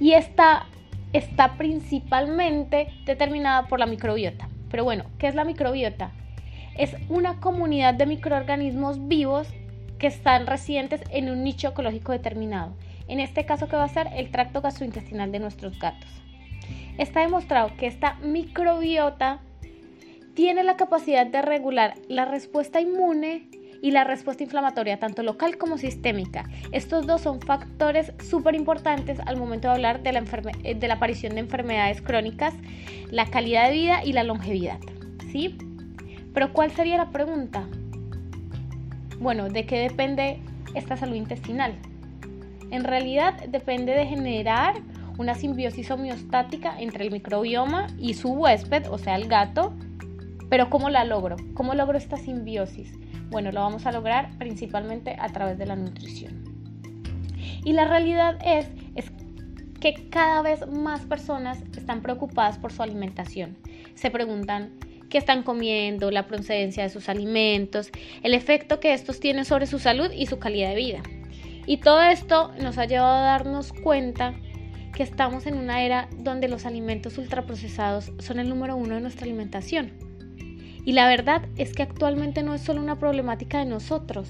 Y 0.00 0.14
esta 0.14 0.66
está 1.12 1.56
principalmente 1.56 2.88
determinada 3.04 3.68
por 3.68 3.78
la 3.78 3.86
microbiota. 3.86 4.48
Pero 4.68 4.82
bueno, 4.82 5.04
¿qué 5.18 5.28
es 5.28 5.36
la 5.36 5.44
microbiota? 5.44 6.10
Es 6.76 6.96
una 7.08 7.38
comunidad 7.40 7.94
de 7.94 8.06
microorganismos 8.06 9.06
vivos 9.06 9.46
que 10.00 10.08
están 10.08 10.46
residentes 10.46 11.02
en 11.10 11.30
un 11.30 11.44
nicho 11.44 11.68
ecológico 11.68 12.10
determinado. 12.10 12.74
En 13.06 13.20
este 13.20 13.44
caso, 13.44 13.68
que 13.68 13.76
va 13.76 13.84
a 13.84 13.88
ser 13.88 14.08
el 14.16 14.30
tracto 14.30 14.60
gastrointestinal 14.60 15.30
de 15.30 15.38
nuestros 15.38 15.78
gatos. 15.78 16.08
Está 16.98 17.20
demostrado 17.20 17.70
que 17.76 17.86
esta 17.86 18.14
microbiota 18.22 19.40
tiene 20.40 20.62
la 20.62 20.78
capacidad 20.78 21.26
de 21.26 21.42
regular 21.42 21.96
la 22.08 22.24
respuesta 22.24 22.80
inmune 22.80 23.50
y 23.82 23.90
la 23.90 24.04
respuesta 24.04 24.42
inflamatoria, 24.42 24.98
tanto 24.98 25.22
local 25.22 25.58
como 25.58 25.76
sistémica. 25.76 26.48
Estos 26.72 27.06
dos 27.06 27.20
son 27.20 27.42
factores 27.42 28.14
súper 28.26 28.54
importantes 28.54 29.18
al 29.26 29.36
momento 29.36 29.68
de 29.68 29.74
hablar 29.74 30.02
de 30.02 30.12
la, 30.12 30.24
eh, 30.64 30.74
de 30.74 30.88
la 30.88 30.94
aparición 30.94 31.34
de 31.34 31.40
enfermedades 31.40 32.00
crónicas, 32.00 32.54
la 33.10 33.26
calidad 33.26 33.68
de 33.68 33.74
vida 33.74 34.02
y 34.02 34.14
la 34.14 34.24
longevidad. 34.24 34.78
¿Sí? 35.30 35.58
Pero 36.32 36.54
¿cuál 36.54 36.70
sería 36.70 36.96
la 36.96 37.10
pregunta? 37.10 37.68
Bueno, 39.18 39.50
¿de 39.50 39.66
qué 39.66 39.76
depende 39.76 40.40
esta 40.74 40.96
salud 40.96 41.16
intestinal? 41.16 41.74
En 42.70 42.84
realidad 42.84 43.34
depende 43.48 43.92
de 43.92 44.06
generar 44.06 44.76
una 45.18 45.34
simbiosis 45.34 45.90
homeostática 45.90 46.80
entre 46.80 47.04
el 47.04 47.10
microbioma 47.10 47.88
y 47.98 48.14
su 48.14 48.32
huésped, 48.32 48.90
o 48.90 48.96
sea, 48.96 49.16
el 49.16 49.28
gato, 49.28 49.74
pero 50.50 50.68
¿cómo 50.68 50.90
la 50.90 51.04
logro? 51.04 51.36
¿Cómo 51.54 51.74
logro 51.74 51.96
esta 51.96 52.16
simbiosis? 52.16 52.92
Bueno, 53.30 53.52
lo 53.52 53.60
vamos 53.60 53.86
a 53.86 53.92
lograr 53.92 54.36
principalmente 54.36 55.16
a 55.18 55.28
través 55.28 55.56
de 55.56 55.66
la 55.66 55.76
nutrición. 55.76 56.44
Y 57.64 57.72
la 57.72 57.86
realidad 57.86 58.36
es, 58.44 58.66
es 58.96 59.12
que 59.80 60.08
cada 60.10 60.42
vez 60.42 60.66
más 60.66 61.02
personas 61.02 61.62
están 61.76 62.02
preocupadas 62.02 62.58
por 62.58 62.72
su 62.72 62.82
alimentación. 62.82 63.56
Se 63.94 64.10
preguntan 64.10 64.72
qué 65.08 65.18
están 65.18 65.44
comiendo, 65.44 66.10
la 66.10 66.26
procedencia 66.26 66.82
de 66.82 66.88
sus 66.90 67.08
alimentos, 67.08 67.90
el 68.22 68.34
efecto 68.34 68.80
que 68.80 68.92
estos 68.92 69.20
tienen 69.20 69.44
sobre 69.44 69.66
su 69.66 69.78
salud 69.78 70.10
y 70.10 70.26
su 70.26 70.40
calidad 70.40 70.70
de 70.70 70.76
vida. 70.76 71.02
Y 71.66 71.76
todo 71.76 72.02
esto 72.02 72.52
nos 72.60 72.78
ha 72.78 72.86
llevado 72.86 73.18
a 73.18 73.20
darnos 73.20 73.72
cuenta 73.72 74.34
que 74.92 75.04
estamos 75.04 75.46
en 75.46 75.56
una 75.56 75.84
era 75.84 76.08
donde 76.18 76.48
los 76.48 76.66
alimentos 76.66 77.18
ultraprocesados 77.18 78.12
son 78.18 78.40
el 78.40 78.48
número 78.48 78.76
uno 78.76 78.96
de 78.96 79.00
nuestra 79.00 79.24
alimentación. 79.24 80.09
Y 80.84 80.92
la 80.92 81.06
verdad 81.06 81.42
es 81.56 81.74
que 81.74 81.82
actualmente 81.82 82.42
no 82.42 82.54
es 82.54 82.62
solo 82.62 82.80
una 82.80 82.98
problemática 82.98 83.58
de 83.58 83.66
nosotros, 83.66 84.28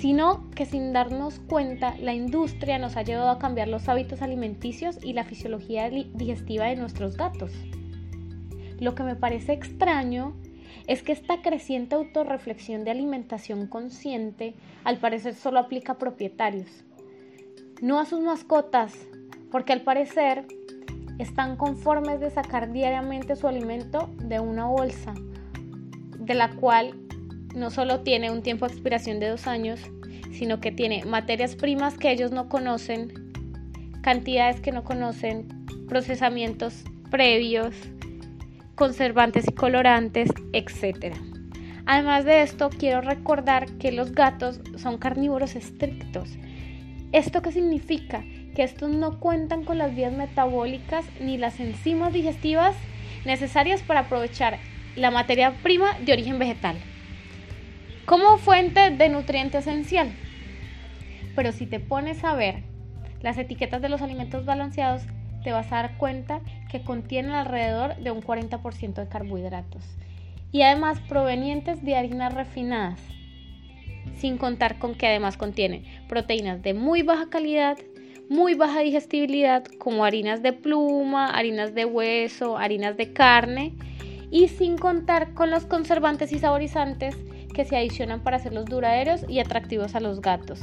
sino 0.00 0.48
que 0.50 0.66
sin 0.66 0.92
darnos 0.92 1.40
cuenta 1.40 1.96
la 1.98 2.14
industria 2.14 2.78
nos 2.78 2.96
ha 2.96 3.02
llevado 3.02 3.30
a 3.30 3.38
cambiar 3.38 3.68
los 3.68 3.88
hábitos 3.88 4.22
alimenticios 4.22 4.98
y 5.02 5.12
la 5.12 5.24
fisiología 5.24 5.90
digestiva 5.90 6.66
de 6.66 6.76
nuestros 6.76 7.16
gatos. 7.16 7.52
Lo 8.78 8.94
que 8.94 9.02
me 9.02 9.16
parece 9.16 9.54
extraño 9.54 10.36
es 10.86 11.02
que 11.02 11.12
esta 11.12 11.42
creciente 11.42 11.96
autorreflexión 11.96 12.84
de 12.84 12.92
alimentación 12.92 13.66
consciente 13.66 14.54
al 14.84 14.98
parecer 14.98 15.34
solo 15.34 15.58
aplica 15.58 15.92
a 15.92 15.98
propietarios, 15.98 16.84
no 17.82 17.98
a 17.98 18.04
sus 18.04 18.20
mascotas, 18.20 18.94
porque 19.50 19.72
al 19.72 19.80
parecer 19.80 20.46
están 21.18 21.56
conformes 21.56 22.20
de 22.20 22.30
sacar 22.30 22.70
diariamente 22.70 23.34
su 23.34 23.48
alimento 23.48 24.10
de 24.18 24.38
una 24.38 24.66
bolsa 24.66 25.14
de 26.26 26.34
la 26.34 26.50
cual 26.50 26.94
no 27.54 27.70
solo 27.70 28.00
tiene 28.00 28.30
un 28.30 28.42
tiempo 28.42 28.66
de 28.66 28.74
expiración 28.74 29.20
de 29.20 29.28
dos 29.28 29.46
años, 29.46 29.80
sino 30.32 30.60
que 30.60 30.72
tiene 30.72 31.04
materias 31.04 31.54
primas 31.56 31.96
que 31.96 32.10
ellos 32.10 32.32
no 32.32 32.48
conocen, 32.48 33.32
cantidades 34.02 34.60
que 34.60 34.72
no 34.72 34.84
conocen, 34.84 35.48
procesamientos 35.88 36.84
previos, 37.10 37.74
conservantes 38.74 39.48
y 39.48 39.52
colorantes, 39.52 40.28
etc. 40.52 41.16
Además 41.86 42.24
de 42.24 42.42
esto, 42.42 42.68
quiero 42.68 43.00
recordar 43.00 43.70
que 43.78 43.92
los 43.92 44.12
gatos 44.12 44.60
son 44.76 44.98
carnívoros 44.98 45.54
estrictos. 45.54 46.30
¿Esto 47.12 47.40
qué 47.40 47.52
significa? 47.52 48.24
Que 48.54 48.64
estos 48.64 48.90
no 48.90 49.20
cuentan 49.20 49.64
con 49.64 49.78
las 49.78 49.94
vías 49.94 50.12
metabólicas 50.12 51.06
ni 51.20 51.38
las 51.38 51.60
enzimas 51.60 52.12
digestivas 52.12 52.74
necesarias 53.24 53.82
para 53.82 54.00
aprovechar 54.00 54.58
la 54.96 55.10
materia 55.10 55.52
prima 55.62 55.92
de 56.00 56.12
origen 56.12 56.38
vegetal. 56.38 56.76
Como 58.06 58.38
fuente 58.38 58.90
de 58.90 59.08
nutriente 59.10 59.58
esencial. 59.58 60.10
Pero 61.34 61.52
si 61.52 61.66
te 61.66 61.80
pones 61.80 62.24
a 62.24 62.34
ver 62.34 62.62
las 63.20 63.36
etiquetas 63.36 63.82
de 63.82 63.90
los 63.90 64.00
alimentos 64.00 64.46
balanceados, 64.46 65.02
te 65.44 65.52
vas 65.52 65.70
a 65.70 65.76
dar 65.76 65.98
cuenta 65.98 66.40
que 66.70 66.82
contienen 66.82 67.32
alrededor 67.32 67.96
de 67.96 68.10
un 68.10 68.22
40% 68.22 68.94
de 68.94 69.08
carbohidratos. 69.08 69.84
Y 70.50 70.62
además 70.62 70.98
provenientes 71.08 71.84
de 71.84 71.96
harinas 71.96 72.32
refinadas, 72.32 73.00
sin 74.16 74.38
contar 74.38 74.78
con 74.78 74.94
que 74.94 75.06
además 75.06 75.36
contienen 75.36 75.84
proteínas 76.08 76.62
de 76.62 76.72
muy 76.72 77.02
baja 77.02 77.28
calidad, 77.28 77.76
muy 78.30 78.54
baja 78.54 78.80
digestibilidad, 78.80 79.64
como 79.78 80.04
harinas 80.04 80.42
de 80.42 80.52
pluma, 80.52 81.26
harinas 81.26 81.74
de 81.74 81.84
hueso, 81.84 82.56
harinas 82.56 82.96
de 82.96 83.12
carne, 83.12 83.74
y 84.30 84.48
sin 84.48 84.76
contar 84.76 85.34
con 85.34 85.50
los 85.50 85.66
conservantes 85.66 86.32
y 86.32 86.38
saborizantes 86.38 87.16
que 87.54 87.64
se 87.64 87.76
adicionan 87.76 88.20
para 88.20 88.36
hacerlos 88.36 88.66
duraderos 88.66 89.24
y 89.28 89.40
atractivos 89.40 89.94
a 89.94 90.00
los 90.00 90.20
gatos. 90.20 90.60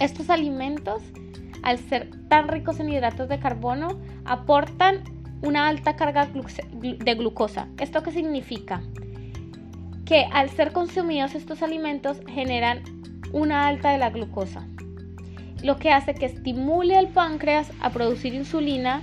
Estos 0.00 0.30
alimentos, 0.30 1.02
al 1.62 1.78
ser 1.78 2.10
tan 2.28 2.48
ricos 2.48 2.80
en 2.80 2.88
hidratos 2.88 3.28
de 3.28 3.38
carbono, 3.38 3.98
aportan 4.24 5.02
una 5.42 5.68
alta 5.68 5.96
carga 5.96 6.26
de 6.26 7.14
glucosa. 7.14 7.68
¿Esto 7.78 8.02
qué 8.02 8.12
significa? 8.12 8.82
Que 10.04 10.26
al 10.32 10.50
ser 10.50 10.72
consumidos 10.72 11.34
estos 11.34 11.62
alimentos 11.62 12.20
generan 12.26 12.82
una 13.32 13.66
alta 13.68 13.90
de 13.90 13.98
la 13.98 14.10
glucosa, 14.10 14.66
lo 15.62 15.76
que 15.78 15.92
hace 15.92 16.14
que 16.14 16.26
estimule 16.26 16.96
al 16.96 17.08
páncreas 17.08 17.70
a 17.80 17.90
producir 17.90 18.34
insulina, 18.34 19.02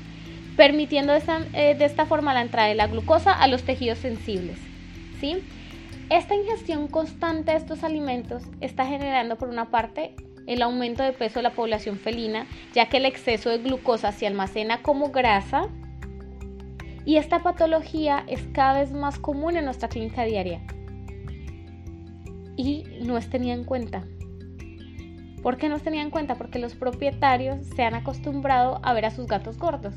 permitiendo 0.56 1.12
de 1.12 1.20
esta, 1.20 1.40
eh, 1.54 1.76
de 1.76 1.86
esta 1.86 2.06
forma 2.06 2.34
la 2.34 2.42
entrada 2.42 2.68
de 2.68 2.76
la 2.76 2.88
glucosa 2.88 3.34
a 3.34 3.48
los 3.48 3.64
tejidos 3.64 4.00
sensibles. 4.00 4.58
¿sí? 5.20 5.44
Esta 6.10 6.36
ingestión 6.36 6.88
constante 6.88 7.52
de 7.52 7.58
estos 7.58 7.84
alimentos 7.84 8.44
está 8.62 8.86
generando 8.86 9.38
por 9.38 9.50
una 9.50 9.70
parte 9.70 10.16
el 10.48 10.62
aumento 10.62 11.02
de 11.04 11.12
peso 11.12 11.40
de 11.40 11.44
la 11.44 11.54
población 11.54 11.98
felina, 11.98 12.46
ya 12.74 12.88
que 12.88 12.98
el 12.98 13.06
exceso 13.06 13.50
de 13.50 13.58
glucosa 13.58 14.12
se 14.12 14.28
almacena 14.28 14.82
como 14.84 15.10
grasa 15.10 15.68
y 17.04 17.18
esta 17.18 17.42
patología 17.42 18.24
es 18.28 18.44
cada 18.54 18.80
vez 18.80 18.92
más 18.92 19.18
común 19.20 19.58
en 19.58 19.66
nuestra 19.66 19.90
clínica 19.90 20.24
diaria 20.24 20.62
y 22.56 22.84
no 23.02 23.18
es 23.18 23.30
tenida 23.30 23.54
en 23.54 23.64
cuenta. 23.64 24.04
¿Por 25.42 25.58
qué 25.58 25.70
no 25.70 25.76
es 25.76 25.84
tenida 25.84 26.02
en 26.02 26.10
cuenta? 26.10 26.36
Porque 26.36 26.58
los 26.58 26.74
propietarios 26.74 27.66
se 27.76 27.84
han 27.84 27.94
acostumbrado 27.94 28.80
a 28.84 28.94
ver 28.94 29.06
a 29.06 29.12
sus 29.12 29.28
gatos 29.28 29.58
gordos 29.58 29.94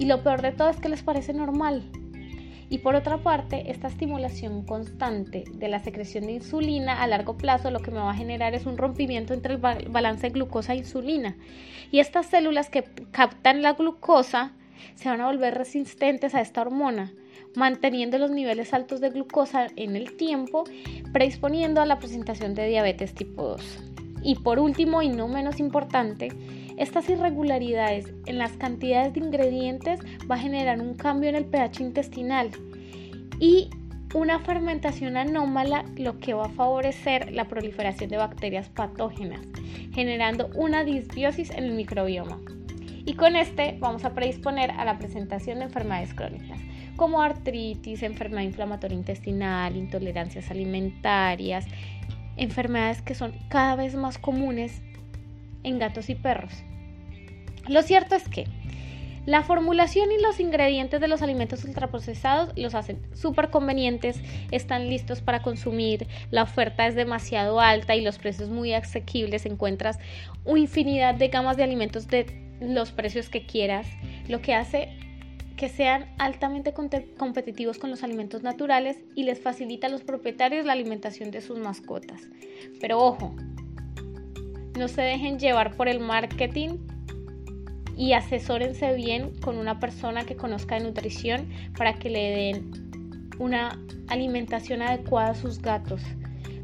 y 0.00 0.06
lo 0.06 0.22
peor 0.22 0.40
de 0.40 0.52
todo 0.52 0.70
es 0.70 0.78
que 0.78 0.88
les 0.88 1.02
parece 1.02 1.34
normal. 1.34 1.84
Y 2.70 2.78
por 2.78 2.94
otra 2.94 3.18
parte, 3.18 3.70
esta 3.70 3.88
estimulación 3.88 4.64
constante 4.64 5.44
de 5.52 5.68
la 5.68 5.78
secreción 5.80 6.24
de 6.24 6.32
insulina 6.32 7.02
a 7.02 7.06
largo 7.06 7.36
plazo 7.36 7.70
lo 7.70 7.80
que 7.80 7.90
me 7.90 7.98
va 7.98 8.12
a 8.12 8.14
generar 8.14 8.54
es 8.54 8.64
un 8.64 8.78
rompimiento 8.78 9.34
entre 9.34 9.54
el 9.54 9.60
balance 9.60 10.28
de 10.28 10.32
glucosa 10.32 10.72
e 10.72 10.78
insulina. 10.78 11.36
Y 11.90 11.98
estas 11.98 12.26
células 12.26 12.70
que 12.70 12.84
captan 13.10 13.60
la 13.60 13.74
glucosa 13.74 14.52
se 14.94 15.10
van 15.10 15.20
a 15.20 15.26
volver 15.26 15.58
resistentes 15.58 16.34
a 16.34 16.40
esta 16.40 16.62
hormona, 16.62 17.12
manteniendo 17.54 18.16
los 18.16 18.30
niveles 18.30 18.72
altos 18.72 19.02
de 19.02 19.10
glucosa 19.10 19.66
en 19.76 19.96
el 19.96 20.16
tiempo, 20.16 20.64
predisponiendo 21.12 21.82
a 21.82 21.86
la 21.86 21.98
presentación 21.98 22.54
de 22.54 22.68
diabetes 22.68 23.12
tipo 23.12 23.42
2. 23.42 23.78
Y 24.22 24.36
por 24.36 24.60
último, 24.60 25.02
y 25.02 25.10
no 25.10 25.28
menos 25.28 25.60
importante, 25.60 26.28
estas 26.76 27.08
irregularidades 27.08 28.12
en 28.26 28.38
las 28.38 28.52
cantidades 28.52 29.14
de 29.14 29.20
ingredientes 29.20 30.00
va 30.30 30.36
a 30.36 30.38
generar 30.38 30.80
un 30.80 30.94
cambio 30.94 31.28
en 31.28 31.36
el 31.36 31.46
pH 31.46 31.80
intestinal 31.80 32.50
y 33.38 33.70
una 34.14 34.40
fermentación 34.40 35.16
anómala 35.16 35.84
lo 35.96 36.18
que 36.18 36.34
va 36.34 36.46
a 36.46 36.50
favorecer 36.50 37.32
la 37.32 37.46
proliferación 37.46 38.10
de 38.10 38.16
bacterias 38.16 38.68
patógenas, 38.68 39.40
generando 39.92 40.50
una 40.54 40.84
disbiosis 40.84 41.50
en 41.50 41.64
el 41.64 41.72
microbioma. 41.72 42.40
Y 43.04 43.14
con 43.14 43.36
este 43.36 43.76
vamos 43.78 44.04
a 44.04 44.14
predisponer 44.14 44.72
a 44.72 44.84
la 44.84 44.98
presentación 44.98 45.58
de 45.58 45.66
enfermedades 45.66 46.12
crónicas, 46.12 46.58
como 46.96 47.22
artritis, 47.22 48.02
enfermedad 48.02 48.42
inflamatoria 48.42 48.98
intestinal, 48.98 49.76
intolerancias 49.76 50.50
alimentarias, 50.50 51.66
enfermedades 52.36 53.02
que 53.02 53.14
son 53.14 53.32
cada 53.48 53.76
vez 53.76 53.94
más 53.94 54.18
comunes 54.18 54.82
en 55.62 55.78
gatos 55.78 56.10
y 56.10 56.14
perros. 56.14 56.52
Lo 57.68 57.82
cierto 57.82 58.14
es 58.14 58.28
que 58.28 58.46
la 59.26 59.42
formulación 59.42 60.10
y 60.12 60.20
los 60.20 60.40
ingredientes 60.40 61.00
de 61.00 61.06
los 61.06 61.20
alimentos 61.20 61.64
ultraprocesados 61.64 62.56
los 62.56 62.74
hacen 62.74 63.00
súper 63.14 63.50
convenientes, 63.50 64.20
están 64.50 64.88
listos 64.88 65.20
para 65.20 65.42
consumir, 65.42 66.06
la 66.30 66.42
oferta 66.42 66.86
es 66.86 66.94
demasiado 66.94 67.60
alta 67.60 67.94
y 67.94 68.00
los 68.00 68.18
precios 68.18 68.48
muy 68.48 68.72
asequibles, 68.72 69.44
encuentras 69.44 69.98
infinidad 70.46 71.14
de 71.14 71.28
gamas 71.28 71.56
de 71.58 71.64
alimentos 71.64 72.08
de 72.08 72.26
los 72.60 72.92
precios 72.92 73.28
que 73.28 73.44
quieras, 73.44 73.86
lo 74.26 74.40
que 74.40 74.54
hace 74.54 74.88
que 75.56 75.68
sean 75.68 76.06
altamente 76.16 76.72
competitivos 76.72 77.76
con 77.76 77.90
los 77.90 78.02
alimentos 78.02 78.42
naturales 78.42 78.96
y 79.14 79.24
les 79.24 79.40
facilita 79.40 79.88
a 79.88 79.90
los 79.90 80.02
propietarios 80.02 80.64
la 80.64 80.72
alimentación 80.72 81.30
de 81.30 81.42
sus 81.42 81.58
mascotas. 81.58 82.22
Pero 82.80 82.98
ojo, 82.98 83.36
no 84.80 84.88
se 84.88 85.02
dejen 85.02 85.38
llevar 85.38 85.76
por 85.76 85.88
el 85.88 86.00
marketing 86.00 86.78
y 87.98 88.14
asesórense 88.14 88.94
bien 88.94 89.38
con 89.40 89.58
una 89.58 89.78
persona 89.78 90.24
que 90.24 90.36
conozca 90.36 90.76
de 90.76 90.84
nutrición 90.84 91.50
para 91.76 91.92
que 91.92 92.08
le 92.08 92.30
den 92.30 93.30
una 93.38 93.78
alimentación 94.08 94.80
adecuada 94.80 95.30
a 95.30 95.34
sus 95.34 95.60
gatos, 95.60 96.00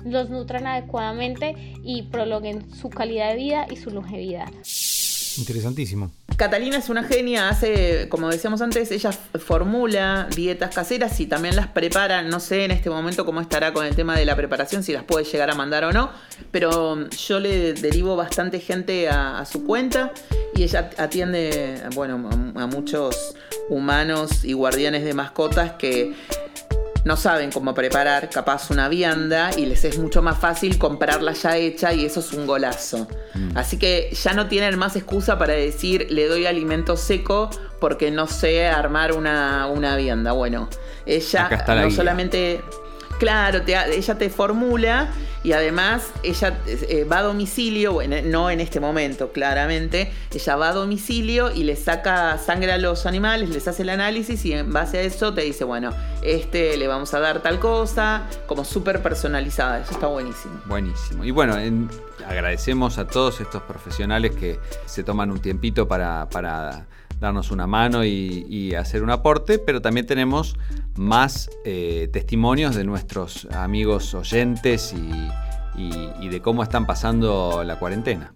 los 0.02 0.30
nutran 0.30 0.66
adecuadamente 0.66 1.54
y 1.84 2.04
prolonguen 2.04 2.70
su 2.70 2.88
calidad 2.88 3.32
de 3.32 3.36
vida 3.36 3.66
y 3.70 3.76
su 3.76 3.90
longevidad. 3.90 4.48
Interesantísimo. 5.38 6.10
Catalina 6.36 6.76
es 6.76 6.88
una 6.88 7.02
genia, 7.02 7.48
hace, 7.48 8.08
como 8.08 8.28
decíamos 8.28 8.60
antes, 8.60 8.90
ella 8.90 9.10
formula 9.12 10.28
dietas 10.34 10.74
caseras 10.74 11.18
y 11.20 11.26
también 11.26 11.56
las 11.56 11.68
prepara. 11.68 12.22
No 12.22 12.40
sé 12.40 12.64
en 12.64 12.70
este 12.70 12.90
momento 12.90 13.24
cómo 13.24 13.40
estará 13.40 13.72
con 13.72 13.86
el 13.86 13.94
tema 13.94 14.16
de 14.16 14.24
la 14.26 14.36
preparación, 14.36 14.82
si 14.82 14.92
las 14.92 15.04
puede 15.04 15.24
llegar 15.24 15.50
a 15.50 15.54
mandar 15.54 15.84
o 15.84 15.92
no, 15.92 16.10
pero 16.50 17.08
yo 17.10 17.40
le 17.40 17.72
derivo 17.72 18.16
bastante 18.16 18.60
gente 18.60 19.08
a, 19.08 19.44
su 19.46 19.64
cuenta 19.64 20.12
y 20.54 20.62
ella 20.62 20.90
atiende, 20.98 21.80
bueno, 21.94 22.28
a 22.54 22.66
muchos 22.66 23.34
humanos 23.68 24.44
y 24.44 24.52
guardianes 24.52 25.04
de 25.04 25.14
mascotas 25.14 25.72
que 25.72 26.14
no 27.06 27.16
saben 27.16 27.52
cómo 27.52 27.72
preparar 27.72 28.28
capaz 28.30 28.68
una 28.68 28.88
vianda 28.88 29.52
y 29.56 29.64
les 29.64 29.84
es 29.84 29.96
mucho 29.96 30.22
más 30.22 30.38
fácil 30.38 30.76
comprarla 30.76 31.34
ya 31.34 31.56
hecha 31.56 31.92
y 31.92 32.04
eso 32.04 32.18
es 32.18 32.32
un 32.32 32.48
golazo. 32.48 33.06
Mm. 33.34 33.56
Así 33.56 33.78
que 33.78 34.10
ya 34.12 34.32
no 34.32 34.48
tienen 34.48 34.76
más 34.76 34.96
excusa 34.96 35.38
para 35.38 35.52
decir 35.52 36.08
le 36.10 36.26
doy 36.26 36.46
alimento 36.46 36.96
seco 36.96 37.48
porque 37.80 38.10
no 38.10 38.26
sé 38.26 38.66
armar 38.66 39.12
una, 39.12 39.68
una 39.68 39.94
vianda. 39.94 40.32
Bueno, 40.32 40.68
ella 41.06 41.64
no 41.68 41.92
solamente 41.92 42.60
Claro, 43.18 43.62
ella 43.66 44.18
te 44.18 44.28
formula 44.28 45.08
y 45.42 45.52
además 45.52 46.10
ella 46.22 46.58
eh, 46.66 47.04
va 47.04 47.18
a 47.18 47.22
domicilio, 47.22 47.92
bueno, 47.92 48.16
no 48.24 48.50
en 48.50 48.60
este 48.60 48.80
momento, 48.80 49.30
claramente, 49.32 50.12
ella 50.34 50.56
va 50.56 50.70
a 50.70 50.72
domicilio 50.72 51.52
y 51.52 51.64
le 51.64 51.76
saca 51.76 52.36
sangre 52.38 52.72
a 52.72 52.78
los 52.78 53.06
animales, 53.06 53.48
les 53.50 53.68
hace 53.68 53.82
el 53.82 53.90
análisis 53.90 54.44
y 54.44 54.52
en 54.52 54.72
base 54.72 54.98
a 54.98 55.02
eso 55.02 55.32
te 55.32 55.42
dice, 55.42 55.64
bueno, 55.64 55.92
este 56.22 56.76
le 56.76 56.88
vamos 56.88 57.14
a 57.14 57.20
dar 57.20 57.42
tal 57.42 57.60
cosa, 57.60 58.24
como 58.46 58.64
súper 58.64 59.02
personalizada, 59.02 59.80
eso 59.80 59.92
está 59.92 60.08
buenísimo. 60.08 60.60
Buenísimo. 60.66 61.24
Y 61.24 61.30
bueno, 61.30 61.56
agradecemos 62.26 62.98
a 62.98 63.06
todos 63.06 63.40
estos 63.40 63.62
profesionales 63.62 64.32
que 64.34 64.58
se 64.86 65.04
toman 65.04 65.30
un 65.30 65.40
tiempito 65.40 65.86
para, 65.86 66.28
para 66.28 66.86
darnos 67.20 67.50
una 67.50 67.66
mano 67.66 68.04
y, 68.04 68.74
hacer 68.74 69.02
un 69.02 69.10
aporte, 69.10 69.58
pero 69.58 69.80
también 69.80 70.06
tenemos 70.06 70.56
más 70.96 71.48
eh, 71.64 72.08
testimonios 72.12 72.74
de 72.74 72.84
nuestros 72.84 73.46
amigos 73.52 74.14
oyentes 74.14 74.94
y, 74.94 76.28
de 76.28 76.40
cómo 76.40 76.62
están 76.62 76.86
pasando 76.86 77.62
la 77.64 77.78
cuarentena. 77.78 78.34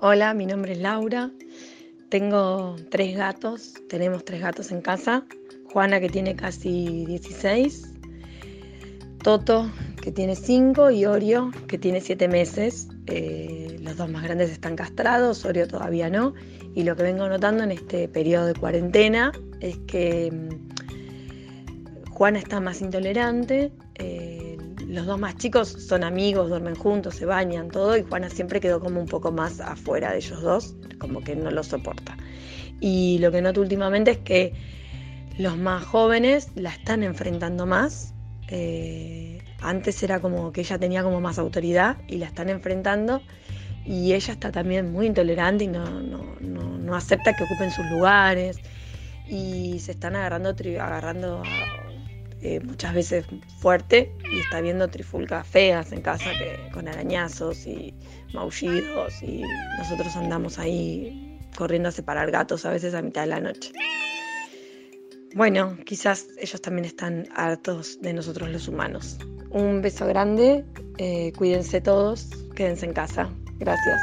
Hola, 0.00 0.34
mi 0.34 0.46
nombre 0.46 0.72
es 0.72 0.78
Laura, 0.78 1.30
tengo 2.08 2.76
tres 2.90 3.16
gatos, 3.16 3.74
tenemos 3.88 4.24
tres 4.24 4.40
gatos 4.40 4.70
en 4.70 4.80
casa, 4.80 5.24
Juana 5.72 6.00
que 6.00 6.08
tiene 6.08 6.34
casi 6.34 7.04
16, 7.06 7.96
Toto 9.26 9.68
que 10.00 10.12
tiene 10.12 10.36
5 10.36 10.92
y 10.92 11.04
Orio 11.04 11.50
que 11.66 11.78
tiene 11.78 12.00
7 12.00 12.28
meses. 12.28 12.86
Eh, 13.08 13.76
los 13.82 13.96
dos 13.96 14.08
más 14.08 14.22
grandes 14.22 14.50
están 14.50 14.76
castrados, 14.76 15.44
Orio 15.44 15.66
todavía 15.66 16.08
no. 16.08 16.32
Y 16.76 16.84
lo 16.84 16.94
que 16.94 17.04
vengo 17.04 17.26
notando 17.26 17.64
en 17.64 17.72
este 17.72 18.06
periodo 18.06 18.44
de 18.48 18.54
cuarentena 18.54 19.32
es 19.60 19.78
que 19.86 20.30
mm, 20.30 22.10
Juana 22.10 22.38
está 22.38 22.60
más 22.60 22.82
intolerante, 22.82 23.72
eh, 23.94 24.58
los 24.86 25.06
dos 25.06 25.18
más 25.18 25.36
chicos 25.38 25.68
son 25.68 26.04
amigos, 26.04 26.50
duermen 26.50 26.74
juntos, 26.74 27.14
se 27.14 27.24
bañan, 27.24 27.70
todo, 27.70 27.96
y 27.96 28.02
Juana 28.02 28.28
siempre 28.28 28.60
quedó 28.60 28.78
como 28.78 29.00
un 29.00 29.06
poco 29.06 29.32
más 29.32 29.58
afuera 29.58 30.12
de 30.12 30.18
ellos 30.18 30.42
dos, 30.42 30.76
como 30.98 31.24
que 31.24 31.34
no 31.34 31.50
lo 31.50 31.62
soporta. 31.62 32.14
Y 32.78 33.20
lo 33.20 33.32
que 33.32 33.40
noto 33.40 33.62
últimamente 33.62 34.10
es 34.10 34.18
que 34.18 34.52
los 35.38 35.56
más 35.56 35.82
jóvenes 35.82 36.50
la 36.56 36.68
están 36.68 37.02
enfrentando 37.02 37.64
más. 37.64 38.12
Eh, 38.48 39.38
antes 39.62 40.02
era 40.02 40.20
como 40.20 40.52
que 40.52 40.60
ella 40.60 40.78
tenía 40.78 41.02
como 41.02 41.22
más 41.22 41.38
autoridad 41.38 41.96
y 42.06 42.18
la 42.18 42.26
están 42.26 42.50
enfrentando 42.50 43.22
y 43.86 44.12
ella 44.12 44.32
está 44.32 44.50
también 44.50 44.92
muy 44.92 45.06
intolerante 45.06 45.64
y 45.64 45.68
no, 45.68 46.94
acepta 46.94 47.34
que 47.34 47.44
ocupen 47.44 47.70
sus 47.70 47.86
lugares 47.86 48.58
y 49.28 49.78
se 49.80 49.92
están 49.92 50.16
agarrando, 50.16 50.50
agarrando 50.80 51.42
eh, 52.42 52.60
muchas 52.60 52.94
veces 52.94 53.26
fuerte 53.58 54.12
y 54.32 54.40
está 54.40 54.60
viendo 54.60 54.88
trifulcas 54.88 55.46
feas 55.46 55.92
en 55.92 56.00
casa 56.00 56.30
que, 56.38 56.70
con 56.72 56.88
arañazos 56.88 57.66
y 57.66 57.94
maullidos 58.34 59.22
y 59.22 59.42
nosotros 59.78 60.16
andamos 60.16 60.58
ahí 60.58 61.38
corriendo 61.56 61.88
a 61.88 61.92
separar 61.92 62.30
gatos 62.30 62.64
a 62.64 62.70
veces 62.70 62.94
a 62.94 63.02
mitad 63.02 63.22
de 63.22 63.28
la 63.28 63.40
noche. 63.40 63.72
Bueno, 65.34 65.76
quizás 65.84 66.26
ellos 66.38 66.60
también 66.60 66.86
están 66.86 67.28
hartos 67.34 68.00
de 68.00 68.12
nosotros 68.12 68.48
los 68.48 68.68
humanos. 68.68 69.18
Un 69.50 69.82
beso 69.82 70.06
grande, 70.06 70.64
eh, 70.98 71.32
cuídense 71.36 71.80
todos, 71.80 72.30
quédense 72.54 72.86
en 72.86 72.92
casa. 72.92 73.30
Gracias. 73.58 74.00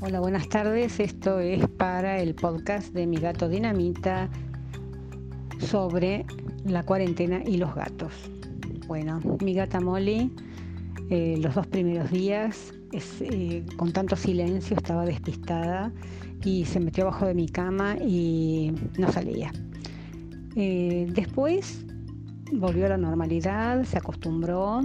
Hola, 0.00 0.20
buenas 0.20 0.48
tardes. 0.48 1.00
Esto 1.00 1.38
es 1.40 1.66
para 1.68 2.20
el 2.20 2.34
podcast 2.34 2.92
de 2.92 3.06
mi 3.06 3.16
gato 3.16 3.48
Dinamita 3.48 4.28
sobre 5.58 6.24
la 6.64 6.82
cuarentena 6.82 7.42
y 7.44 7.56
los 7.56 7.74
gatos. 7.74 8.12
Bueno, 8.86 9.20
mi 9.42 9.54
gata 9.54 9.80
Molly, 9.80 10.32
eh, 11.10 11.38
los 11.40 11.54
dos 11.54 11.66
primeros 11.66 12.10
días, 12.10 12.72
eh, 12.92 13.64
con 13.76 13.92
tanto 13.92 14.16
silencio, 14.16 14.76
estaba 14.76 15.04
despistada 15.04 15.92
y 16.44 16.64
se 16.64 16.80
metió 16.80 17.04
abajo 17.04 17.26
de 17.26 17.34
mi 17.34 17.48
cama 17.48 17.96
y 17.96 18.72
no 18.98 19.10
salía. 19.10 19.52
Eh, 20.56 21.08
después 21.12 21.84
volvió 22.52 22.86
a 22.86 22.90
la 22.90 22.98
normalidad, 22.98 23.84
se 23.84 23.98
acostumbró. 23.98 24.82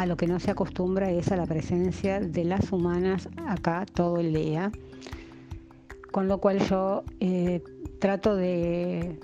A 0.00 0.06
lo 0.06 0.16
que 0.16 0.26
no 0.26 0.40
se 0.40 0.50
acostumbra 0.50 1.10
es 1.10 1.30
a 1.30 1.36
la 1.36 1.44
presencia 1.44 2.20
de 2.20 2.44
las 2.44 2.72
humanas 2.72 3.28
acá 3.46 3.84
todo 3.84 4.16
el 4.16 4.32
día. 4.32 4.72
Con 6.10 6.26
lo 6.26 6.38
cual 6.38 6.58
yo 6.70 7.04
trato 7.98 8.34
de 8.34 9.18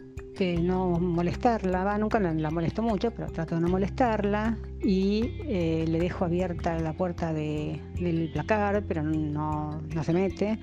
no 0.62 1.00
molestarla, 1.00 1.82
va, 1.82 1.96
nunca 1.96 2.20
la, 2.20 2.50
molesto 2.50 2.82
mucho, 2.82 3.10
pero 3.10 3.28
trato 3.28 3.54
de 3.54 3.62
no 3.62 3.68
molestarla 3.68 4.58
y 4.82 5.38
eh, 5.46 5.86
le 5.88 5.98
dejo 5.98 6.26
abierta 6.26 6.78
la 6.78 6.92
puerta 6.92 7.32
del 7.32 8.28
placar, 8.34 8.84
pero 8.86 9.02
no, 9.02 9.80
se 10.02 10.12
mete. 10.12 10.58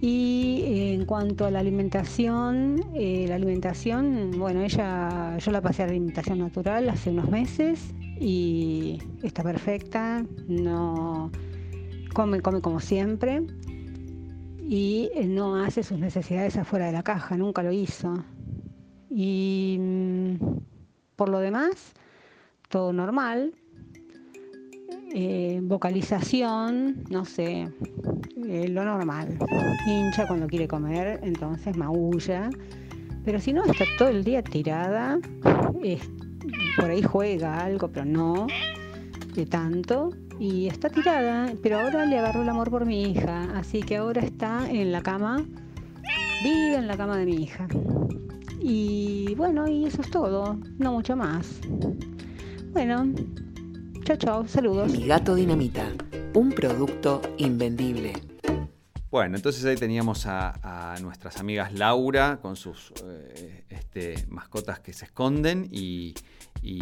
Y 0.00 0.62
eh, 0.66 0.94
en 0.94 1.04
cuanto 1.04 1.46
a 1.46 1.50
la 1.50 1.58
alimentación, 1.58 2.80
eh, 2.94 3.26
la 3.28 3.34
alimentación, 3.34 4.30
bueno, 4.38 4.62
ella, 4.62 5.36
yo 5.38 5.50
la 5.50 5.60
pasé 5.60 5.82
a 5.82 5.86
alimentación 5.86 6.38
natural 6.38 6.88
hace 6.90 7.10
unos 7.10 7.28
meses 7.28 7.92
y 8.20 8.98
está 9.22 9.42
perfecta, 9.42 10.24
no 10.48 11.30
come, 12.14 12.40
come 12.40 12.60
como 12.60 12.80
siempre 12.80 13.42
y 14.66 15.10
no 15.26 15.56
hace 15.56 15.82
sus 15.82 15.98
necesidades 15.98 16.56
afuera 16.56 16.86
de 16.86 16.92
la 16.92 17.02
caja, 17.02 17.36
nunca 17.36 17.62
lo 17.62 17.70
hizo. 17.70 18.24
Y 19.10 19.76
mm, 19.78 20.34
por 21.16 21.28
lo 21.28 21.38
demás, 21.40 21.92
todo 22.68 22.92
normal. 22.92 23.54
Eh, 25.16 25.60
vocalización, 25.62 27.04
no 27.08 27.24
sé, 27.24 27.68
eh, 28.48 28.68
lo 28.68 28.84
normal. 28.84 29.38
Hincha 29.86 30.26
cuando 30.26 30.48
quiere 30.48 30.66
comer, 30.66 31.20
entonces 31.22 31.76
maulla. 31.76 32.50
Pero 33.24 33.38
si 33.38 33.52
no, 33.52 33.64
está 33.64 33.84
todo 33.96 34.08
el 34.08 34.24
día 34.24 34.42
tirada. 34.42 35.20
Por 36.76 36.90
ahí 36.90 37.02
juega 37.02 37.60
algo, 37.64 37.88
pero 37.88 38.04
no 38.04 38.46
de 39.34 39.46
tanto. 39.46 40.10
Y 40.38 40.66
está 40.66 40.90
tirada, 40.90 41.52
pero 41.62 41.78
ahora 41.78 42.06
le 42.06 42.18
agarró 42.18 42.42
el 42.42 42.48
amor 42.48 42.70
por 42.70 42.86
mi 42.86 43.02
hija. 43.02 43.56
Así 43.56 43.82
que 43.82 43.96
ahora 43.96 44.20
está 44.20 44.68
en 44.68 44.90
la 44.90 45.02
cama, 45.02 45.44
vive 46.42 46.74
en 46.74 46.88
la 46.88 46.96
cama 46.96 47.16
de 47.16 47.26
mi 47.26 47.36
hija. 47.36 47.68
Y 48.60 49.34
bueno, 49.36 49.68
y 49.68 49.84
eso 49.84 50.02
es 50.02 50.10
todo, 50.10 50.58
no 50.78 50.92
mucho 50.92 51.16
más. 51.16 51.60
Bueno, 52.72 53.12
chao, 54.04 54.16
chao, 54.16 54.48
saludos. 54.48 54.92
Mi 54.92 55.06
gato 55.06 55.34
dinamita, 55.34 55.86
un 56.34 56.50
producto 56.50 57.22
invendible. 57.36 58.33
Bueno, 59.14 59.36
entonces 59.36 59.64
ahí 59.64 59.76
teníamos 59.76 60.26
a, 60.26 60.96
nuestras 61.00 61.38
amigas 61.38 61.72
Laura 61.72 62.40
con 62.42 62.56
sus 62.56 62.92
eh, 63.04 63.64
este, 63.68 64.16
mascotas 64.26 64.80
que 64.80 64.92
se 64.92 65.04
esconden 65.04 65.68
y, 65.70 66.14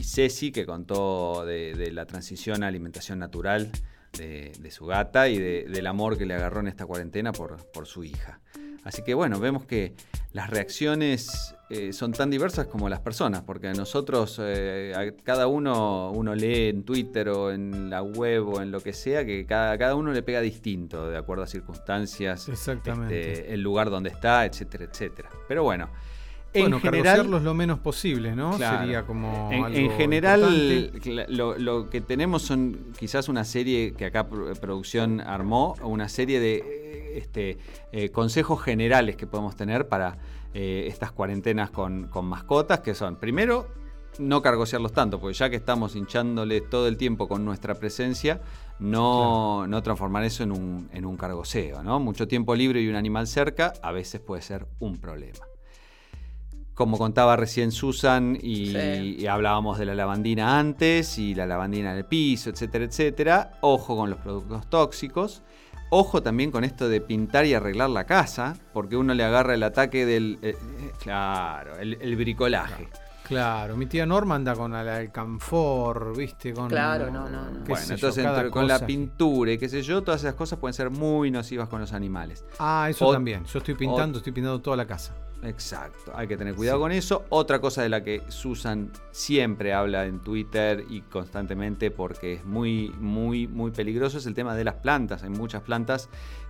Ceci 0.02 0.50
que 0.50 0.64
contó 0.64 1.44
de, 1.44 1.90
la 1.92 2.06
transición 2.06 2.62
a 2.62 2.68
alimentación 2.68 3.18
natural 3.18 3.70
de, 4.16 4.70
su 4.70 4.86
gata 4.86 5.28
y 5.28 5.36
del 5.38 5.86
amor 5.86 6.16
que 6.16 6.24
le 6.24 6.32
agarró 6.32 6.60
en 6.60 6.68
esta 6.68 6.86
cuarentena 6.86 7.32
por 7.32 7.86
su 7.86 8.02
hija. 8.02 8.40
Así 8.82 9.02
que 9.02 9.12
bueno, 9.12 9.38
vemos 9.38 9.66
que 9.66 9.94
las 10.32 10.48
reacciones 10.48 11.54
eh, 11.74 11.92
son 11.94 12.12
tan 12.12 12.28
diversas 12.28 12.66
como 12.66 12.90
las 12.90 13.00
personas, 13.00 13.42
porque 13.42 13.68
a 13.68 13.72
nosotros, 13.72 14.38
eh, 14.42 15.14
cada 15.24 15.46
uno, 15.46 16.10
uno 16.10 16.34
lee 16.34 16.68
en 16.68 16.82
Twitter 16.82 17.30
o 17.30 17.50
en 17.50 17.88
la 17.88 18.02
web 18.02 18.46
o 18.46 18.60
en 18.60 18.70
lo 18.70 18.80
que 18.80 18.92
sea, 18.92 19.24
que 19.24 19.46
cada, 19.46 19.78
cada 19.78 19.94
uno 19.94 20.12
le 20.12 20.22
pega 20.22 20.42
distinto, 20.42 21.08
de 21.08 21.16
acuerdo 21.16 21.44
a 21.44 21.46
circunstancias, 21.46 22.46
Exactamente. 22.50 23.32
Este, 23.32 23.54
el 23.54 23.62
lugar 23.62 23.88
donde 23.88 24.10
está, 24.10 24.44
etcétera, 24.44 24.84
etcétera. 24.84 25.30
Pero 25.48 25.62
bueno. 25.62 25.88
En 26.54 26.78
general, 26.78 27.30
lo 27.30 27.54
menos 27.54 27.78
posible, 27.78 28.36
¿no? 28.36 28.58
Sería 28.58 29.06
como. 29.06 29.48
En, 29.50 29.90
general, 29.92 30.92
lo, 31.28 31.56
lo, 31.56 31.88
que 31.88 32.02
tenemos 32.02 32.42
son 32.42 32.92
quizás 32.98 33.30
una 33.30 33.44
serie 33.44 33.94
que 33.94 34.04
acá 34.04 34.28
producción 34.28 35.22
armó, 35.22 35.74
una 35.82 36.10
serie 36.10 36.38
de 36.38 36.92
este, 37.14 37.58
eh, 37.92 38.10
consejos 38.10 38.62
generales 38.62 39.16
que 39.16 39.26
podemos 39.26 39.56
tener 39.56 39.88
para 39.88 40.18
eh, 40.54 40.84
estas 40.88 41.12
cuarentenas 41.12 41.70
con, 41.70 42.08
mascotas, 42.24 42.80
que 42.80 42.94
son, 42.94 43.16
primero, 43.16 43.68
no 44.18 44.42
cargosearlos 44.42 44.92
tanto, 44.92 45.18
porque 45.18 45.34
ya 45.34 45.48
que 45.48 45.56
estamos 45.56 45.96
hinchándoles 45.96 46.68
todo 46.68 46.88
el 46.88 46.96
tiempo 46.96 47.28
con 47.28 47.44
nuestra 47.44 47.74
presencia, 47.74 48.40
no, 48.78 49.66
no 49.66 49.82
transformar 49.82 50.24
eso 50.24 50.42
en 50.42 50.52
un, 50.52 50.90
en 50.92 51.06
un 51.06 51.16
cargoseo. 51.16 51.82
¿no? 51.82 52.00
Mucho 52.00 52.28
tiempo 52.28 52.54
libre 52.54 52.82
y 52.82 52.88
un 52.88 52.96
animal 52.96 53.26
cerca 53.26 53.72
a 53.82 53.92
veces 53.92 54.20
puede 54.20 54.42
ser 54.42 54.66
un 54.78 54.98
problema. 54.98 55.46
Como 56.74 56.96
contaba 56.96 57.36
recién 57.36 57.70
Susan 57.70 58.38
y, 58.40 59.26
hablábamos 59.26 59.78
de 59.78 59.84
la 59.84 59.94
lavandina 59.94 60.58
antes 60.58 61.18
y 61.18 61.34
la 61.34 61.46
lavandina 61.46 61.92
en 61.92 61.98
el 61.98 62.06
piso, 62.06 62.48
etcétera, 62.48 62.86
etcétera, 62.86 63.58
ojo 63.60 63.94
con 63.94 64.08
los 64.08 64.18
productos 64.18 64.68
tóxicos. 64.70 65.42
Ojo 65.94 66.22
también 66.22 66.50
con 66.50 66.64
esto 66.64 66.88
de 66.88 67.02
pintar 67.02 67.44
y 67.44 67.52
arreglar 67.52 67.90
la 67.90 68.04
casa, 68.04 68.56
porque 68.72 68.96
uno 68.96 69.12
le 69.12 69.24
agarra 69.24 69.52
el 69.52 69.62
ataque 69.62 70.06
del. 70.06 70.38
Eh, 70.40 70.56
eh, 70.56 70.92
claro, 70.98 71.76
el, 71.76 72.16
bricolaje. 72.16 72.88
Claro, 73.24 73.76
mi 73.76 73.84
tía 73.84 74.06
Norma 74.06 74.36
anda 74.36 74.54
con 74.54 74.74
el 74.74 74.88
alcanfor, 74.88 76.16
¿viste? 76.16 76.54
Con, 76.54 76.70
claro, 76.70 77.10
no, 77.10 77.28
no. 77.28 77.50
no. 77.50 77.60
Bueno, 77.66 77.84
entonces 77.90 78.26
con 78.50 78.66
la 78.66 78.86
pintura 78.86 79.52
y 79.52 79.58
qué 79.58 79.68
sé 79.68 79.82
yo, 79.82 80.02
todas 80.02 80.22
esas 80.22 80.32
cosas 80.34 80.58
pueden 80.58 80.72
ser 80.72 80.88
muy 80.88 81.30
nocivas 81.30 81.68
con 81.68 81.82
los 81.82 81.92
animales. 81.92 82.42
Ah, 82.58 82.86
eso 82.88 83.12
también. 83.12 83.44
Yo 83.44 83.58
estoy 83.58 83.74
pintando, 83.74 84.16
estoy 84.16 84.32
pintando 84.32 84.62
toda 84.62 84.78
la 84.78 84.86
casa. 84.86 85.12
Exacto, 85.42 86.12
hay 86.14 86.28
que 86.28 86.36
tener 86.36 86.54
cuidado 86.54 86.78
con 86.78 86.92
eso. 86.92 87.24
Otra 87.28 87.60
cosa 87.60 87.82
de 87.82 87.88
la 87.88 88.04
que 88.04 88.22
Susan 88.28 88.92
siempre 89.10 89.72
habla 89.72 90.06
en 90.06 90.20
Twitter 90.20 90.84
y 90.88 91.00
constantemente 91.02 91.90
porque 91.90 92.34
es 92.34 92.44
muy, 92.44 92.94
muy, 93.00 93.48
muy 93.48 93.72
peligroso 93.72 94.18
es 94.18 94.26
el 94.26 94.34
tema 94.34 94.54
de 94.54 94.64
las 94.64 94.76
plantas. 94.76 95.24
Hay 95.24 95.30
muchas 95.30 95.62
plantas 95.62 96.08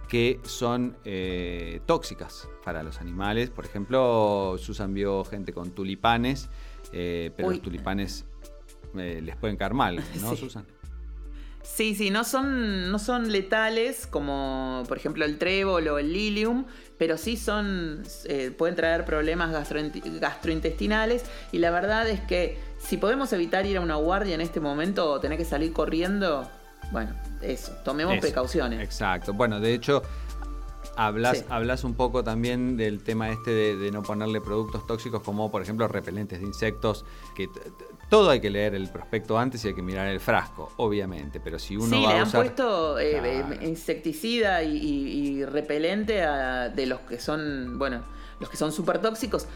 que 0.09 0.41
son 0.45 0.97
eh, 1.05 1.81
tóxicas 1.87 2.49
para 2.65 2.83
los 2.83 3.01
animales. 3.01 3.49
Por 3.49 3.65
ejemplo, 3.65 4.57
Susan 4.59 4.93
vio 4.93 5.25
gente 5.25 5.55
con 5.55 5.71
tulipanes, 5.71 6.51
eh, 6.93 7.31
pero 7.35 7.49
los 7.49 7.63
tulipanes 7.63 8.27
eh, 8.95 9.21
les 9.23 9.37
pueden 9.37 9.57
caer 9.57 9.73
mal, 9.73 10.03
¿no, 10.21 10.37
Susan? 10.37 10.67
Sí, 11.63 11.95
sí, 11.95 12.11
no 12.11 12.25
son, 12.25 12.91
no 12.91 12.99
son 12.99 13.31
letales 13.31 14.07
como 14.07 14.83
por 14.89 14.97
ejemplo 14.97 15.25
el 15.25 15.39
trébol 15.39 15.89
o 15.89 15.99
el 15.99 16.13
lilium, 16.13 16.67
pero 16.99 17.17
sí 17.17 17.37
son, 17.37 18.03
eh, 18.25 18.51
pueden 18.51 18.75
traer 18.75 19.05
problemas 19.05 19.53
gastrointestinales. 19.53 21.25
Y 21.53 21.59
la 21.59 21.71
verdad 21.71 22.09
es 22.09 22.21
que 22.21 22.59
si 22.79 22.97
podemos 22.97 23.33
evitar 23.33 23.65
ir 23.67 23.77
a 23.77 23.81
una 23.81 23.97
guardia 23.97 24.35
en 24.35 24.41
este 24.41 24.61
momento 24.61 25.11
o 25.11 25.21
tener 25.21 25.39
que 25.39 25.45
salir 25.45 25.73
corriendo, 25.73 26.49
bueno, 26.91 27.15
eso, 27.41 27.73
tomemos 27.85 28.19
precauciones. 28.19 28.81
Exacto, 28.81 29.33
bueno, 29.33 29.61
de 29.61 29.75
hecho 29.75 30.03
Hablas, 30.95 31.47
hablas 31.49 31.85
un 31.85 31.95
poco 31.95 32.23
también 32.23 32.77
del 32.77 33.03
tema 33.03 33.31
este 33.31 33.51
de, 33.51 33.91
no 33.91 34.03
ponerle 34.03 34.43
productos 34.43 34.87
tóxicos 34.87 35.23
como 35.23 35.51
por 35.51 35.63
ejemplo 35.63 35.89
repelentes 35.89 36.41
de 36.41 36.47
insectos, 36.47 37.07
que 37.35 37.49
todo 38.13 38.29
hay 38.29 38.41
que 38.41 38.51
leer 38.51 38.75
el 38.75 38.91
prospecto 38.91 39.39
antes 39.39 39.65
y 39.65 39.69
hay 39.69 39.75
que 39.75 39.81
mirar 39.81 40.07
el 40.07 40.21
frasco, 40.21 40.71
obviamente, 40.77 41.41
pero 41.41 41.59
si 41.59 41.79
uno 41.79 41.97
sí, 41.97 42.05
va 42.05 42.13
le 42.13 42.19
a 42.19 42.23
han 42.25 42.31
puesto 42.31 42.99
eh, 42.99 43.17
eh, 43.25 43.59
insecticida 43.63 44.63
y, 44.63 45.43
repelente 45.47 46.23
de 46.75 46.87
los 46.87 47.01
que 47.01 47.19
son, 47.19 47.79
bueno, 47.79 48.03
los 48.39 48.51
que 48.51 48.59
son 48.59 48.71
súper 48.71 48.99
tóxicos 48.99 49.47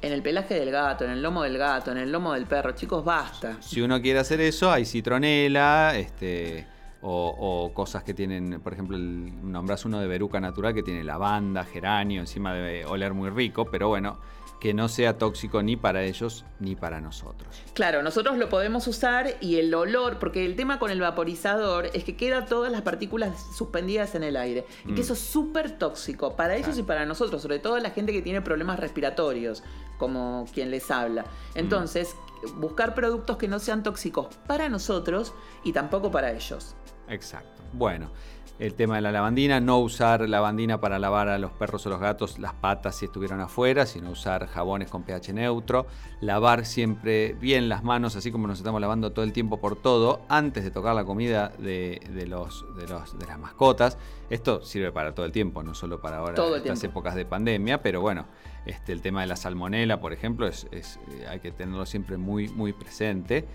en 0.00 0.12
el 0.12 0.22
pelaje 0.22 0.54
del 0.54 0.70
gato, 0.70 1.04
en 1.04 1.10
el 1.10 1.22
lomo 1.22 1.42
del 1.42 1.58
gato, 1.58 1.90
en 1.90 1.98
el 1.98 2.12
lomo 2.12 2.34
del 2.34 2.46
perro. 2.46 2.70
Chicos, 2.70 3.04
basta. 3.04 3.60
Si 3.60 3.80
uno 3.80 4.00
quiere 4.00 4.20
hacer 4.20 4.40
eso, 4.40 4.70
hay 4.70 4.84
citronela, 4.84 5.98
este 5.98 6.68
o, 7.02 7.72
cosas 7.74 8.04
que 8.04 8.14
tienen, 8.14 8.60
por 8.60 8.74
ejemplo, 8.74 8.96
el, 8.96 9.50
nombras 9.50 9.84
uno 9.86 9.98
de 9.98 10.06
veruca 10.06 10.40
natural 10.40 10.72
que 10.72 10.84
tiene 10.84 11.02
lavanda, 11.02 11.64
geranio, 11.64 12.20
encima 12.20 12.54
debe 12.54 12.86
oler 12.86 13.12
muy 13.12 13.28
rico, 13.30 13.64
pero 13.64 13.88
bueno, 13.88 14.20
que 14.64 14.72
no 14.72 14.88
sea 14.88 15.18
tóxico 15.18 15.62
ni 15.62 15.76
para 15.76 16.04
ellos 16.04 16.46
ni 16.58 16.74
para 16.74 16.98
nosotros. 16.98 17.54
Claro, 17.74 18.02
nosotros 18.02 18.38
lo 18.38 18.48
podemos 18.48 18.86
usar 18.86 19.36
y 19.42 19.56
el 19.56 19.74
olor, 19.74 20.18
porque 20.18 20.46
el 20.46 20.56
tema 20.56 20.78
con 20.78 20.90
el 20.90 21.02
vaporizador 21.02 21.90
es 21.92 22.02
que 22.02 22.16
quedan 22.16 22.46
todas 22.46 22.72
las 22.72 22.80
partículas 22.80 23.38
suspendidas 23.54 24.14
en 24.14 24.22
el 24.22 24.38
aire. 24.38 24.64
Y 24.86 24.94
que 24.94 25.00
mm. 25.02 25.04
eso 25.04 25.12
es 25.12 25.18
súper 25.18 25.72
tóxico 25.72 26.34
para 26.34 26.56
ellos 26.56 26.78
y 26.78 26.82
para 26.82 27.04
nosotros, 27.04 27.42
sobre 27.42 27.58
todo 27.58 27.78
la 27.78 27.90
gente 27.90 28.14
que 28.14 28.22
tiene 28.22 28.40
problemas 28.40 28.80
respiratorios, 28.80 29.62
como 29.98 30.46
quien 30.54 30.70
les 30.70 30.90
habla. 30.90 31.26
Entonces, 31.54 32.16
buscar 32.54 32.94
productos 32.94 33.36
que 33.36 33.48
no 33.48 33.58
sean 33.58 33.82
tóxicos 33.82 34.34
para 34.46 34.70
nosotros 34.70 35.34
y 35.62 35.72
tampoco 35.72 36.10
para 36.10 36.32
ellos. 36.32 36.74
Exacto. 37.10 37.62
Bueno, 37.74 38.10
el 38.58 38.74
tema 38.74 38.96
de 38.96 39.00
la 39.02 39.10
lavandina, 39.10 39.60
no 39.60 39.78
usar 39.80 40.28
lavandina 40.28 40.80
para 40.80 40.98
lavar 40.98 41.28
a 41.28 41.38
los 41.38 41.50
perros 41.52 41.86
o 41.86 41.90
los 41.90 42.00
gatos 42.00 42.38
las 42.38 42.54
patas 42.54 42.96
si 42.96 43.06
estuvieran 43.06 43.40
afuera, 43.40 43.84
sino 43.84 44.10
usar 44.10 44.46
jabones 44.46 44.90
con 44.90 45.02
pH 45.02 45.32
neutro, 45.32 45.86
lavar 46.20 46.64
siempre 46.64 47.34
bien 47.34 47.68
las 47.68 47.82
manos, 47.82 48.14
así 48.14 48.30
como 48.30 48.46
nos 48.46 48.58
estamos 48.58 48.80
lavando 48.80 49.12
todo 49.12 49.24
el 49.24 49.32
tiempo 49.32 49.60
por 49.60 49.76
todo, 49.76 50.22
antes 50.28 50.62
de 50.62 50.70
tocar 50.70 50.94
la 50.94 51.04
comida 51.04 51.48
de, 51.58 52.00
los, 52.28 52.64
de, 52.76 52.86
los, 52.86 53.18
de 53.18 53.26
las 53.26 53.38
mascotas. 53.38 53.98
Esto 54.30 54.62
sirve 54.62 54.92
para 54.92 55.14
todo 55.14 55.26
el 55.26 55.32
tiempo, 55.32 55.62
no 55.62 55.74
solo 55.74 56.00
para 56.00 56.18
ahora, 56.18 56.42
estas 56.56 56.82
épocas 56.84 57.14
de 57.14 57.24
pandemia, 57.24 57.82
pero 57.82 58.00
bueno, 58.00 58.26
este, 58.66 58.92
el 58.92 59.02
tema 59.02 59.20
de 59.22 59.26
la 59.26 59.36
salmonela, 59.36 60.00
por 60.00 60.12
ejemplo, 60.12 60.46
es, 60.46 60.66
es, 60.70 60.98
eh, 61.10 61.26
hay 61.28 61.40
que 61.40 61.50
tenerlo 61.50 61.84
siempre 61.86 62.16
muy, 62.16 62.48
muy 62.48 62.72
presente. 62.72 63.46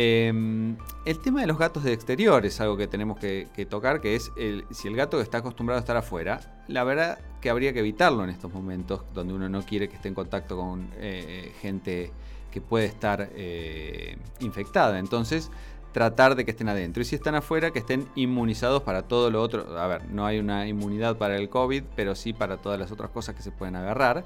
Em, 0.00 0.76
el 1.06 1.18
tema 1.18 1.40
de 1.40 1.48
los 1.48 1.58
gatos 1.58 1.82
de 1.82 1.92
exterior 1.92 2.46
es 2.46 2.60
algo 2.60 2.76
que 2.76 2.86
tenemos 2.86 3.18
que, 3.18 3.66
tocar, 3.68 4.00
que 4.00 4.14
es 4.14 4.30
el, 4.36 4.64
si 4.70 4.86
el 4.86 4.94
gato 4.94 5.20
está 5.20 5.38
acostumbrado 5.38 5.78
a 5.78 5.80
estar 5.80 5.96
afuera, 5.96 6.62
la 6.68 6.84
verdad 6.84 7.18
que 7.40 7.50
habría 7.50 7.72
que 7.72 7.80
evitarlo 7.80 8.22
en 8.22 8.30
estos 8.30 8.52
momentos 8.52 9.02
donde 9.12 9.34
uno 9.34 9.48
no 9.48 9.62
quiere 9.62 9.88
que 9.88 9.96
esté 9.96 10.06
en 10.06 10.14
contacto 10.14 10.56
con 10.56 10.88
eh, 10.98 11.52
gente 11.60 12.12
que 12.52 12.60
puede 12.60 12.86
estar 12.86 13.28
eh, 13.34 14.18
infectada. 14.38 15.00
Entonces, 15.00 15.50
tratar 15.90 16.36
de 16.36 16.44
que 16.44 16.52
estén 16.52 16.68
adentro. 16.68 17.02
Y 17.02 17.04
si 17.04 17.16
están 17.16 17.34
afuera, 17.34 17.72
que 17.72 17.80
estén 17.80 18.06
inmunizados 18.14 18.84
para 18.84 19.02
todo 19.02 19.32
lo 19.32 19.42
otro. 19.42 19.76
A 19.80 19.88
ver, 19.88 20.08
no 20.10 20.24
hay 20.24 20.38
una 20.38 20.68
inmunidad 20.68 21.16
para 21.16 21.36
el 21.36 21.48
COVID, 21.48 21.82
pero 21.96 22.14
sí 22.14 22.32
para 22.32 22.58
todas 22.58 22.78
las 22.78 22.92
otras 22.92 23.10
cosas 23.10 23.34
que 23.34 23.42
se 23.42 23.50
pueden 23.50 23.74
agarrar. 23.74 24.24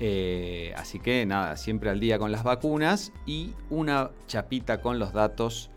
Eh, 0.00 0.74
así 0.76 0.98
que 0.98 1.24
nada, 1.24 1.56
siempre 1.56 1.90
al 1.90 2.00
día 2.00 2.18
con 2.18 2.32
las 2.32 2.42
vacunas 2.42 3.12
y 3.26 3.54
una 3.70 4.10
chapita 4.26 4.80
con 4.80 4.98
los 4.98 5.12
datos 5.12 5.70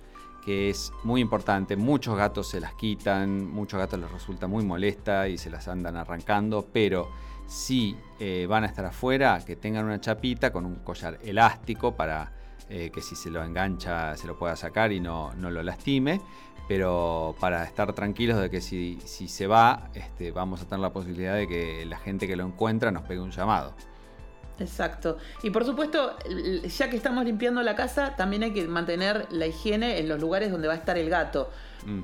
que 0.43 0.69
es 0.69 0.91
muy 1.03 1.21
importante. 1.21 1.75
Muchos 1.75 2.17
gatos 2.17 2.47
se 2.47 2.59
las 2.59 2.73
quitan, 2.75 3.45
muchos 3.45 3.79
gatos 3.79 3.99
les 3.99 4.11
resulta 4.11 4.47
muy 4.47 4.63
molesta 4.63 5.27
y 5.27 5.37
se 5.37 5.49
las 5.49 5.67
andan 5.67 5.97
arrancando, 5.97 6.65
pero 6.71 7.09
si 7.47 7.97
eh, 8.19 8.45
van 8.47 8.63
a 8.63 8.67
estar 8.67 8.85
afuera, 8.85 9.39
que 9.45 9.55
tengan 9.55 9.85
una 9.85 9.99
chapita 9.99 10.51
con 10.51 10.65
un 10.65 10.75
collar 10.75 11.19
elástico 11.23 11.95
para 11.95 12.31
eh, 12.69 12.91
que 12.93 13.01
si 13.01 13.15
se 13.15 13.29
lo 13.29 13.43
engancha 13.43 14.17
se 14.17 14.27
lo 14.27 14.37
pueda 14.37 14.55
sacar 14.55 14.91
y 14.91 14.99
no, 14.99 15.33
no 15.35 15.51
lo 15.51 15.63
lastime. 15.63 16.21
Pero 16.67 17.35
para 17.39 17.63
estar 17.63 17.93
tranquilos 17.93 18.41
de 18.41 18.49
que 18.49 18.59
si, 18.59 18.99
si 19.05 19.29
se 19.29 19.47
va, 19.47 19.89
este, 19.93 20.31
vamos 20.31 20.61
a 20.61 20.65
tener 20.65 20.79
la 20.79 20.91
posibilidad 20.91 21.35
de 21.35 21.47
que 21.47 21.85
la 21.85 21.97
gente 21.97 22.27
que 22.27 22.35
lo 22.35 22.45
encuentra 22.45 22.91
nos 22.91 23.03
pegue 23.03 23.21
un 23.21 23.31
llamado. 23.31 23.73
Exacto. 24.59 25.17
Y 25.43 25.49
por 25.49 25.65
supuesto, 25.65 26.17
ya 26.67 26.89
que 26.89 26.97
estamos 26.97 27.25
limpiando 27.25 27.61
la 27.61 27.75
casa, 27.75 28.15
también 28.15 28.43
hay 28.43 28.53
que 28.53 28.67
mantener 28.67 29.27
la 29.31 29.47
higiene 29.47 29.99
en 29.99 30.09
los 30.09 30.19
lugares 30.19 30.51
donde 30.51 30.67
va 30.67 30.73
a 30.73 30.77
estar 30.77 30.97
el 30.97 31.09
gato. 31.09 31.49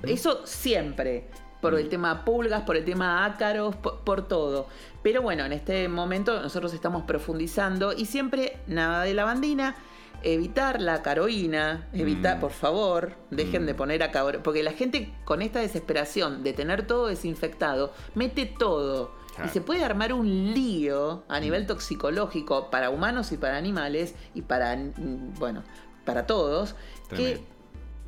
Eso 0.04 0.46
siempre. 0.46 1.30
Por 1.62 1.80
el 1.80 1.88
tema 1.88 2.26
pulgas, 2.26 2.64
por 2.64 2.76
el 2.76 2.84
tema 2.84 3.24
ácaros, 3.24 3.74
por, 3.78 4.28
todo. 4.28 4.68
Pero 5.02 5.22
bueno, 5.22 5.46
en 5.46 5.54
este 5.54 5.88
momento 5.88 6.42
nosotros 6.42 6.74
estamos 6.74 7.04
profundizando 7.04 7.94
y 7.94 8.06
siempre 8.06 8.58
nada 8.68 9.04
de 9.04 9.14
lavandina 9.14 9.78
evitar 10.24 10.82
la 10.82 11.02
caroína, 11.02 11.88
evitar, 11.94 12.38
mm. 12.38 12.40
por 12.42 12.52
favor, 12.52 13.14
dejen 13.30 13.66
de 13.66 13.74
mm. 13.74 13.78
poner 13.78 14.04
a 14.04 14.12
porque 14.44 14.62
la 14.62 14.74
gente 14.74 15.14
con 15.24 15.42
esta 15.42 15.60
desesperación 15.60 16.44
de 16.44 16.52
tener 16.52 16.86
todo 16.86 17.08
desinfectado, 17.08 17.94
mete 18.14 18.46
todo 18.46 19.23
y 19.44 19.50
se 19.50 19.62
puede 19.62 19.84
armar 19.84 20.14
un 20.14 20.54
lío 20.54 21.24
a 21.28 21.40
nivel 21.40 21.64
mm. 21.64 21.68
toxicológico 21.68 22.70
para 22.70 22.90
humanos 22.90 23.32
y 23.32 23.38
para 23.38 23.58
animales 23.58 24.16
y 24.34 24.42
para, 24.44 24.76
mm, 24.76 25.36
bueno, 25.40 25.64
para 26.06 26.26
todos. 26.26 26.76
Que 27.10 27.42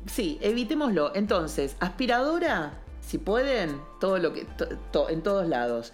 sí, 0.06 0.38
evitémoslo. 0.40 1.14
Entonces, 1.14 1.76
aspiradora, 1.80 2.74
si 3.00 3.18
pueden, 3.18 3.80
todo 4.00 4.18
lo 4.18 4.32
que, 4.32 4.46
en 5.08 5.22
todos 5.22 5.48
lados. 5.48 5.92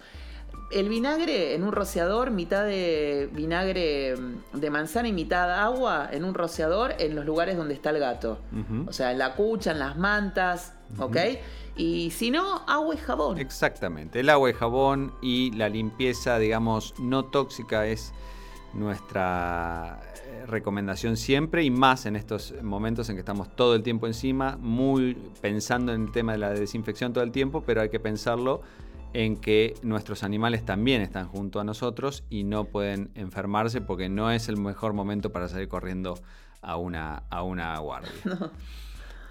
El 0.71 0.89
vinagre 0.89 1.53
en 1.53 1.63
un 1.63 1.71
rociador, 1.71 2.31
mitad 2.31 2.65
de 2.65 3.29
vinagre 3.31 4.15
mm, 4.15 4.59
de 4.59 4.69
manzana 4.69 5.07
y 5.07 5.13
mitad 5.13 5.51
agua 5.63 6.09
en 6.11 6.23
un 6.23 6.33
rociador 6.33 6.95
en 6.99 7.15
los 7.15 7.25
lugares 7.25 7.57
donde 7.57 7.73
está 7.73 7.89
el 7.89 7.99
gato. 7.99 8.39
O 8.87 8.93
sea, 8.93 9.11
en 9.11 9.17
la 9.17 9.35
cucha, 9.35 9.71
en 9.71 9.79
las 9.79 9.97
mantas, 9.97 10.73
¿ok? 10.99 11.17
Y 11.75 12.11
si 12.11 12.29
no, 12.29 12.61
agua 12.67 12.95
y 12.95 12.97
jabón. 12.97 13.39
Exactamente, 13.39 14.19
el 14.19 14.29
agua 14.29 14.49
y 14.49 14.53
jabón 14.53 15.13
y 15.21 15.51
la 15.51 15.69
limpieza, 15.69 16.37
digamos, 16.37 16.93
no 16.99 17.25
tóxica 17.25 17.87
es 17.87 18.13
nuestra 18.73 20.01
eh, 20.25 20.45
recomendación 20.47 21.15
siempre 21.17 21.63
y 21.63 21.69
más 21.69 22.05
en 22.05 22.15
estos 22.15 22.53
momentos 22.61 23.09
en 23.09 23.15
que 23.15 23.19
estamos 23.19 23.55
todo 23.55 23.75
el 23.75 23.83
tiempo 23.83 24.07
encima, 24.07 24.57
muy 24.59 25.15
pensando 25.41 25.93
en 25.93 26.03
el 26.03 26.11
tema 26.11 26.33
de 26.33 26.39
la 26.39 26.49
desinfección 26.51 27.13
todo 27.13 27.23
el 27.23 27.31
tiempo, 27.31 27.63
pero 27.65 27.81
hay 27.81 27.89
que 27.89 27.99
pensarlo 27.99 28.61
en 29.13 29.37
que 29.37 29.75
nuestros 29.83 30.23
animales 30.23 30.65
también 30.65 31.01
están 31.01 31.27
junto 31.27 31.59
a 31.59 31.63
nosotros 31.63 32.23
y 32.29 32.43
no 32.43 32.65
pueden 32.65 33.11
enfermarse 33.13 33.79
porque 33.79 34.09
no 34.09 34.31
es 34.31 34.49
el 34.49 34.57
mejor 34.57 34.93
momento 34.93 35.31
para 35.31 35.47
salir 35.47 35.67
corriendo 35.67 36.19
a 36.61 36.77
una, 36.77 37.23
a 37.29 37.43
una 37.43 37.77
guardia. 37.77 38.11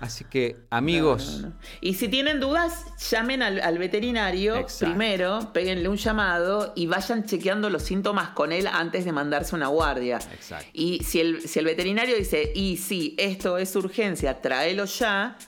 Así 0.03 0.25
que, 0.25 0.57
amigos. 0.69 1.45
y 1.81 1.95
si 1.95 2.09
tienen 2.09 2.41
dudas, 2.41 2.87
llamen 3.09 3.41
al, 3.41 3.79
veterinario 3.79 4.67
primero, 4.81 5.53
péguenle 5.53 5.89
un 5.89 5.97
llamado 5.97 6.73
y 6.75 6.89
vayan 6.89 7.25
chequeando 7.25 7.71
los 7.71 7.85
síntomas 7.85 8.31
con 8.31 8.51
él 8.51 8.67
antes 8.67 9.05
de 9.05 9.13
mandarse 9.13 9.55
una 9.55 9.69
guardia. 9.69 10.17
Exacto. 10.33 10.67
Y 10.73 11.05
si 11.05 11.21
el, 11.21 11.43
si 11.43 11.61
el 11.61 11.67
veterinario 11.67 12.17
dice, 12.17 12.51
y 12.53 12.79
si 12.79 13.15
esto 13.17 13.59
es 13.59 13.77
urgencia, 13.77 14.41
tráelo 14.41 14.87
ya. 14.87 15.39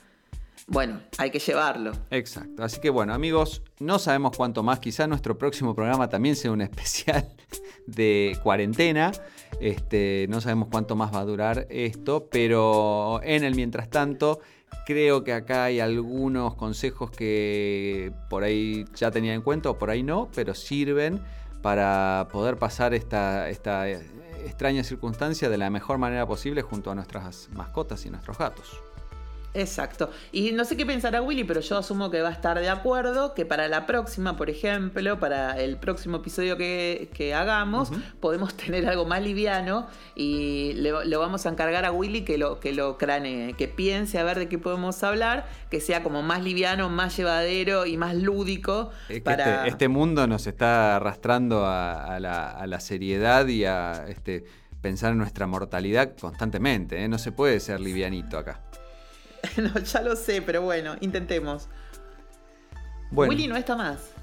Bueno, 0.67 1.01
hay 1.17 1.31
que 1.31 1.39
llevarlo. 1.39 1.91
Exacto. 2.09 2.63
Así 2.63 2.79
que 2.79 2.89
bueno, 2.89 3.13
amigos, 3.13 3.61
no 3.79 3.99
sabemos 3.99 4.37
cuánto 4.37 4.63
más. 4.63 4.79
Quizá 4.79 5.05
nuestro 5.05 5.37
próximo 5.37 5.75
programa 5.75 6.07
también 6.07 6.37
sea 6.37 6.51
un 6.51 6.61
especial 6.61 7.27
de 7.85 8.39
cuarentena. 8.41 9.11
Este, 9.59 10.27
no 10.29 10.41
sabemos 10.41 10.67
cuánto 10.69 10.95
más 10.95 11.13
va 11.13 11.19
a 11.19 11.25
durar 11.25 11.67
esto, 11.69 12.27
pero 12.29 13.21
en 13.23 13.43
el 13.43 13.55
mientras 13.55 13.89
tanto, 13.89 14.39
creo 14.85 15.23
que 15.23 15.33
acá 15.33 15.65
hay 15.65 15.79
algunos 15.79 16.55
consejos 16.55 17.11
que 17.11 18.11
por 18.29 18.43
ahí 18.43 18.85
ya 18.95 19.11
tenía 19.11 19.33
en 19.33 19.41
cuenta 19.41 19.69
o 19.69 19.77
por 19.77 19.89
ahí 19.89 20.03
no, 20.03 20.29
pero 20.35 20.53
sirven 20.53 21.21
para 21.61 22.27
poder 22.31 22.57
pasar 22.57 22.93
esta, 22.93 23.49
esta 23.49 23.89
extraña 23.89 24.83
circunstancia 24.83 25.49
de 25.49 25.57
la 25.57 25.69
mejor 25.69 25.97
manera 25.97 26.27
posible 26.27 26.61
junto 26.61 26.91
a 26.91 26.95
nuestras 26.95 27.49
mascotas 27.53 28.05
y 28.05 28.09
nuestros 28.11 28.37
gatos. 28.37 28.84
Exacto. 29.55 30.11
Y 30.31 30.51
no 30.51 30.65
sé 30.65 30.75
qué 30.75 30.85
pensará 30.85 31.21
Willy, 31.21 31.45
pero 31.45 31.61
yo 31.61 31.77
asumo 31.77 32.11
que 32.11 32.21
va 32.21 32.29
a 32.29 32.33
estar 32.33 32.59
de 32.59 32.69
acuerdo 32.69 33.33
que 33.33 33.45
para 33.45 33.67
la 33.69 33.85
próxima, 33.85 34.35
por 34.35 34.49
ejemplo, 34.49 35.17
para 35.19 35.59
el 35.59 35.77
próximo 35.77 36.17
episodio 36.17 36.57
que, 36.57 37.33
hagamos, 37.35 37.91
podemos 38.19 38.53
tener 38.57 38.87
algo 38.87 39.05
más 39.05 39.21
liviano 39.21 39.87
y 40.15 40.73
le, 40.73 41.05
lo 41.05 41.19
vamos 41.19 41.45
a 41.45 41.49
encargar 41.49 41.85
a 41.85 41.91
Willy 41.91 42.23
que 42.23 42.37
lo, 42.37 42.59
que 42.59 42.73
lo 42.73 42.97
cranee, 42.97 43.53
que 43.53 43.67
piense 43.67 44.19
a 44.19 44.23
ver 44.23 44.37
de 44.37 44.49
qué 44.49 44.59
podemos 44.59 45.01
hablar, 45.03 45.47
que 45.69 45.79
sea 45.79 46.03
como 46.03 46.21
más 46.21 46.43
liviano, 46.43 46.89
más 46.89 47.15
llevadero 47.15 47.85
y 47.85 47.97
más 47.97 48.15
lúdico. 48.15 48.91
para... 49.23 49.55
Este, 49.55 49.69
este, 49.69 49.87
mundo 49.87 50.27
nos 50.27 50.47
está 50.47 50.97
arrastrando 50.97 51.65
a, 51.65 52.19
la, 52.19 52.79
seriedad 52.79 53.47
y 53.47 53.63
a 53.63 54.05
este, 54.09 54.43
pensar 54.81 55.13
en 55.13 55.17
nuestra 55.17 55.47
mortalidad 55.47 56.15
constantemente. 56.19 57.01
¿eh? 57.01 57.07
No 57.07 57.17
se 57.17 57.31
puede 57.31 57.59
ser 57.61 57.79
livianito 57.79 58.37
acá. 58.37 58.61
no, 59.57 59.79
ya 59.79 60.01
lo 60.01 60.15
sé, 60.15 60.41
pero 60.41 60.61
bueno, 60.61 60.95
intentemos. 61.01 61.67
Willy 63.11 63.47
no 63.47 63.55
está 63.55 63.75
más. 63.75 64.15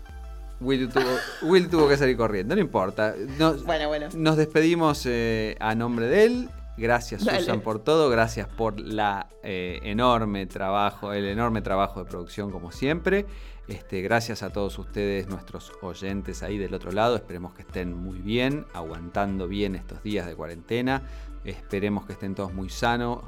Will 0.61 0.89
tuvo, 0.89 1.89
que 1.89 1.97
salir 1.97 2.17
corriendo, 2.17 2.55
no 2.55 2.61
importa. 2.61 3.15
Nos, 3.39 3.65
bueno, 3.65 3.89
bueno. 3.89 4.09
Nos 4.15 4.37
despedimos 4.37 5.05
eh, 5.07 5.57
a 5.61 5.75
nombre 5.75 6.07
de 6.07 6.25
él. 6.25 6.49
Gracias 6.77 7.23
Susan 7.23 7.61
por 7.61 7.81
todo, 7.81 8.09
gracias 8.09 8.49
por 8.49 8.81
la 8.81 9.27
eh, 9.43 9.81
enorme 9.83 10.47
trabajo, 10.47 11.13
el 11.13 11.27
enorme 11.27 11.61
trabajo 11.61 12.03
de 12.03 12.11
producción 12.11 12.51
como 12.51 12.73
siempre. 12.73 13.27
Este, 13.69 14.01
gracias 14.01 14.43
a 14.43 14.51
todos 14.51 14.79
ustedes, 14.79 15.29
nuestros 15.29 15.73
oyentes 15.83 16.43
ahí 16.43 16.59
del 16.59 16.73
otro 16.75 16.91
lado. 16.91 17.15
Esperemos 17.17 17.53
que 17.55 17.63
estén 17.63 17.95
muy 17.95 18.19
bien, 18.21 18.65
aguantando 18.73 19.49
bien 19.49 19.75
estos 19.75 20.03
días 20.03 20.27
de 20.27 20.35
cuarentena. 20.35 21.03
Esperemos 21.45 22.07
que 22.07 22.15
estén 22.15 22.35
todos 22.35 22.55
muy 22.55 22.71
sanos, 22.71 23.23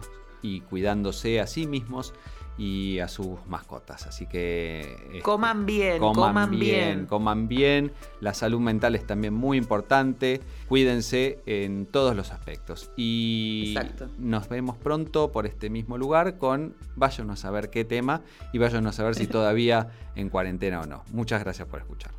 y 0.45 0.61
cuidándose 0.61 1.41
a 1.41 1.47
sí 1.47 1.66
mismos 1.66 2.12
y 2.57 2.99
a 3.01 3.09
sus 3.09 3.45
mascotas. 3.47 4.07
Así 4.07 4.27
que... 4.27 4.97
Este, 5.07 5.23
coman 5.23 5.66
bien, 5.66 5.99
coman, 5.99 6.51
bien, 6.51 7.07
Coman 7.07 7.49
bien. 7.49 7.93
La 8.21 8.35
salud 8.35 8.61
mental 8.61 8.95
es 8.95 9.07
también 9.07 9.35
muy 9.35 9.59
importante. 9.59 10.41
Cuídense 10.69 11.41
en 11.47 11.87
todos 11.87 12.15
los 12.15 12.31
aspectos. 12.31 12.91
Y 12.97 13.75
nos 14.19 14.49
vemos 14.49 14.77
pronto 14.77 15.33
por 15.33 15.47
este 15.47 15.71
mismo 15.71 15.99
lugar 15.99 16.37
con 16.39 16.75
váyanos 16.95 17.45
a 17.45 17.51
ver 17.51 17.71
qué 17.71 17.85
tema 17.85 18.21
y 18.53 18.59
váyanos 18.59 19.01
a 19.01 19.05
ver 19.05 19.15
si 19.15 19.27
todavía 19.27 19.89
en 20.15 20.29
cuarentena 20.29 20.83
o 20.83 20.87
no. 20.87 21.03
Muchas 21.11 21.43
gracias 21.43 21.66
por 21.66 21.81
escuchar. 21.81 22.12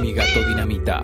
Mi 0.00 0.12
gato 0.12 0.48
dinamita. 0.48 1.02